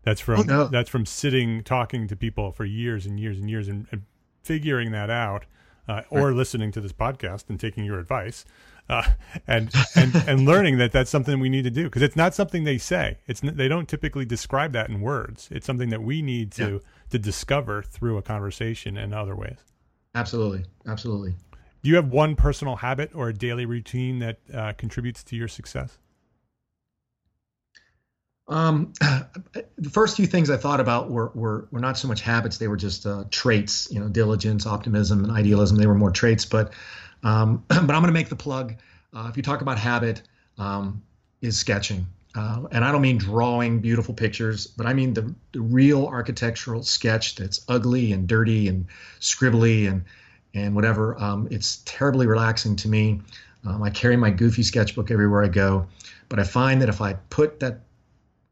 That's 0.05 0.21
from 0.21 0.41
Oh, 0.41 0.43
no. 0.45 0.65
that's 0.69 0.89
from 0.89 1.05
sitting 1.05 1.65
talking 1.65 2.07
to 2.07 2.17
people 2.17 2.53
for 2.53 2.65
years 2.65 3.07
and 3.07 3.19
years 3.19 3.39
and 3.39 3.51
years 3.51 3.67
and, 3.69 3.87
and 3.91 4.03
figuring 4.43 4.93
that 4.93 5.11
out, 5.11 5.47
uh, 5.89 6.03
or 6.11 6.33
listening 6.33 6.71
to 6.73 6.81
this 6.81 6.93
podcast 6.93 7.45
and 7.49 7.59
taking 7.59 7.85
your 7.85 7.99
advice, 7.99 8.45
uh, 8.91 9.05
and 9.47 9.73
and 9.97 10.15
and 10.27 10.45
learning 10.45 10.79
that 10.79 10.93
that's 10.93 11.11
something 11.11 11.41
we 11.41 11.49
need 11.49 11.63
to 11.63 11.71
do 11.71 11.85
because 11.85 12.03
it's 12.03 12.17
not 12.17 12.35
something 12.35 12.65
they 12.65 12.79
say. 12.79 13.19
It's 13.27 13.41
they 13.41 13.69
don't 13.69 13.89
typically 13.89 14.25
describe 14.25 14.73
that 14.73 14.91
in 14.91 15.01
words. 15.01 15.49
It's 15.51 15.65
something 15.65 15.91
that 15.91 16.03
we 16.03 16.21
need 16.23 16.53
to 16.53 16.73
Yeah. 16.73 16.79
to 17.11 17.19
discover 17.19 17.83
through 17.83 18.19
a 18.19 18.23
conversation 18.23 18.97
and 18.99 19.15
other 19.15 19.37
ways. 19.37 19.59
Absolutely, 20.15 20.65
absolutely. 20.87 21.35
Do 21.83 21.89
you 21.89 21.97
have 21.97 22.09
one 22.09 22.35
personal 22.37 22.77
habit 22.77 23.13
or 23.15 23.29
a 23.29 23.33
daily 23.33 23.65
routine 23.65 24.19
that 24.19 24.39
uh, 24.53 24.73
contributes 24.77 25.23
to 25.25 25.37
your 25.37 25.49
success? 25.49 25.97
Um, 28.49 28.93
the 29.79 29.91
first 29.91 30.17
few 30.17 30.27
things 30.27 30.51
I 30.51 30.57
thought 30.57 30.81
about 30.81 31.11
were, 31.11 31.31
were 31.35 31.69
were 31.71 31.79
not 31.81 31.97
so 31.97 32.09
much 32.09 32.21
habits; 32.21 32.59
they 32.59 32.69
were 32.69 32.77
just 32.77 33.07
uh, 33.07 33.25
traits. 33.31 33.89
You 33.91 34.01
know, 34.01 34.09
diligence, 34.09 34.67
optimism, 34.67 35.25
and 35.25 35.33
idealism. 35.33 35.77
They 35.79 35.87
were 35.87 35.95
more 35.95 36.11
traits. 36.11 36.45
But 36.45 36.73
um, 37.23 37.65
but 37.69 37.79
I'm 37.79 37.87
going 37.87 38.07
to 38.07 38.13
make 38.13 38.29
the 38.29 38.37
plug. 38.37 38.75
Uh, 39.15 39.27
if 39.29 39.37
you 39.37 39.43
talk 39.43 39.61
about 39.61 39.79
habit, 39.79 40.23
um, 40.59 41.03
is 41.41 41.59
sketching, 41.59 42.07
uh, 42.35 42.65
and 42.71 42.85
I 42.85 42.93
don't 42.93 43.03
mean 43.03 43.19
drawing 43.19 43.81
beautiful 43.81 44.15
pictures, 44.15 44.67
but 44.67 44.87
I 44.87 44.93
mean 44.93 45.15
the, 45.15 45.35
the 45.53 45.61
real 45.61 46.07
architectural 46.07 46.83
sketch 46.83 47.35
that's 47.37 47.65
ugly 47.69 48.13
and 48.13 48.29
dirty 48.29 48.69
and 48.69 48.87
scribbly 49.21 49.89
and 49.89 50.05
and 50.53 50.75
whatever. 50.75 51.21
Um, 51.21 51.49
it's 51.51 51.83
terribly 51.85 52.27
relaxing 52.27 52.77
to 52.77 52.89
me. 52.89 53.21
Um, 53.65 53.83
I 53.83 53.91
carry 53.91 54.17
my 54.17 54.31
goofy 54.31 54.63
sketchbook 54.63 55.11
everywhere 55.11 55.45
I 55.45 55.49
go, 55.49 55.87
but 56.29 56.39
I 56.39 56.45
find 56.45 56.83
that 56.83 56.89
if 56.89 57.01
I 57.01 57.15
put 57.31 57.61
that 57.61 57.81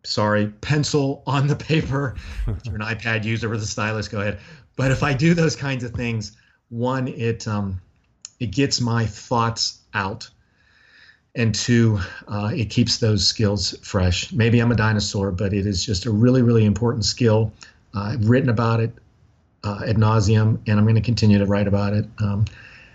sorry, 0.04 0.48
pencil 0.60 1.22
on 1.26 1.46
the 1.46 1.56
paper. 1.56 2.14
if 2.46 2.64
you're 2.64 2.74
an 2.74 2.80
iPad 2.82 3.24
user 3.24 3.48
with 3.48 3.62
a 3.62 3.66
stylus, 3.66 4.08
go 4.08 4.20
ahead. 4.20 4.38
But 4.76 4.90
if 4.90 5.02
I 5.02 5.12
do 5.12 5.34
those 5.34 5.56
kinds 5.56 5.84
of 5.84 5.92
things, 5.92 6.36
one, 6.68 7.08
it 7.08 7.46
um, 7.48 7.80
it 8.40 8.50
gets 8.52 8.80
my 8.80 9.06
thoughts 9.06 9.80
out, 9.94 10.30
and 11.34 11.54
two, 11.54 11.98
uh, 12.26 12.50
it 12.54 12.70
keeps 12.70 12.98
those 12.98 13.26
skills 13.26 13.76
fresh. 13.82 14.32
Maybe 14.32 14.60
I'm 14.60 14.72
a 14.72 14.76
dinosaur, 14.76 15.30
but 15.30 15.52
it 15.52 15.66
is 15.66 15.84
just 15.84 16.06
a 16.06 16.10
really, 16.10 16.42
really 16.42 16.64
important 16.64 17.04
skill. 17.04 17.52
Uh, 17.94 18.12
I've 18.12 18.28
written 18.28 18.48
about 18.48 18.80
it 18.80 18.92
uh, 19.64 19.82
ad 19.86 19.96
nauseum, 19.96 20.58
and 20.66 20.78
I'm 20.78 20.84
going 20.84 20.94
to 20.94 21.00
continue 21.00 21.38
to 21.38 21.46
write 21.46 21.68
about 21.68 21.92
it. 21.92 22.06
Um, 22.20 22.44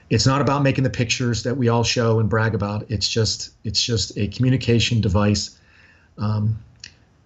it's 0.10 0.26
not 0.26 0.42
about 0.42 0.62
making 0.62 0.84
the 0.84 0.90
pictures 0.90 1.44
that 1.44 1.58
we 1.58 1.70
all 1.70 1.84
show 1.84 2.20
and 2.20 2.30
brag 2.30 2.54
about. 2.54 2.92
It's 2.92 3.08
just 3.08 3.52
it's 3.64 3.82
just 3.82 4.18
a 4.18 4.28
communication 4.28 5.02
device. 5.02 5.60
Um, 6.18 6.60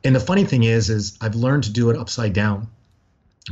and 0.03 0.15
the 0.15 0.19
funny 0.19 0.45
thing 0.45 0.63
is, 0.63 0.89
is 0.89 1.17
I've 1.19 1.35
learned 1.35 1.65
to 1.65 1.71
do 1.71 1.89
it 1.89 1.97
upside 1.97 2.33
down, 2.33 2.67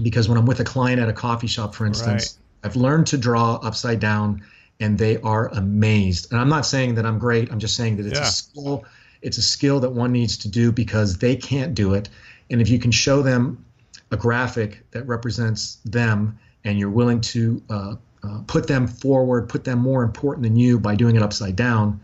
because 0.01 0.29
when 0.29 0.37
I'm 0.37 0.45
with 0.45 0.59
a 0.59 0.63
client 0.63 1.01
at 1.01 1.09
a 1.09 1.13
coffee 1.13 1.47
shop, 1.47 1.75
for 1.75 1.85
instance, 1.85 2.37
I've 2.63 2.75
learned 2.75 3.07
to 3.07 3.17
draw 3.17 3.55
upside 3.55 3.99
down, 3.99 4.43
and 4.79 4.97
they 4.97 5.17
are 5.21 5.47
amazed. 5.49 6.31
And 6.31 6.39
I'm 6.39 6.49
not 6.49 6.65
saying 6.65 6.95
that 6.95 7.05
I'm 7.05 7.19
great. 7.19 7.51
I'm 7.51 7.59
just 7.59 7.75
saying 7.75 7.97
that 7.97 8.05
it's 8.05 8.19
Yeah. 8.19 8.27
a 8.27 8.31
skill. 8.31 8.85
It's 9.21 9.37
a 9.37 9.41
skill 9.41 9.79
that 9.79 9.91
one 9.91 10.11
needs 10.11 10.37
to 10.39 10.49
do 10.49 10.71
because 10.71 11.17
they 11.17 11.35
can't 11.35 11.73
do 11.73 11.93
it. 11.93 12.09
And 12.49 12.61
if 12.61 12.69
you 12.69 12.77
can 12.77 12.91
show 12.91 13.21
them 13.21 13.65
a 14.11 14.17
graphic 14.17 14.85
that 14.91 15.07
represents 15.07 15.77
them, 15.85 16.37
and 16.63 16.79
you're 16.79 16.89
willing 16.89 17.21
to 17.21 17.61
uh, 17.69 17.95
uh, 18.23 18.41
put 18.47 18.67
them 18.67 18.87
forward, 18.87 19.47
put 19.49 19.63
them 19.63 19.79
more 19.79 20.03
important 20.03 20.43
than 20.43 20.55
you 20.55 20.79
by 20.79 20.95
doing 20.95 21.15
it 21.15 21.21
upside 21.21 21.55
down. 21.55 21.99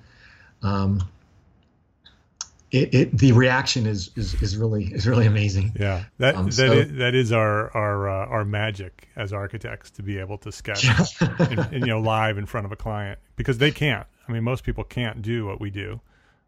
Um, 0.62 1.04
it, 2.72 2.94
it 2.94 3.18
the 3.18 3.32
reaction 3.34 3.86
is, 3.86 4.12
is 4.16 4.34
is 4.42 4.58
really 4.58 4.86
is 4.86 5.06
really 5.08 5.26
amazing. 5.28 5.74
Yeah, 5.80 6.06
that 6.20 6.36
Um, 6.36 6.46
that 6.46 6.54
so- 6.54 6.72
is, 6.72 6.92
that 6.94 7.14
is 7.16 7.32
our 7.32 7.70
our 7.76 8.10
uh, 8.10 8.26
our 8.28 8.46
magic 8.46 9.10
as 9.16 9.34
architects 9.34 9.92
to 9.92 10.04
be 10.04 10.18
able 10.18 10.38
to 10.40 10.52
sketch 10.52 10.86
in, 11.50 11.60
in, 11.74 11.82
you 11.82 11.88
know 11.88 12.00
live 12.00 12.38
in 12.38 12.46
front 12.46 12.66
of 12.66 12.72
a 12.72 12.76
client 12.78 13.20
because 13.36 13.58
they 13.58 13.72
can't. 13.72 14.08
I 14.28 14.32
mean, 14.32 14.44
most 14.44 14.64
people 14.64 14.84
can't 14.84 15.22
do 15.22 15.46
what 15.46 15.60
we 15.60 15.70
do. 15.70 16.00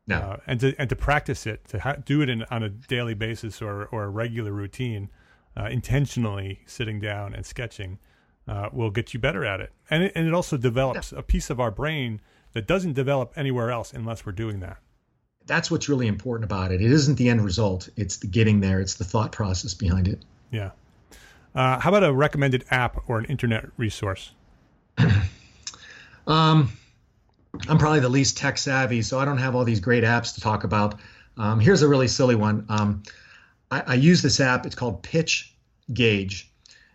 No. 0.07 0.17
Uh, 0.17 0.37
and 0.47 0.59
to 0.61 0.75
and 0.79 0.89
to 0.89 0.95
practice 0.95 1.45
it, 1.45 1.65
to 1.69 1.79
ha- 1.79 1.95
do 2.05 2.21
it 2.21 2.29
in, 2.29 2.43
on 2.51 2.63
a 2.63 2.69
daily 2.69 3.13
basis 3.13 3.61
or 3.61 3.85
or 3.85 4.03
a 4.05 4.09
regular 4.09 4.51
routine, 4.51 5.09
uh, 5.57 5.65
intentionally 5.65 6.61
sitting 6.65 6.99
down 6.99 7.33
and 7.33 7.45
sketching, 7.45 7.99
uh, 8.47 8.69
will 8.73 8.89
get 8.91 9.13
you 9.13 9.19
better 9.19 9.45
at 9.45 9.59
it. 9.61 9.71
And 9.89 10.03
it, 10.03 10.11
and 10.15 10.27
it 10.27 10.33
also 10.33 10.57
develops 10.57 11.11
a 11.11 11.21
piece 11.21 11.49
of 11.49 11.59
our 11.59 11.71
brain 11.71 12.21
that 12.53 12.67
doesn't 12.67 12.93
develop 12.93 13.33
anywhere 13.35 13.71
else 13.71 13.93
unless 13.93 14.25
we're 14.25 14.31
doing 14.33 14.59
that. 14.59 14.77
That's 15.45 15.69
what's 15.69 15.89
really 15.89 16.07
important 16.07 16.45
about 16.45 16.71
it. 16.71 16.81
It 16.81 16.91
isn't 16.91 17.15
the 17.15 17.29
end 17.29 17.43
result; 17.43 17.89
it's 17.95 18.17
the 18.17 18.27
getting 18.27 18.59
there. 18.59 18.79
It's 18.79 18.95
the 18.95 19.03
thought 19.03 19.31
process 19.31 19.73
behind 19.73 20.07
it. 20.07 20.19
Yeah. 20.51 20.71
Uh, 21.55 21.79
how 21.79 21.89
about 21.89 22.03
a 22.03 22.13
recommended 22.13 22.65
app 22.71 23.03
or 23.07 23.19
an 23.19 23.25
internet 23.25 23.65
resource? 23.77 24.31
Um, 26.27 26.71
I'm 27.67 27.77
probably 27.77 27.99
the 27.99 28.09
least 28.09 28.37
tech 28.37 28.57
savvy, 28.57 29.01
so 29.01 29.19
I 29.19 29.25
don't 29.25 29.37
have 29.37 29.55
all 29.55 29.63
these 29.63 29.79
great 29.79 30.03
apps 30.03 30.35
to 30.35 30.41
talk 30.41 30.63
about. 30.63 30.99
Um, 31.37 31.59
here's 31.59 31.81
a 31.81 31.87
really 31.87 32.07
silly 32.07 32.35
one. 32.35 32.65
Um, 32.69 33.03
I, 33.71 33.83
I 33.87 33.93
use 33.95 34.21
this 34.21 34.39
app. 34.39 34.65
It's 34.65 34.75
called 34.75 35.03
Pitch 35.03 35.53
Gauge, 35.93 36.51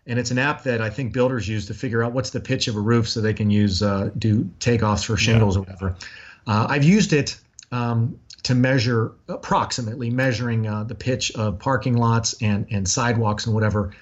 and 0.07 0.19
it's 0.19 0.31
an 0.31 0.39
app 0.39 0.63
that 0.65 0.81
I 0.81 0.91
think 0.91 1.13
builders 1.13 1.49
use 1.49 1.67
to 1.67 1.75
figure 1.75 2.03
out 2.03 2.13
what's 2.13 2.31
the 2.31 2.41
pitch 2.41 2.69
of 2.69 2.77
a 2.77 2.81
roof 2.81 3.09
so 3.09 3.21
they 3.21 3.35
can 3.35 3.51
use 3.51 3.83
uh, 3.83 4.11
do 4.19 4.45
takeoffs 4.61 5.05
for 5.05 5.17
shingles 5.17 5.57
or 5.57 5.61
whatever. 5.61 5.97
Uh, 6.47 6.67
I've 6.69 6.85
used 6.85 7.13
it 7.13 7.39
um, 7.71 8.19
to 8.49 8.55
measure 8.55 9.13
approximately 9.29 10.09
measuring 10.09 10.67
uh, 10.67 10.83
the 10.83 10.95
pitch 10.95 11.31
of 11.33 11.59
parking 11.59 11.99
lots 11.99 12.35
and 12.41 12.67
and 12.71 12.89
sidewalks 12.89 13.45
and 13.45 13.55
whatever 13.55 13.93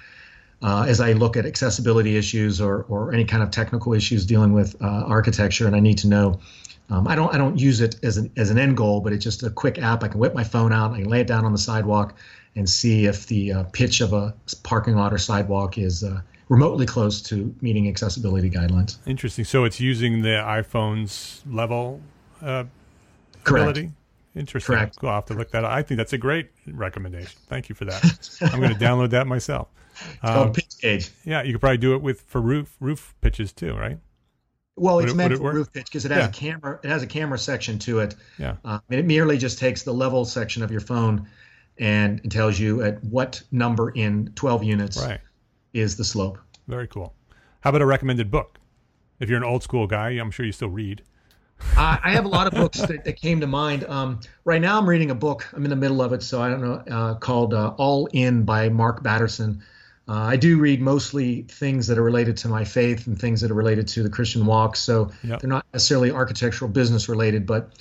uh, 0.62 0.86
as 0.88 1.00
I 1.00 1.12
look 1.14 1.36
at 1.36 1.44
accessibility 1.44 2.16
issues 2.16 2.60
or, 2.60 2.84
or 2.84 3.12
any 3.12 3.24
kind 3.24 3.42
of 3.42 3.50
technical 3.50 3.92
issues 3.92 4.24
dealing 4.24 4.52
with 4.52 4.80
uh, 4.80 4.86
architecture, 4.86 5.66
and 5.66 5.74
I 5.74 5.80
need 5.80 5.98
to 5.98 6.08
know. 6.08 6.40
Um, 6.88 7.08
I 7.08 7.16
don't 7.16 7.34
I 7.34 7.38
don't 7.38 7.58
use 7.58 7.80
it 7.80 7.96
as 8.04 8.18
an 8.18 8.30
as 8.36 8.50
an 8.50 8.58
end 8.58 8.76
goal, 8.76 9.00
but 9.00 9.12
it's 9.12 9.24
just 9.24 9.42
a 9.42 9.50
quick 9.50 9.78
app. 9.78 10.04
I 10.04 10.08
can 10.08 10.20
whip 10.20 10.32
my 10.32 10.44
phone 10.44 10.72
out, 10.72 10.92
I 10.92 11.00
can 11.00 11.08
lay 11.08 11.22
it 11.22 11.26
down 11.26 11.44
on 11.44 11.50
the 11.50 11.58
sidewalk, 11.58 12.14
and 12.54 12.70
see 12.70 13.06
if 13.06 13.26
the 13.26 13.52
uh, 13.52 13.62
pitch 13.72 14.00
of 14.00 14.12
a 14.12 14.32
parking 14.62 14.94
lot 14.94 15.12
or 15.12 15.18
sidewalk 15.18 15.76
is 15.76 16.04
uh, 16.04 16.20
remotely 16.48 16.86
close 16.86 17.20
to 17.22 17.52
meeting 17.60 17.88
accessibility 17.88 18.48
guidelines. 18.48 18.98
Interesting. 19.06 19.44
So 19.44 19.64
it's 19.64 19.80
using 19.80 20.22
the 20.22 20.38
iPhone's 20.46 21.42
level 21.50 22.00
uh, 22.40 22.64
Correct. 23.42 23.70
ability. 23.70 23.92
Interesting. 24.36 24.76
Correct. 24.76 24.96
Cool. 25.00 25.08
I'll 25.08 25.14
have 25.16 25.24
to 25.26 25.34
look 25.34 25.50
that 25.52 25.64
up. 25.64 25.72
I 25.72 25.82
think 25.82 25.96
that's 25.98 26.12
a 26.12 26.18
great 26.18 26.50
recommendation. 26.66 27.38
Thank 27.48 27.68
you 27.68 27.74
for 27.74 27.86
that. 27.86 28.38
I'm 28.52 28.60
going 28.60 28.72
to 28.72 28.78
download 28.78 29.10
that 29.10 29.26
myself. 29.26 29.68
It's 29.94 30.18
Um, 30.22 30.34
called 30.34 30.54
pitch 30.54 30.78
gauge. 30.80 31.10
yeah, 31.24 31.42
you 31.42 31.52
could 31.52 31.60
probably 31.60 31.78
do 31.78 31.94
it 31.94 32.02
with 32.02 32.20
for 32.20 32.40
roof 32.40 32.76
roof 32.80 33.14
pitches 33.22 33.52
too, 33.52 33.74
right? 33.74 33.98
Well, 34.76 34.96
Would 34.96 35.04
it's 35.04 35.14
it- 35.14 35.16
meant 35.16 35.32
it 35.32 35.38
for 35.38 35.44
work? 35.44 35.54
roof 35.54 35.72
pitch 35.72 35.86
because 35.86 36.04
it 36.04 36.10
has 36.10 36.24
Yeah. 36.24 36.28
a 36.28 36.32
camera. 36.32 36.78
It 36.84 36.90
has 36.90 37.02
a 37.02 37.06
camera 37.06 37.38
section 37.38 37.78
to 37.80 38.00
it. 38.00 38.14
Yeah. 38.38 38.56
Uh, 38.62 38.78
and 38.90 39.00
it 39.00 39.06
merely 39.06 39.38
just 39.38 39.58
takes 39.58 39.82
the 39.84 39.94
level 39.94 40.26
section 40.26 40.62
of 40.62 40.70
your 40.70 40.82
phone 40.82 41.26
and 41.78 42.20
it 42.22 42.30
tells 42.30 42.58
you 42.58 42.82
at 42.82 43.02
what 43.04 43.42
number 43.52 43.88
in 43.90 44.32
12 44.34 44.62
units 44.64 44.98
Right. 45.02 45.20
is 45.72 45.96
the 45.96 46.04
slope. 46.04 46.38
Very 46.68 46.88
cool. 46.88 47.14
How 47.60 47.70
about 47.70 47.80
a 47.80 47.86
recommended 47.86 48.30
book? 48.30 48.58
If 49.18 49.30
you're 49.30 49.38
an 49.38 49.44
old 49.44 49.62
school 49.62 49.86
guy, 49.86 50.10
I'm 50.10 50.30
sure 50.30 50.44
you 50.44 50.52
still 50.52 50.68
read. 50.68 51.02
I 51.76 51.98
I 52.04 52.10
have 52.12 52.24
a 52.24 52.28
lot 52.28 52.46
of 52.46 52.54
books 52.54 52.80
that, 52.80 53.04
that 53.04 53.20
came 53.20 53.40
to 53.40 53.46
mind. 53.46 53.84
Um, 53.84 54.20
right 54.44 54.60
now, 54.60 54.78
I'm 54.78 54.88
reading 54.88 55.10
a 55.10 55.14
book. 55.14 55.46
I'm 55.52 55.64
in 55.64 55.70
the 55.70 55.76
middle 55.76 56.02
of 56.02 56.12
it, 56.12 56.22
so 56.22 56.40
I 56.40 56.48
don't 56.48 56.60
know. 56.60 56.82
Uh, 56.94 57.14
called 57.14 57.54
uh, 57.54 57.74
All 57.76 58.08
In 58.12 58.44
by 58.44 58.68
Mark 58.68 59.02
Batterson. 59.02 59.62
Uh, 60.08 60.12
I 60.12 60.36
do 60.36 60.58
read 60.58 60.80
mostly 60.80 61.42
things 61.42 61.88
that 61.88 61.98
are 61.98 62.02
related 62.02 62.36
to 62.38 62.48
my 62.48 62.64
faith 62.64 63.08
and 63.08 63.18
things 63.18 63.40
that 63.40 63.50
are 63.50 63.54
related 63.54 63.88
to 63.88 64.04
the 64.04 64.08
Christian 64.08 64.46
walk. 64.46 64.76
So 64.76 65.10
Yep. 65.24 65.40
they're 65.40 65.50
not 65.50 65.66
necessarily 65.72 66.12
architectural 66.12 66.70
business 66.70 67.08
related. 67.08 67.44
But 67.44 67.72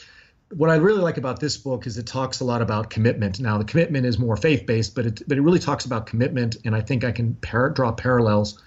what 0.49 0.71
I 0.71 0.76
really 0.78 1.01
like 1.01 1.17
about 1.17 1.39
this 1.39 1.55
book 1.57 1.86
is 1.86 1.99
it 1.99 2.07
talks 2.07 2.39
a 2.39 2.43
lot 2.43 2.63
about 2.63 2.89
commitment. 2.89 3.39
Now, 3.39 3.59
the 3.59 3.63
commitment 3.63 4.07
is 4.07 4.17
more 4.17 4.36
faith 4.38 4.65
based, 4.65 4.95
but 4.95 5.05
it 5.05 5.21
but 5.28 5.38
it 5.38 5.41
really 5.41 5.59
talks 5.59 5.86
about 5.86 6.07
commitment, 6.07 6.57
and 6.65 6.76
I 6.76 6.82
think 6.82 7.03
I 7.03 7.11
can 7.11 7.36
par- 7.36 7.69
draw 7.69 7.91
parallels 7.91 8.59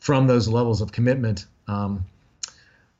from 0.00 0.26
those 0.26 0.48
levels 0.48 0.80
of 0.80 0.92
commitment. 0.92 1.44
Um, 1.68 2.06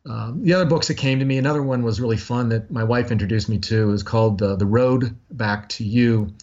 um, 0.07 0.43
the 0.43 0.53
other 0.53 0.67
books 0.67 0.89
that 0.89 0.95
came 0.95 1.19
to 1.21 1.25
me, 1.25 1.39
another 1.39 1.63
one 1.63 1.83
was 1.83 2.01
really 2.01 2.19
fun 2.19 2.51
that 2.51 2.71
my 2.71 2.85
wife 2.85 3.11
introduced 3.11 3.49
me 3.49 3.59
to, 3.61 3.91
is 3.93 4.03
called 4.03 4.43
uh, 4.43 4.57
The 4.57 4.67
Road 4.67 5.17
Back 5.31 5.69
to 5.71 5.85
You. 5.85 6.35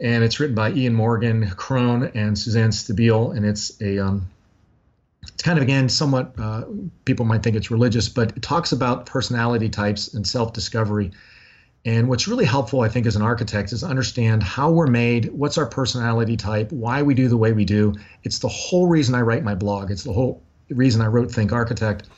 And 0.00 0.24
it's 0.24 0.40
written 0.40 0.56
by 0.56 0.72
Ian 0.72 0.94
Morgan, 0.94 1.48
Cron, 1.50 2.10
and 2.14 2.36
Suzanne 2.36 2.70
Stabile. 2.70 3.36
And 3.36 3.46
it's 3.46 3.80
a, 3.80 4.00
um, 4.00 4.28
it's 5.22 5.42
kind 5.42 5.58
of, 5.58 5.62
again, 5.62 5.88
somewhat, 5.88 6.34
uh, 6.38 6.64
people 7.04 7.24
might 7.24 7.44
think 7.44 7.54
it's 7.54 7.70
religious, 7.70 8.08
but 8.08 8.36
it 8.36 8.42
talks 8.42 8.72
about 8.72 9.06
personality 9.06 9.68
types 9.68 10.12
and 10.14 10.26
self 10.26 10.52
discovery. 10.52 11.12
And 11.84 12.08
what's 12.08 12.26
really 12.26 12.44
helpful, 12.44 12.80
I 12.80 12.88
think, 12.88 13.06
as 13.06 13.14
an 13.14 13.22
architect 13.22 13.72
is 13.72 13.84
understand 13.84 14.42
how 14.42 14.70
we're 14.72 14.88
made, 14.88 15.32
what's 15.32 15.58
our 15.58 15.66
personality 15.66 16.36
type, 16.36 16.72
why 16.72 17.02
we 17.02 17.14
do 17.14 17.28
the 17.28 17.36
way 17.36 17.52
we 17.52 17.64
do. 17.64 17.94
It's 18.24 18.40
the 18.40 18.48
whole 18.48 18.88
reason 18.88 19.14
I 19.14 19.20
write 19.20 19.44
my 19.44 19.54
blog. 19.54 19.92
It's 19.92 20.04
the 20.04 20.12
whole 20.12 20.42
reason 20.68 21.00
I 21.00 21.06
wrote 21.06 21.30
Think 21.30 21.52
Architect 21.52 22.08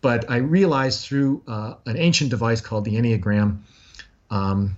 but 0.00 0.30
I 0.30 0.36
realized 0.36 1.06
through 1.06 1.42
uh, 1.46 1.74
an 1.86 1.96
ancient 1.96 2.30
device 2.30 2.60
called 2.60 2.84
the 2.84 2.94
Enneagram, 2.96 3.58
um, 4.30 4.76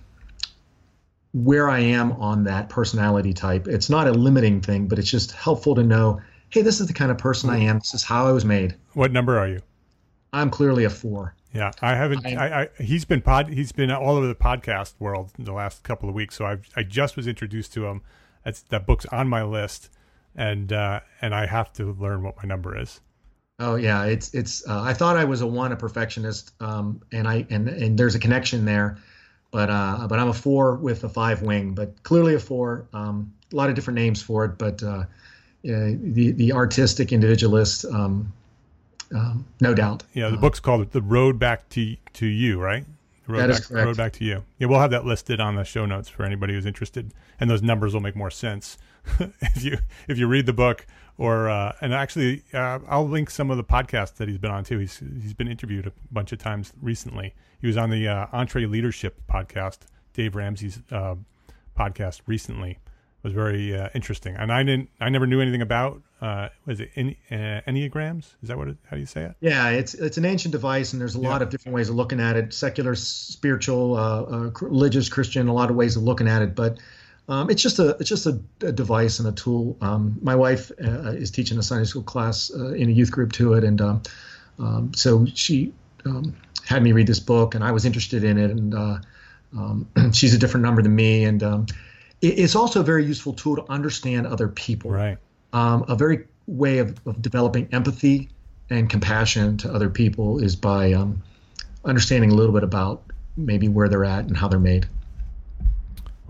where 1.33 1.69
I 1.69 1.79
am 1.79 2.13
on 2.13 2.43
that 2.45 2.69
personality 2.69 3.33
type. 3.33 3.67
It's 3.67 3.89
not 3.89 4.07
a 4.07 4.11
limiting 4.11 4.61
thing, 4.61 4.87
but 4.87 4.97
it's 4.97 5.09
just 5.09 5.31
helpful 5.31 5.75
to 5.75 5.83
know, 5.83 6.21
hey, 6.49 6.61
this 6.61 6.81
is 6.81 6.87
the 6.87 6.93
kind 6.93 7.11
of 7.11 7.17
person 7.17 7.49
I 7.49 7.59
am. 7.59 7.79
This 7.79 7.93
is 7.93 8.03
how 8.03 8.27
I 8.27 8.31
was 8.31 8.45
made. 8.45 8.75
What 8.93 9.11
number 9.11 9.37
are 9.37 9.47
you? 9.47 9.61
I'm 10.33 10.49
clearly 10.49 10.83
a 10.83 10.89
four. 10.89 11.35
Yeah, 11.53 11.71
I 11.81 11.95
haven't. 11.95 12.25
I, 12.25 12.61
I, 12.61 12.83
he's 12.83 13.05
been 13.05 13.21
pod. 13.21 13.49
He's 13.49 13.71
been 13.71 13.89
all 13.89 14.17
over 14.17 14.27
the 14.27 14.35
podcast 14.35 14.93
world 14.99 15.31
in 15.37 15.45
the 15.45 15.53
last 15.53 15.83
couple 15.83 16.07
of 16.07 16.13
weeks. 16.13 16.35
So 16.35 16.45
I 16.45 16.57
I 16.75 16.83
just 16.83 17.15
was 17.15 17.25
introduced 17.27 17.73
to 17.73 17.87
him. 17.87 18.01
That's 18.43 18.61
that 18.63 18.85
book's 18.85 19.07
on 19.07 19.27
my 19.27 19.43
list, 19.43 19.89
and 20.35 20.71
uh, 20.71 20.99
and 21.21 21.33
I 21.33 21.47
have 21.47 21.73
to 21.73 21.91
learn 21.93 22.21
what 22.21 22.37
my 22.37 22.43
number 22.43 22.79
is. 22.79 23.01
Oh 23.59 23.75
yeah, 23.75 24.05
it's 24.05 24.33
it's. 24.33 24.67
Uh, 24.67 24.81
I 24.81 24.93
thought 24.93 25.17
I 25.17 25.25
was 25.25 25.41
a 25.41 25.47
one, 25.47 25.71
a 25.73 25.75
perfectionist, 25.75 26.53
um, 26.61 27.01
and 27.11 27.27
I 27.27 27.45
and 27.49 27.67
and 27.67 27.97
there's 27.97 28.15
a 28.15 28.19
connection 28.19 28.63
there, 28.63 28.97
but 29.51 29.69
uh, 29.69 30.07
but 30.07 30.17
I'm 30.17 30.29
a 30.29 30.33
four 30.33 30.75
with 30.75 31.03
a 31.03 31.09
five 31.09 31.41
wing, 31.41 31.73
but 31.73 32.01
clearly 32.03 32.35
a 32.35 32.39
four. 32.39 32.87
Um, 32.93 33.33
a 33.51 33.55
lot 33.55 33.67
of 33.69 33.75
different 33.75 33.95
names 33.95 34.21
for 34.21 34.45
it, 34.45 34.57
but 34.57 34.81
uh, 34.81 35.03
the 35.63 36.31
the 36.31 36.53
artistic 36.53 37.11
individualist, 37.11 37.83
um, 37.85 38.31
um, 39.13 39.45
no 39.59 39.73
doubt. 39.73 40.03
Yeah, 40.13 40.29
the 40.29 40.37
book's 40.37 40.61
called 40.61 40.89
"The 40.91 41.01
Road 41.01 41.37
Back 41.37 41.67
to 41.69 41.97
to 42.13 42.25
You," 42.25 42.61
right? 42.61 42.85
The 43.27 43.33
road 43.33 43.39
that 43.39 43.47
back, 43.49 43.59
is 43.59 43.67
correct. 43.67 43.85
Road 43.85 43.97
back 43.97 44.13
to 44.13 44.23
you. 44.23 44.45
Yeah, 44.57 44.67
we'll 44.67 44.79
have 44.79 44.91
that 44.91 45.05
listed 45.05 45.41
on 45.41 45.55
the 45.55 45.65
show 45.65 45.85
notes 45.85 46.07
for 46.07 46.23
anybody 46.23 46.53
who's 46.53 46.65
interested, 46.65 47.13
and 47.41 47.49
those 47.49 47.61
numbers 47.61 47.93
will 47.93 48.01
make 48.01 48.15
more 48.15 48.31
sense 48.31 48.77
if 49.41 49.63
you 49.63 49.79
if 50.07 50.17
you 50.17 50.27
read 50.27 50.45
the 50.45 50.53
book 50.53 50.85
or 51.19 51.49
uh, 51.49 51.73
and 51.81 51.93
actually 51.93 52.41
uh, 52.53 52.79
I'll 52.87 53.07
link 53.07 53.29
some 53.29 53.51
of 53.51 53.57
the 53.57 53.63
podcasts 53.63 54.15
that 54.15 54.27
he's 54.27 54.37
been 54.39 54.49
on 54.51 54.63
too. 54.63 54.79
He's 54.79 54.97
he's 55.21 55.33
been 55.35 55.49
interviewed 55.49 55.85
a 55.85 55.91
bunch 56.11 56.31
of 56.31 56.39
times 56.39 56.73
recently. 56.81 57.35
He 57.61 57.67
was 57.67 57.77
on 57.77 57.89
the 57.91 58.07
uh, 58.07 58.25
EntreLeadership 58.27 59.11
podcast, 59.29 59.79
Dave 60.13 60.33
Ramsey's 60.35 60.79
uh, 60.91 61.15
podcast 61.77 62.21
recently. 62.25 62.71
It 62.71 63.23
was 63.23 63.33
very 63.33 63.77
uh, 63.77 63.89
interesting, 63.93 64.35
and 64.37 64.49
I 64.51 64.63
didn't 64.63 64.89
I 65.01 65.09
never 65.09 65.27
knew 65.27 65.41
anything 65.41 65.61
about 65.61 66.01
uh, 66.21 66.49
was 66.65 66.79
it 66.79 66.89
Enne- 66.95 67.17
enneagrams? 67.29 68.35
Is 68.41 68.47
that 68.47 68.57
what 68.57 68.69
it, 68.69 68.77
how 68.89 68.95
do 68.95 69.01
you 69.01 69.05
say 69.05 69.23
it? 69.23 69.35
Yeah, 69.41 69.69
it's 69.71 69.93
it's 69.93 70.17
an 70.17 70.23
ancient 70.23 70.53
device, 70.53 70.93
and 70.93 71.01
there's 71.01 71.15
a 71.15 71.19
Yeah. 71.19 71.27
lot 71.29 71.41
of 71.41 71.49
different 71.49 71.75
ways 71.75 71.89
of 71.89 71.95
looking 71.95 72.21
at 72.21 72.37
it: 72.37 72.53
secular, 72.53 72.95
spiritual, 72.95 73.95
uh, 73.97 74.21
uh, 74.21 74.51
religious, 74.61 75.09
Christian. 75.09 75.49
A 75.49 75.53
lot 75.53 75.69
of 75.69 75.75
ways 75.75 75.97
of 75.97 76.03
looking 76.03 76.29
at 76.29 76.41
it, 76.41 76.55
but 76.55 76.79
um, 77.29 77.49
it's 77.49 77.61
just 77.61 77.77
a 77.77 77.89
it's 77.99 78.09
just 78.09 78.25
a, 78.25 78.39
a 78.61 78.71
device 78.71 79.19
and 79.19 79.27
a 79.27 79.31
tool. 79.31 79.77
Um, 79.81 80.17
my 80.21 80.35
wife 80.35 80.71
uh, 80.83 81.11
is 81.11 81.29
teaching 81.29 81.59
a 81.59 81.63
Sunday 81.63 81.85
school 81.85 82.01
class 82.01 82.51
uh, 82.53 82.73
in 82.73 82.89
a 82.89 82.91
youth 82.91 83.11
group 83.11 83.31
to 83.33 83.53
it, 83.53 83.63
and 83.63 83.79
um, 83.79 84.01
um, 84.57 84.91
so 84.95 85.25
she 85.27 85.71
um, 86.05 86.35
had 86.65 86.81
me 86.81 86.91
read 86.91 87.07
this 87.07 87.19
book, 87.19 87.53
and 87.53 87.63
I 87.63 87.71
was 87.71 87.85
interested 87.85 88.23
in 88.23 88.37
it. 88.39 88.49
And 88.49 88.73
uh, 88.73 88.97
um, 89.55 89.87
she's 90.11 90.33
a 90.33 90.39
different 90.39 90.63
number 90.63 90.81
than 90.81 90.95
me, 90.95 91.23
and 91.23 91.43
um, 91.43 91.65
it, 92.21 92.39
it's 92.39 92.55
also 92.55 92.79
a 92.79 92.83
very 92.83 93.05
useful 93.05 93.33
tool 93.33 93.55
to 93.57 93.65
understand 93.71 94.25
other 94.25 94.47
people 94.47 94.91
Right. 94.91 95.17
um, 95.53 95.85
a 95.87 95.95
very 95.95 96.25
way 96.47 96.79
of, 96.79 96.99
of 97.05 97.21
developing 97.21 97.69
empathy 97.71 98.29
and 98.71 98.89
compassion 98.89 99.57
to 99.57 99.71
other 99.71 99.89
people 99.89 100.39
is 100.39 100.55
by 100.55 100.93
um, 100.93 101.21
understanding 101.85 102.31
a 102.31 102.33
little 102.33 102.53
bit 102.53 102.63
about 102.63 103.03
maybe 103.37 103.67
where 103.67 103.87
they're 103.87 104.05
at 104.05 104.25
and 104.25 104.35
how 104.35 104.47
they're 104.47 104.59
made. 104.59 104.87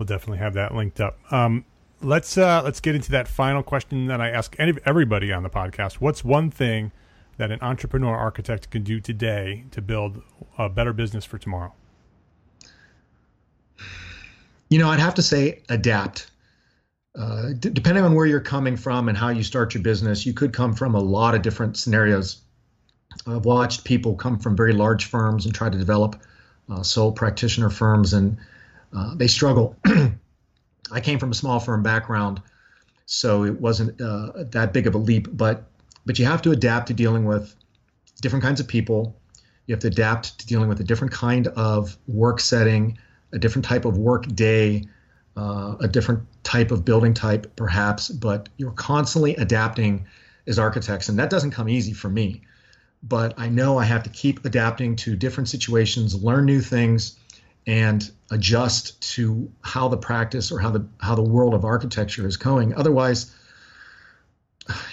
We'll 0.00 0.06
definitely 0.06 0.38
have 0.38 0.54
that 0.54 0.74
linked 0.74 0.98
up. 0.98 1.18
Um, 1.30 1.66
let's 2.00 2.38
uh, 2.38 2.62
let's 2.64 2.80
get 2.80 2.94
into 2.94 3.10
that 3.10 3.28
final 3.28 3.62
question 3.62 4.06
that 4.06 4.18
I 4.18 4.30
ask 4.30 4.56
any, 4.58 4.72
everybody 4.86 5.30
on 5.30 5.42
the 5.42 5.50
podcast. 5.50 5.96
What's 5.96 6.24
one 6.24 6.50
thing 6.50 6.90
that 7.36 7.50
an 7.50 7.58
entrepreneur 7.60 8.16
architect 8.16 8.70
can 8.70 8.82
do 8.82 8.98
today 8.98 9.66
to 9.72 9.82
build 9.82 10.22
a 10.56 10.70
better 10.70 10.94
business 10.94 11.26
for 11.26 11.36
tomorrow? 11.36 11.74
You 14.70 14.78
know, 14.78 14.88
I'd 14.88 15.00
have 15.00 15.16
to 15.16 15.22
say 15.22 15.60
adapt. 15.68 16.30
Uh, 17.14 17.50
d- 17.58 17.68
depending 17.68 18.02
on 18.02 18.14
where 18.14 18.24
you're 18.24 18.40
coming 18.40 18.78
from 18.78 19.10
and 19.10 19.18
how 19.18 19.28
you 19.28 19.42
start 19.42 19.74
your 19.74 19.82
business, 19.82 20.24
you 20.24 20.32
could 20.32 20.54
come 20.54 20.72
from 20.72 20.94
a 20.94 21.00
lot 21.00 21.34
of 21.34 21.42
different 21.42 21.76
scenarios. 21.76 22.40
I've 23.26 23.44
watched 23.44 23.84
people 23.84 24.14
come 24.14 24.38
from 24.38 24.56
very 24.56 24.72
large 24.72 25.04
firms 25.04 25.44
and 25.44 25.54
try 25.54 25.68
to 25.68 25.76
develop 25.76 26.22
uh, 26.70 26.82
sole 26.82 27.12
practitioner 27.12 27.68
firms, 27.68 28.14
and 28.14 28.38
uh, 28.94 29.14
they 29.14 29.26
struggle. 29.26 29.76
I 30.92 31.00
came 31.00 31.18
from 31.18 31.30
a 31.30 31.34
small 31.34 31.60
firm 31.60 31.82
background, 31.82 32.42
so 33.06 33.44
it 33.44 33.60
wasn't 33.60 34.00
uh, 34.00 34.44
that 34.50 34.72
big 34.72 34.86
of 34.86 34.94
a 34.94 34.98
leap. 34.98 35.28
But 35.30 35.64
but 36.06 36.18
you 36.18 36.24
have 36.26 36.42
to 36.42 36.50
adapt 36.50 36.88
to 36.88 36.94
dealing 36.94 37.24
with 37.24 37.54
different 38.20 38.44
kinds 38.44 38.60
of 38.60 38.66
people. 38.66 39.16
You 39.66 39.74
have 39.74 39.80
to 39.80 39.88
adapt 39.88 40.40
to 40.40 40.46
dealing 40.46 40.68
with 40.68 40.80
a 40.80 40.84
different 40.84 41.12
kind 41.12 41.46
of 41.48 41.96
work 42.08 42.40
setting, 42.40 42.98
a 43.32 43.38
different 43.38 43.64
type 43.64 43.84
of 43.84 43.96
work 43.98 44.26
day, 44.34 44.84
uh, 45.36 45.76
a 45.80 45.86
different 45.86 46.26
type 46.42 46.72
of 46.72 46.84
building 46.84 47.14
type, 47.14 47.54
perhaps. 47.54 48.08
But 48.08 48.48
you're 48.56 48.72
constantly 48.72 49.36
adapting 49.36 50.06
as 50.46 50.58
architects, 50.58 51.08
and 51.08 51.18
that 51.18 51.30
doesn't 51.30 51.52
come 51.52 51.68
easy 51.68 51.92
for 51.92 52.08
me. 52.08 52.42
But 53.02 53.34
I 53.38 53.48
know 53.48 53.78
I 53.78 53.84
have 53.84 54.02
to 54.02 54.10
keep 54.10 54.44
adapting 54.44 54.96
to 54.96 55.14
different 55.14 55.48
situations, 55.48 56.20
learn 56.22 56.44
new 56.44 56.60
things, 56.60 57.16
and 57.66 58.10
adjust 58.30 59.00
to 59.14 59.50
how 59.60 59.88
the 59.88 59.96
practice 59.96 60.52
or 60.52 60.58
how 60.58 60.70
the 60.70 60.86
how 60.98 61.14
the 61.14 61.22
world 61.22 61.54
of 61.54 61.64
architecture 61.64 62.26
is 62.26 62.36
going. 62.36 62.74
Otherwise, 62.74 63.34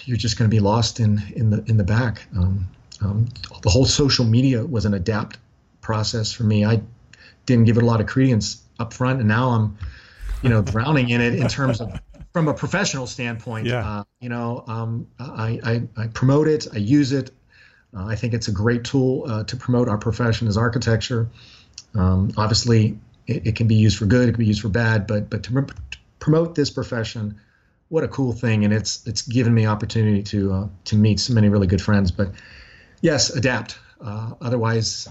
you're 0.05 0.17
just 0.17 0.37
going 0.37 0.49
to 0.49 0.55
be 0.55 0.59
lost 0.59 0.99
in 0.99 1.21
in 1.35 1.49
the 1.49 1.63
in 1.67 1.77
the 1.77 1.83
back. 1.83 2.27
Um, 2.35 2.67
um, 3.01 3.27
the 3.61 3.69
whole 3.69 3.85
social 3.85 4.25
media 4.25 4.65
was 4.65 4.85
an 4.85 4.93
adapt 4.93 5.37
process 5.81 6.31
for 6.31 6.43
me. 6.43 6.65
I 6.65 6.81
didn't 7.45 7.65
give 7.65 7.77
it 7.77 7.83
a 7.83 7.85
lot 7.85 8.01
of 8.01 8.07
credence 8.07 8.61
up 8.79 8.93
front, 8.93 9.19
and 9.19 9.27
now 9.27 9.49
I'm, 9.49 9.77
you 10.41 10.49
know, 10.49 10.61
drowning 10.61 11.09
in 11.09 11.21
it 11.21 11.35
in 11.35 11.47
terms 11.47 11.79
of 11.79 11.99
from 12.33 12.47
a 12.47 12.53
professional 12.53 13.07
standpoint. 13.07 13.67
Yeah. 13.67 13.87
Uh, 13.87 14.03
you 14.19 14.29
know, 14.29 14.63
um, 14.67 15.07
I, 15.19 15.59
I 15.63 16.03
I 16.03 16.07
promote 16.07 16.47
it, 16.47 16.67
I 16.73 16.77
use 16.77 17.11
it. 17.11 17.31
Uh, 17.95 18.05
I 18.05 18.15
think 18.15 18.33
it's 18.33 18.47
a 18.47 18.51
great 18.51 18.83
tool 18.83 19.25
uh, 19.27 19.43
to 19.45 19.55
promote 19.55 19.87
our 19.87 19.97
profession 19.97 20.47
as 20.47 20.57
architecture. 20.57 21.29
Um, 21.97 22.31
obviously, 22.37 22.97
it, 23.25 23.47
it 23.47 23.55
can 23.55 23.67
be 23.67 23.75
used 23.75 23.97
for 23.97 24.05
good, 24.05 24.29
it 24.29 24.33
can 24.33 24.39
be 24.39 24.45
used 24.45 24.61
for 24.61 24.69
bad, 24.69 25.07
but 25.07 25.29
but 25.29 25.43
to, 25.43 25.53
to 25.53 25.97
promote 26.19 26.55
this 26.55 26.69
profession, 26.69 27.39
what 27.89 28.03
a 28.03 28.07
cool 28.07 28.33
thing! 28.33 28.63
And 28.65 28.73
it's 28.73 29.05
it's 29.07 29.21
given 29.21 29.53
me 29.53 29.65
opportunity 29.65 30.23
to 30.23 30.53
uh, 30.53 30.67
to 30.85 30.95
meet 30.95 31.19
so 31.19 31.33
many 31.33 31.49
really 31.49 31.67
good 31.67 31.81
friends. 31.81 32.11
But 32.11 32.31
yes, 33.01 33.29
adapt. 33.29 33.79
Uh, 33.99 34.33
otherwise, 34.41 35.07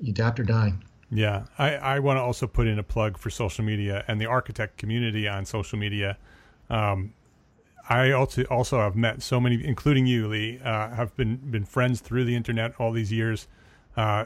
you 0.00 0.10
adapt 0.10 0.40
or 0.40 0.44
die. 0.44 0.72
Yeah, 1.10 1.44
I, 1.56 1.76
I 1.76 1.98
want 2.00 2.16
to 2.16 2.22
also 2.22 2.48
put 2.48 2.66
in 2.66 2.78
a 2.78 2.82
plug 2.82 3.16
for 3.16 3.30
social 3.30 3.64
media 3.64 4.04
and 4.08 4.20
the 4.20 4.26
architect 4.26 4.76
community 4.76 5.28
on 5.28 5.44
social 5.44 5.78
media. 5.78 6.18
Um, 6.68 7.12
I 7.88 8.10
also 8.10 8.42
also 8.44 8.78
have 8.80 8.96
met 8.96 9.22
so 9.22 9.40
many, 9.40 9.64
including 9.64 10.06
you, 10.06 10.26
Lee, 10.26 10.58
uh, 10.64 10.90
have 10.90 11.16
been 11.16 11.36
been 11.36 11.64
friends 11.64 12.00
through 12.00 12.24
the 12.24 12.34
internet 12.34 12.74
all 12.80 12.90
these 12.90 13.12
years. 13.12 13.46
Uh, 13.96 14.24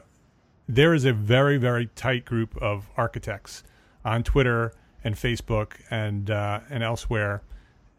there 0.75 0.95
is 0.95 1.05
a 1.05 1.13
very 1.13 1.57
very 1.57 1.87
tight 1.95 2.25
group 2.25 2.57
of 2.63 2.89
architects 2.97 3.63
on 4.05 4.23
Twitter 4.23 4.73
and 5.05 5.15
Facebook 5.15 5.73
and 5.91 6.31
uh, 6.31 6.61
and 6.71 6.83
elsewhere 6.83 7.43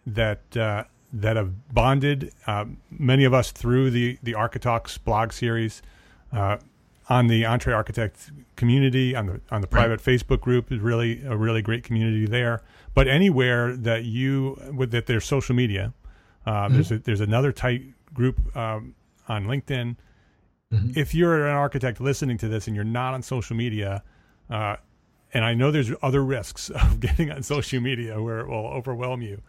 that 0.05 0.57
uh, 0.57 0.83
that 1.13 1.35
have 1.35 1.73
bonded. 1.73 2.33
Um, 2.47 2.77
many 2.89 3.25
of 3.25 3.33
us 3.33 3.51
through 3.51 3.91
the 3.91 4.17
the 4.23 4.33
Architalks 4.33 4.97
blog 5.03 5.31
series. 5.31 5.81
Uh, 6.31 6.57
on 7.09 7.27
the 7.27 7.43
Entre 7.43 7.73
Architect 7.73 8.31
community, 8.55 9.15
on 9.17 9.25
the 9.25 9.41
on 9.51 9.59
the 9.59 9.67
private 9.67 10.01
Facebook 10.01 10.39
group 10.39 10.71
is 10.71 10.79
really 10.79 11.21
a 11.25 11.35
really 11.35 11.61
great 11.61 11.83
community 11.83 12.25
there. 12.25 12.61
But 12.93 13.09
anywhere 13.09 13.75
that 13.75 14.05
you 14.05 14.57
with 14.73 14.91
that 14.91 15.07
there's 15.07 15.25
social 15.25 15.53
media, 15.53 15.93
uh, 16.45 16.69
there's 16.69 16.91
a, 16.91 16.99
there's 16.99 17.19
another 17.19 17.51
tight 17.51 17.83
group 18.13 18.55
um, 18.55 18.95
on 19.27 19.45
LinkedIn. 19.45 19.97
If 20.71 21.13
you're 21.13 21.47
an 21.47 21.53
architect 21.55 21.99
listening 21.99 22.37
to 22.39 22.47
this 22.47 22.67
and 22.67 22.75
you're 22.75 22.85
not 22.85 23.13
on 23.13 23.21
social 23.21 23.55
media, 23.55 24.03
uh, 24.49 24.77
and 25.33 25.43
I 25.43 25.53
know 25.53 25.71
there's 25.71 25.91
other 26.01 26.23
risks 26.23 26.69
of 26.69 26.99
getting 26.99 27.31
on 27.31 27.43
social 27.43 27.81
media 27.81 28.21
where 28.21 28.39
it 28.39 28.47
will 28.47 28.67
overwhelm 28.67 29.21
you, 29.21 29.41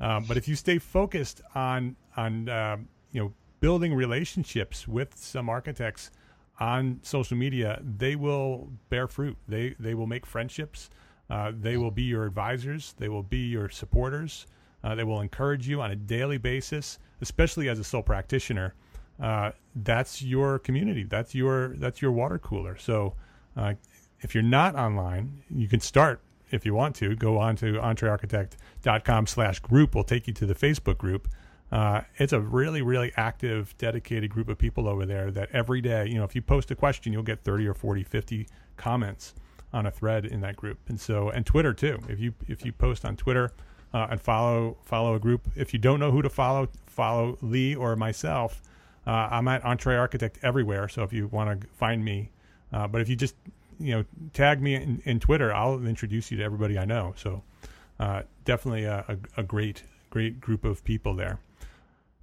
um, 0.00 0.24
but 0.24 0.36
if 0.36 0.48
you 0.48 0.54
stay 0.54 0.78
focused 0.78 1.40
on 1.54 1.96
on 2.16 2.48
um, 2.48 2.88
you 3.12 3.20
know 3.22 3.32
building 3.60 3.94
relationships 3.94 4.86
with 4.86 5.16
some 5.16 5.48
architects 5.48 6.10
on 6.60 7.00
social 7.02 7.36
media, 7.36 7.80
they 7.98 8.16
will 8.16 8.70
bear 8.88 9.06
fruit. 9.06 9.36
They 9.48 9.74
they 9.78 9.94
will 9.94 10.06
make 10.06 10.26
friendships. 10.26 10.90
Uh, 11.28 11.52
they 11.58 11.76
will 11.76 11.90
be 11.90 12.02
your 12.02 12.24
advisors. 12.24 12.94
They 12.98 13.08
will 13.08 13.22
be 13.22 13.38
your 13.38 13.68
supporters. 13.68 14.46
Uh, 14.84 14.94
they 14.94 15.04
will 15.04 15.20
encourage 15.20 15.66
you 15.66 15.80
on 15.80 15.90
a 15.90 15.96
daily 15.96 16.38
basis, 16.38 16.98
especially 17.20 17.68
as 17.68 17.78
a 17.78 17.84
sole 17.84 18.02
practitioner. 18.02 18.74
Uh, 19.20 19.52
that's 19.74 20.22
your 20.22 20.58
community. 20.58 21.04
That's 21.04 21.34
your 21.34 21.74
that's 21.76 22.02
your 22.02 22.12
water 22.12 22.38
cooler. 22.38 22.76
So 22.76 23.14
uh, 23.56 23.74
if 24.20 24.34
you're 24.34 24.42
not 24.42 24.74
online, 24.74 25.42
you 25.50 25.68
can 25.68 25.80
start 25.80 26.20
if 26.50 26.64
you 26.66 26.74
want 26.74 26.96
to. 26.96 27.16
Go 27.16 27.38
on 27.38 27.56
to 27.56 27.74
entrearchitect.com 27.74 29.26
slash 29.26 29.60
group. 29.60 29.94
We'll 29.94 30.04
take 30.04 30.26
you 30.26 30.32
to 30.34 30.46
the 30.46 30.54
Facebook 30.54 30.98
group. 30.98 31.28
Uh, 31.72 32.02
it's 32.18 32.32
a 32.32 32.40
really, 32.40 32.80
really 32.80 33.12
active, 33.16 33.76
dedicated 33.76 34.30
group 34.30 34.48
of 34.48 34.56
people 34.56 34.88
over 34.88 35.04
there 35.04 35.30
that 35.32 35.48
every 35.52 35.80
day, 35.80 36.06
you 36.06 36.14
know, 36.14 36.24
if 36.24 36.34
you 36.34 36.42
post 36.42 36.70
a 36.70 36.76
question, 36.76 37.12
you'll 37.12 37.24
get 37.24 37.42
30 37.42 37.66
or 37.66 37.74
40, 37.74 38.04
50 38.04 38.46
comments 38.76 39.34
on 39.72 39.86
a 39.86 39.90
thread 39.90 40.24
in 40.24 40.40
that 40.40 40.56
group, 40.56 40.78
and 40.88 40.98
so 41.00 41.28
and 41.30 41.44
Twitter 41.44 41.74
too. 41.74 41.98
If 42.08 42.20
you 42.20 42.34
if 42.48 42.64
you 42.64 42.72
post 42.72 43.04
on 43.04 43.16
Twitter 43.16 43.52
uh, 43.92 44.06
and 44.10 44.20
follow 44.20 44.76
follow 44.84 45.14
a 45.14 45.18
group, 45.18 45.48
if 45.56 45.72
you 45.72 45.78
don't 45.78 46.00
know 46.00 46.10
who 46.10 46.22
to 46.22 46.30
follow, 46.30 46.68
follow 46.86 47.36
Lee 47.42 47.74
or 47.74 47.96
myself. 47.96 48.62
Uh, 49.06 49.28
I'm 49.30 49.46
at 49.48 49.64
Entre 49.64 49.96
Architect 49.96 50.38
everywhere, 50.42 50.88
so 50.88 51.02
if 51.02 51.12
you 51.12 51.28
want 51.28 51.60
to 51.60 51.66
find 51.68 52.04
me, 52.04 52.30
uh, 52.72 52.88
but 52.88 53.00
if 53.00 53.08
you 53.08 53.14
just 53.14 53.36
you 53.78 53.94
know 53.94 54.04
tag 54.32 54.60
me 54.60 54.74
in, 54.74 55.00
in, 55.04 55.20
Twitter, 55.20 55.54
I'll 55.54 55.84
introduce 55.86 56.30
you 56.30 56.38
to 56.38 56.42
everybody 56.42 56.78
I 56.78 56.84
know. 56.84 57.14
So 57.16 57.42
uh, 58.00 58.22
definitely 58.44 58.84
a, 58.84 59.04
a, 59.08 59.40
a, 59.40 59.42
great 59.42 59.84
great 60.10 60.40
group 60.40 60.64
of 60.64 60.82
people 60.82 61.14
there. 61.14 61.38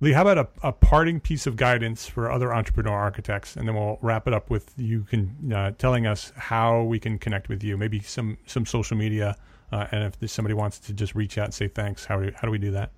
Lee, 0.02 0.12
how 0.12 0.24
about 0.24 0.38
a, 0.38 0.68
a, 0.68 0.72
parting 0.74 1.22
piece 1.22 1.48
of 1.48 1.56
guidance 1.56 2.06
for 2.06 2.30
other 2.30 2.54
entrepreneur 2.54 2.94
architects, 2.94 3.56
and 3.56 3.66
then 3.66 3.76
we'll 3.76 3.98
wrap 4.02 4.28
it 4.28 4.34
up 4.34 4.50
with 4.50 4.74
you 4.76 5.04
can 5.04 5.54
uh, 5.56 5.72
telling 5.78 6.06
us 6.06 6.34
how 6.36 6.84
we 6.84 7.00
can 7.00 7.18
connect 7.18 7.48
with 7.48 7.64
you, 7.64 7.78
maybe 7.78 8.02
some 8.02 8.38
some 8.46 8.66
social 8.66 8.98
media, 8.98 9.38
uh, 9.72 9.88
and 9.92 10.04
if 10.22 10.30
somebody 10.30 10.54
wants 10.54 10.80
to 10.80 10.94
just 10.94 11.16
reach 11.16 11.38
out 11.38 11.46
and 11.46 11.54
say 11.54 11.70
thanks, 11.70 12.04
how 12.04 12.20
do 12.20 12.30
how 12.36 12.46
do 12.46 12.52
we 12.52 12.58
do 12.58 12.72
that? 12.72 12.92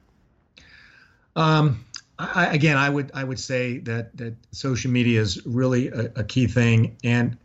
Um, 1.35 1.85
I, 2.17 2.47
again, 2.47 2.77
I 2.77 2.89
would 2.89 3.11
I 3.13 3.23
would 3.23 3.39
say 3.39 3.79
that 3.79 4.15
that 4.17 4.35
social 4.51 4.91
media 4.91 5.21
is 5.21 5.45
really 5.45 5.89
a, 5.89 6.11
a 6.15 6.23
key 6.23 6.47
thing, 6.47 6.97
and 7.03 7.37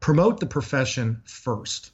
promote 0.00 0.40
the 0.40 0.46
profession 0.46 1.22
first. 1.24 1.92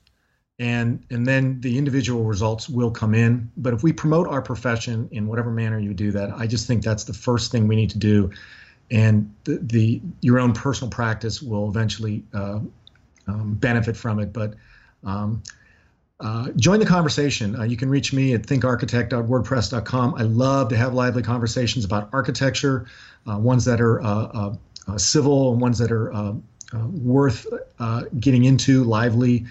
And 0.59 1.05
and 1.11 1.27
then 1.27 1.61
the 1.61 1.77
individual 1.77 2.24
results 2.24 2.68
will 2.68 2.91
come 2.91 3.14
in. 3.14 3.51
But 3.57 3.74
if 3.74 3.83
we 3.83 3.93
promote 3.93 4.27
our 4.27 4.41
profession 4.41 5.09
in 5.12 5.27
whatever 5.27 5.51
manner 5.51 5.79
you 5.79 5.93
do 5.93 6.11
that 6.12 6.31
i 6.33 6.47
just 6.47 6.66
think 6.66 6.83
that's 6.83 7.05
the 7.05 7.12
first 7.12 7.53
thing 7.53 7.68
we 7.68 7.77
need 7.77 7.91
to 7.91 7.99
do. 7.99 8.31
And 8.91 9.35
the, 9.45 9.59
the 9.59 10.01
your 10.20 10.39
own 10.39 10.53
personal 10.53 10.91
practice 10.91 11.43
will 11.43 11.68
eventually 11.68 12.24
uh, 12.33 12.61
um, 13.27 13.55
benefit 13.55 13.97
from 13.97 14.18
it. 14.20 14.33
But 14.33 14.55
um, 15.05 15.43
uh, 16.20 16.50
join 16.56 16.78
the 16.78 16.86
conversation. 16.86 17.56
Uh, 17.56 17.62
you 17.64 17.76
can 17.76 17.90
reach 17.90 18.12
me 18.12 18.32
at 18.32 18.42
thinkarchitect.wordpress.com. 18.42 20.14
I 20.14 20.22
love 20.22 20.70
to 20.70 20.76
have 20.76 20.94
lively 20.94 21.22
conversations 21.22 21.84
about 21.84 22.08
architecture, 22.12 22.86
uh, 23.30 23.38
ones 23.38 23.64
that 23.66 23.80
are 23.80 24.00
uh, 24.00 24.54
uh, 24.88 24.98
civil 24.98 25.52
and 25.52 25.60
ones 25.60 25.78
that 25.78 25.92
are 25.92 26.34
worth 26.72 27.46
getting 28.18 28.44
into, 28.44 28.84
lively 28.84 29.44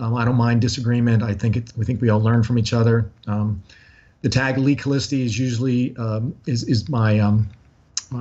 um, 0.00 0.14
I 0.14 0.24
don't 0.24 0.36
mind 0.36 0.60
disagreement. 0.60 1.22
I 1.22 1.34
think 1.34 1.56
it, 1.56 1.72
we 1.76 1.84
think 1.84 2.00
we 2.00 2.08
all 2.08 2.20
learn 2.20 2.42
from 2.42 2.58
each 2.58 2.72
other. 2.72 3.10
Um, 3.26 3.62
the 4.22 4.28
tag 4.28 4.58
Lee 4.58 4.76
Calisti 4.76 5.24
is 5.24 5.38
usually 5.38 5.96
um, 5.96 6.34
is 6.46 6.64
is 6.64 6.88
my 6.88 7.18
um, 7.18 7.48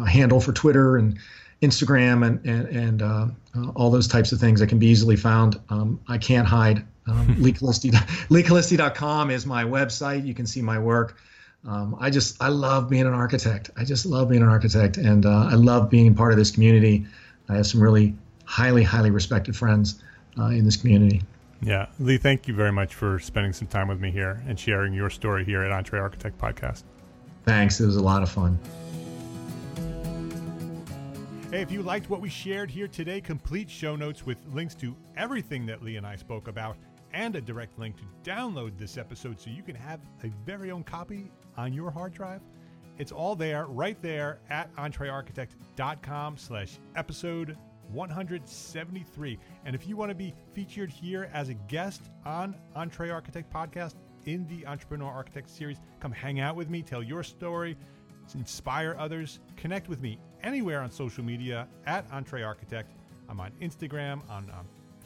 handle 0.08 0.40
for 0.40 0.54
Twitter 0.54 0.98
and 0.98 1.20
Instagram 1.62 2.26
and 2.26 2.46
and, 2.46 3.02
and 3.02 3.76
all 3.76 3.90
those 3.90 4.08
types 4.08 4.32
of 4.32 4.40
things 4.40 4.60
that 4.60 4.68
can 4.68 4.80
be 4.80 4.88
easily 4.88 5.16
found. 5.16 5.60
Um, 5.70 6.00
I 6.08 6.18
can't 6.18 6.48
hide. 6.48 6.84
Um, 7.08 7.36
Lee 7.40 7.54
Calisti, 7.54 7.92
LeeCalisti.com 7.92 9.32
is 9.32 9.46
my 9.46 9.64
website. 9.64 10.26
You 10.26 10.34
can 10.34 10.46
see 10.46 10.62
my 10.62 10.80
work. 10.80 11.18
Um, 11.66 11.98
I 12.00 12.10
just 12.10 12.42
I 12.42 12.50
love 12.50 12.90
being 12.90 13.06
an 13.06 13.14
architect. 13.14 13.72
I 13.76 13.84
just 13.84 14.06
love 14.06 14.30
being 14.30 14.42
an 14.42 14.50
architect, 14.50 14.98
and 14.98 15.26
uh, 15.26 15.50
I 15.52 15.56
love 15.56 15.90
being 15.90 16.14
part 16.16 16.32
of 16.32 16.38
this 16.38 16.52
community. 16.52 17.06
I 17.50 17.56
have 17.56 17.68
some 17.68 17.82
really 17.82 18.16
highly 18.46 18.84
highly 18.84 19.12
respected 19.12 19.56
friends 19.56 20.02
uh, 20.40 20.46
in 20.46 20.66
this 20.66 20.78
community. 20.78 21.22
Yeah. 21.62 21.88
Lee, 22.00 22.18
thank 22.18 22.48
you 22.48 22.54
very 22.54 22.72
much 22.72 22.94
for 22.94 23.20
spending 23.20 23.52
some 23.52 23.68
time 23.68 23.88
with 23.88 24.00
me 24.00 24.12
here 24.12 24.44
and 24.48 24.60
sharing 24.60 24.94
your 24.94 25.10
story 25.10 25.44
here 25.44 25.64
at 25.64 25.72
Entre 25.72 26.00
Architect 26.00 26.38
Podcast. 26.38 26.84
Thanks. 27.46 27.80
It 27.80 27.86
was 27.86 27.96
a 27.96 28.04
lot 28.04 28.22
of 28.22 28.30
fun. 28.30 28.60
Hey, 31.52 31.62
if 31.62 31.72
you 31.72 31.82
liked 31.82 32.10
what 32.10 32.22
we 32.22 32.30
shared 32.30 32.70
here 32.70 32.88
today, 32.88 33.22
complete 33.22 33.70
show 33.70 33.96
notes 33.96 34.26
with 34.26 34.38
links 34.54 34.76
to 34.76 34.96
everything 35.16 35.66
that 35.66 35.82
Lee 35.82 35.96
and 35.96 36.06
I 36.06 36.18
spoke 36.18 36.48
about 36.48 36.78
and 37.18 37.36
a 37.36 37.42
direct 37.42 37.80
link 37.80 37.96
to 37.98 38.04
download 38.30 38.78
this 38.78 38.96
episode 38.96 39.40
so 39.42 39.50
you 39.50 39.64
can 39.64 39.76
have 39.76 40.00
a 40.24 40.28
very 40.46 40.70
own 40.70 40.84
copy 40.84 41.32
on 41.58 41.74
your 41.74 41.90
hard 41.90 42.14
drive. 42.14 42.42
It's 43.00 43.12
all 43.12 43.36
there, 43.36 43.66
right 43.66 44.00
there 44.04 44.38
at 44.52 44.74
entrearchitect.com 44.76 46.38
slash 46.38 46.78
episode 46.96 47.58
173. 47.92 49.40
And 49.66 49.76
if 49.76 49.88
you 49.88 49.98
want 49.98 50.12
to 50.12 50.16
be 50.16 50.36
featured 50.54 50.92
here 50.92 51.32
as 51.34 51.50
a 51.50 51.56
guest 51.56 52.04
on 52.24 52.56
Entre 52.76 53.10
Architect 53.10 53.52
Podcast 53.52 53.96
in 54.26 54.46
the 54.48 54.68
Entrepreneur 54.68 55.12
Architect 55.12 55.50
series, 55.50 55.78
come 56.00 56.12
hang 56.12 56.40
out 56.40 56.56
with 56.56 56.70
me, 56.70 56.84
tell 56.84 57.02
your 57.02 57.24
story, 57.24 57.76
inspire 58.36 58.96
others, 59.00 59.40
connect 59.56 59.90
with 59.90 60.02
me 60.02 60.20
anywhere 60.44 60.82
on 60.82 60.92
social 60.92 61.24
media 61.24 61.68
at 61.88 62.06
Entre 62.12 62.44
Architect. 62.44 62.94
I'm 63.28 63.40
on 63.40 63.52
Instagram, 63.60 64.22
on 64.30 64.52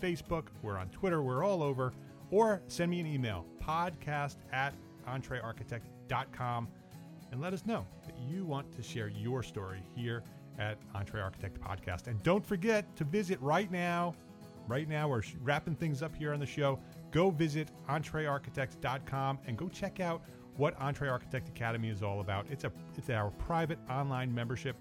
Facebook, 0.02 0.48
we're 0.62 0.78
on 0.78 0.90
Twitter, 0.90 1.22
we're 1.22 1.44
all 1.44 1.62
over. 1.62 1.94
Or 2.32 2.62
send 2.68 2.92
me 2.92 3.00
an 3.00 3.08
email, 3.08 3.46
podcast 3.62 4.38
at 4.52 4.74
entrearchitect.com, 5.08 6.68
and 7.32 7.42
let 7.42 7.54
us 7.54 7.66
know 7.66 7.86
that 8.06 8.18
you 8.18 8.46
want 8.46 8.72
to 8.74 8.82
share 8.82 9.10
your 9.10 9.44
story 9.44 9.84
here 9.96 10.24
at 10.58 10.78
Entre 10.96 11.22
Architect 11.22 11.60
Podcast. 11.60 12.08
And 12.08 12.22
don't 12.24 12.46
forget 12.46 12.96
to 12.96 13.04
visit 13.04 13.40
right 13.42 13.72
now. 13.72 14.16
Right 14.68 14.88
now, 14.88 15.10
we're 15.10 15.24
wrapping 15.42 15.76
things 15.76 16.02
up 16.02 16.16
here 16.16 16.34
on 16.34 16.40
the 16.40 16.46
show. 16.46 16.80
Go 17.12 17.30
visit 17.30 17.70
entrearchitect.com 17.90 19.40
and 19.46 19.58
go 19.58 19.68
check 19.68 20.00
out 20.00 20.24
what 20.58 20.80
Entre 20.80 21.10
Architect 21.10 21.50
Academy 21.50 21.90
is 21.90 22.04
all 22.04 22.22
about. 22.22 22.46
It's 22.50 22.64
a 22.64 22.72
it's 22.98 23.10
our 23.10 23.32
private 23.32 23.80
online 23.90 24.34
membership. 24.34 24.76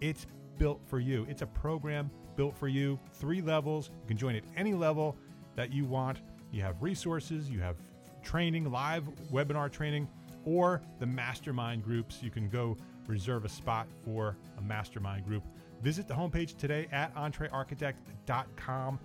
It's 0.00 0.26
built 0.58 0.80
for 0.86 1.00
you. 1.00 1.26
It's 1.28 1.42
a 1.42 1.46
program 1.46 2.10
built 2.38 2.56
for 2.56 2.68
you. 2.68 2.98
Three 3.14 3.42
levels. 3.42 3.90
You 4.02 4.06
can 4.06 4.16
join 4.16 4.36
at 4.36 4.44
any 4.56 4.72
level 4.72 5.16
that 5.56 5.72
you 5.72 5.84
want. 5.84 6.20
You 6.52 6.62
have 6.62 6.80
resources, 6.80 7.50
you 7.50 7.58
have 7.58 7.76
training, 8.22 8.70
live 8.70 9.02
webinar 9.32 9.70
training, 9.70 10.08
or 10.44 10.80
the 11.00 11.06
mastermind 11.06 11.82
groups. 11.82 12.22
You 12.22 12.30
can 12.30 12.48
go 12.48 12.76
reserve 13.08 13.44
a 13.44 13.48
spot 13.48 13.88
for 14.04 14.36
a 14.56 14.62
mastermind 14.62 15.26
group. 15.26 15.42
Visit 15.82 16.06
the 16.06 16.14
homepage 16.14 16.56
today 16.56 16.86
at 16.92 17.12
entrearchitect.com. 17.16 19.00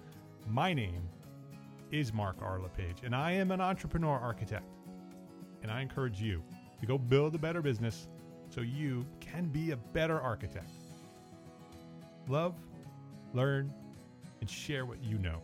My 0.48 0.74
name 0.74 1.10
is 1.92 2.14
Mark 2.14 2.36
R. 2.40 2.60
LePage, 2.60 3.04
and 3.04 3.16
I 3.16 3.32
am 3.32 3.50
an 3.50 3.62
entrepreneur 3.62 4.20
architect. 4.20 4.68
And 5.64 5.72
I 5.72 5.82
encourage 5.82 6.22
you 6.22 6.44
to 6.82 6.86
go 6.86 7.00
build 7.00 7.34
a 7.34 7.40
better 7.40 7.64
business 7.64 8.08
so 8.50 8.62
you 8.62 9.08
can 9.20 9.48
be 9.48 9.72
a 9.72 9.78
better 9.78 10.22
architect. 10.22 10.70
Love, 12.28 12.54
learn, 13.34 13.74
and 14.42 14.50
share 14.50 14.86
what 14.86 15.04
you 15.04 15.18
know. 15.18 15.42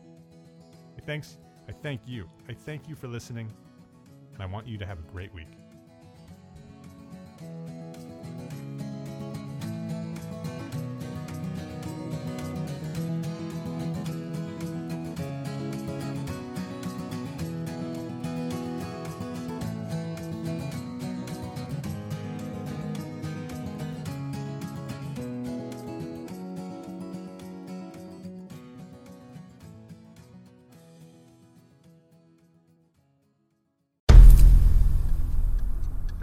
I 0.97 1.01
Thanks. 1.01 1.37
I 1.67 1.71
thank 1.71 2.01
you. 2.05 2.29
I 2.47 2.53
thank 2.53 2.89
you 2.89 2.95
for 2.95 3.07
listening, 3.07 3.51
and 4.33 4.43
I 4.43 4.45
want 4.45 4.67
you 4.67 4.77
to 4.77 4.85
have 4.85 4.99
a 4.99 5.11
great 5.11 5.33
week. 5.33 5.47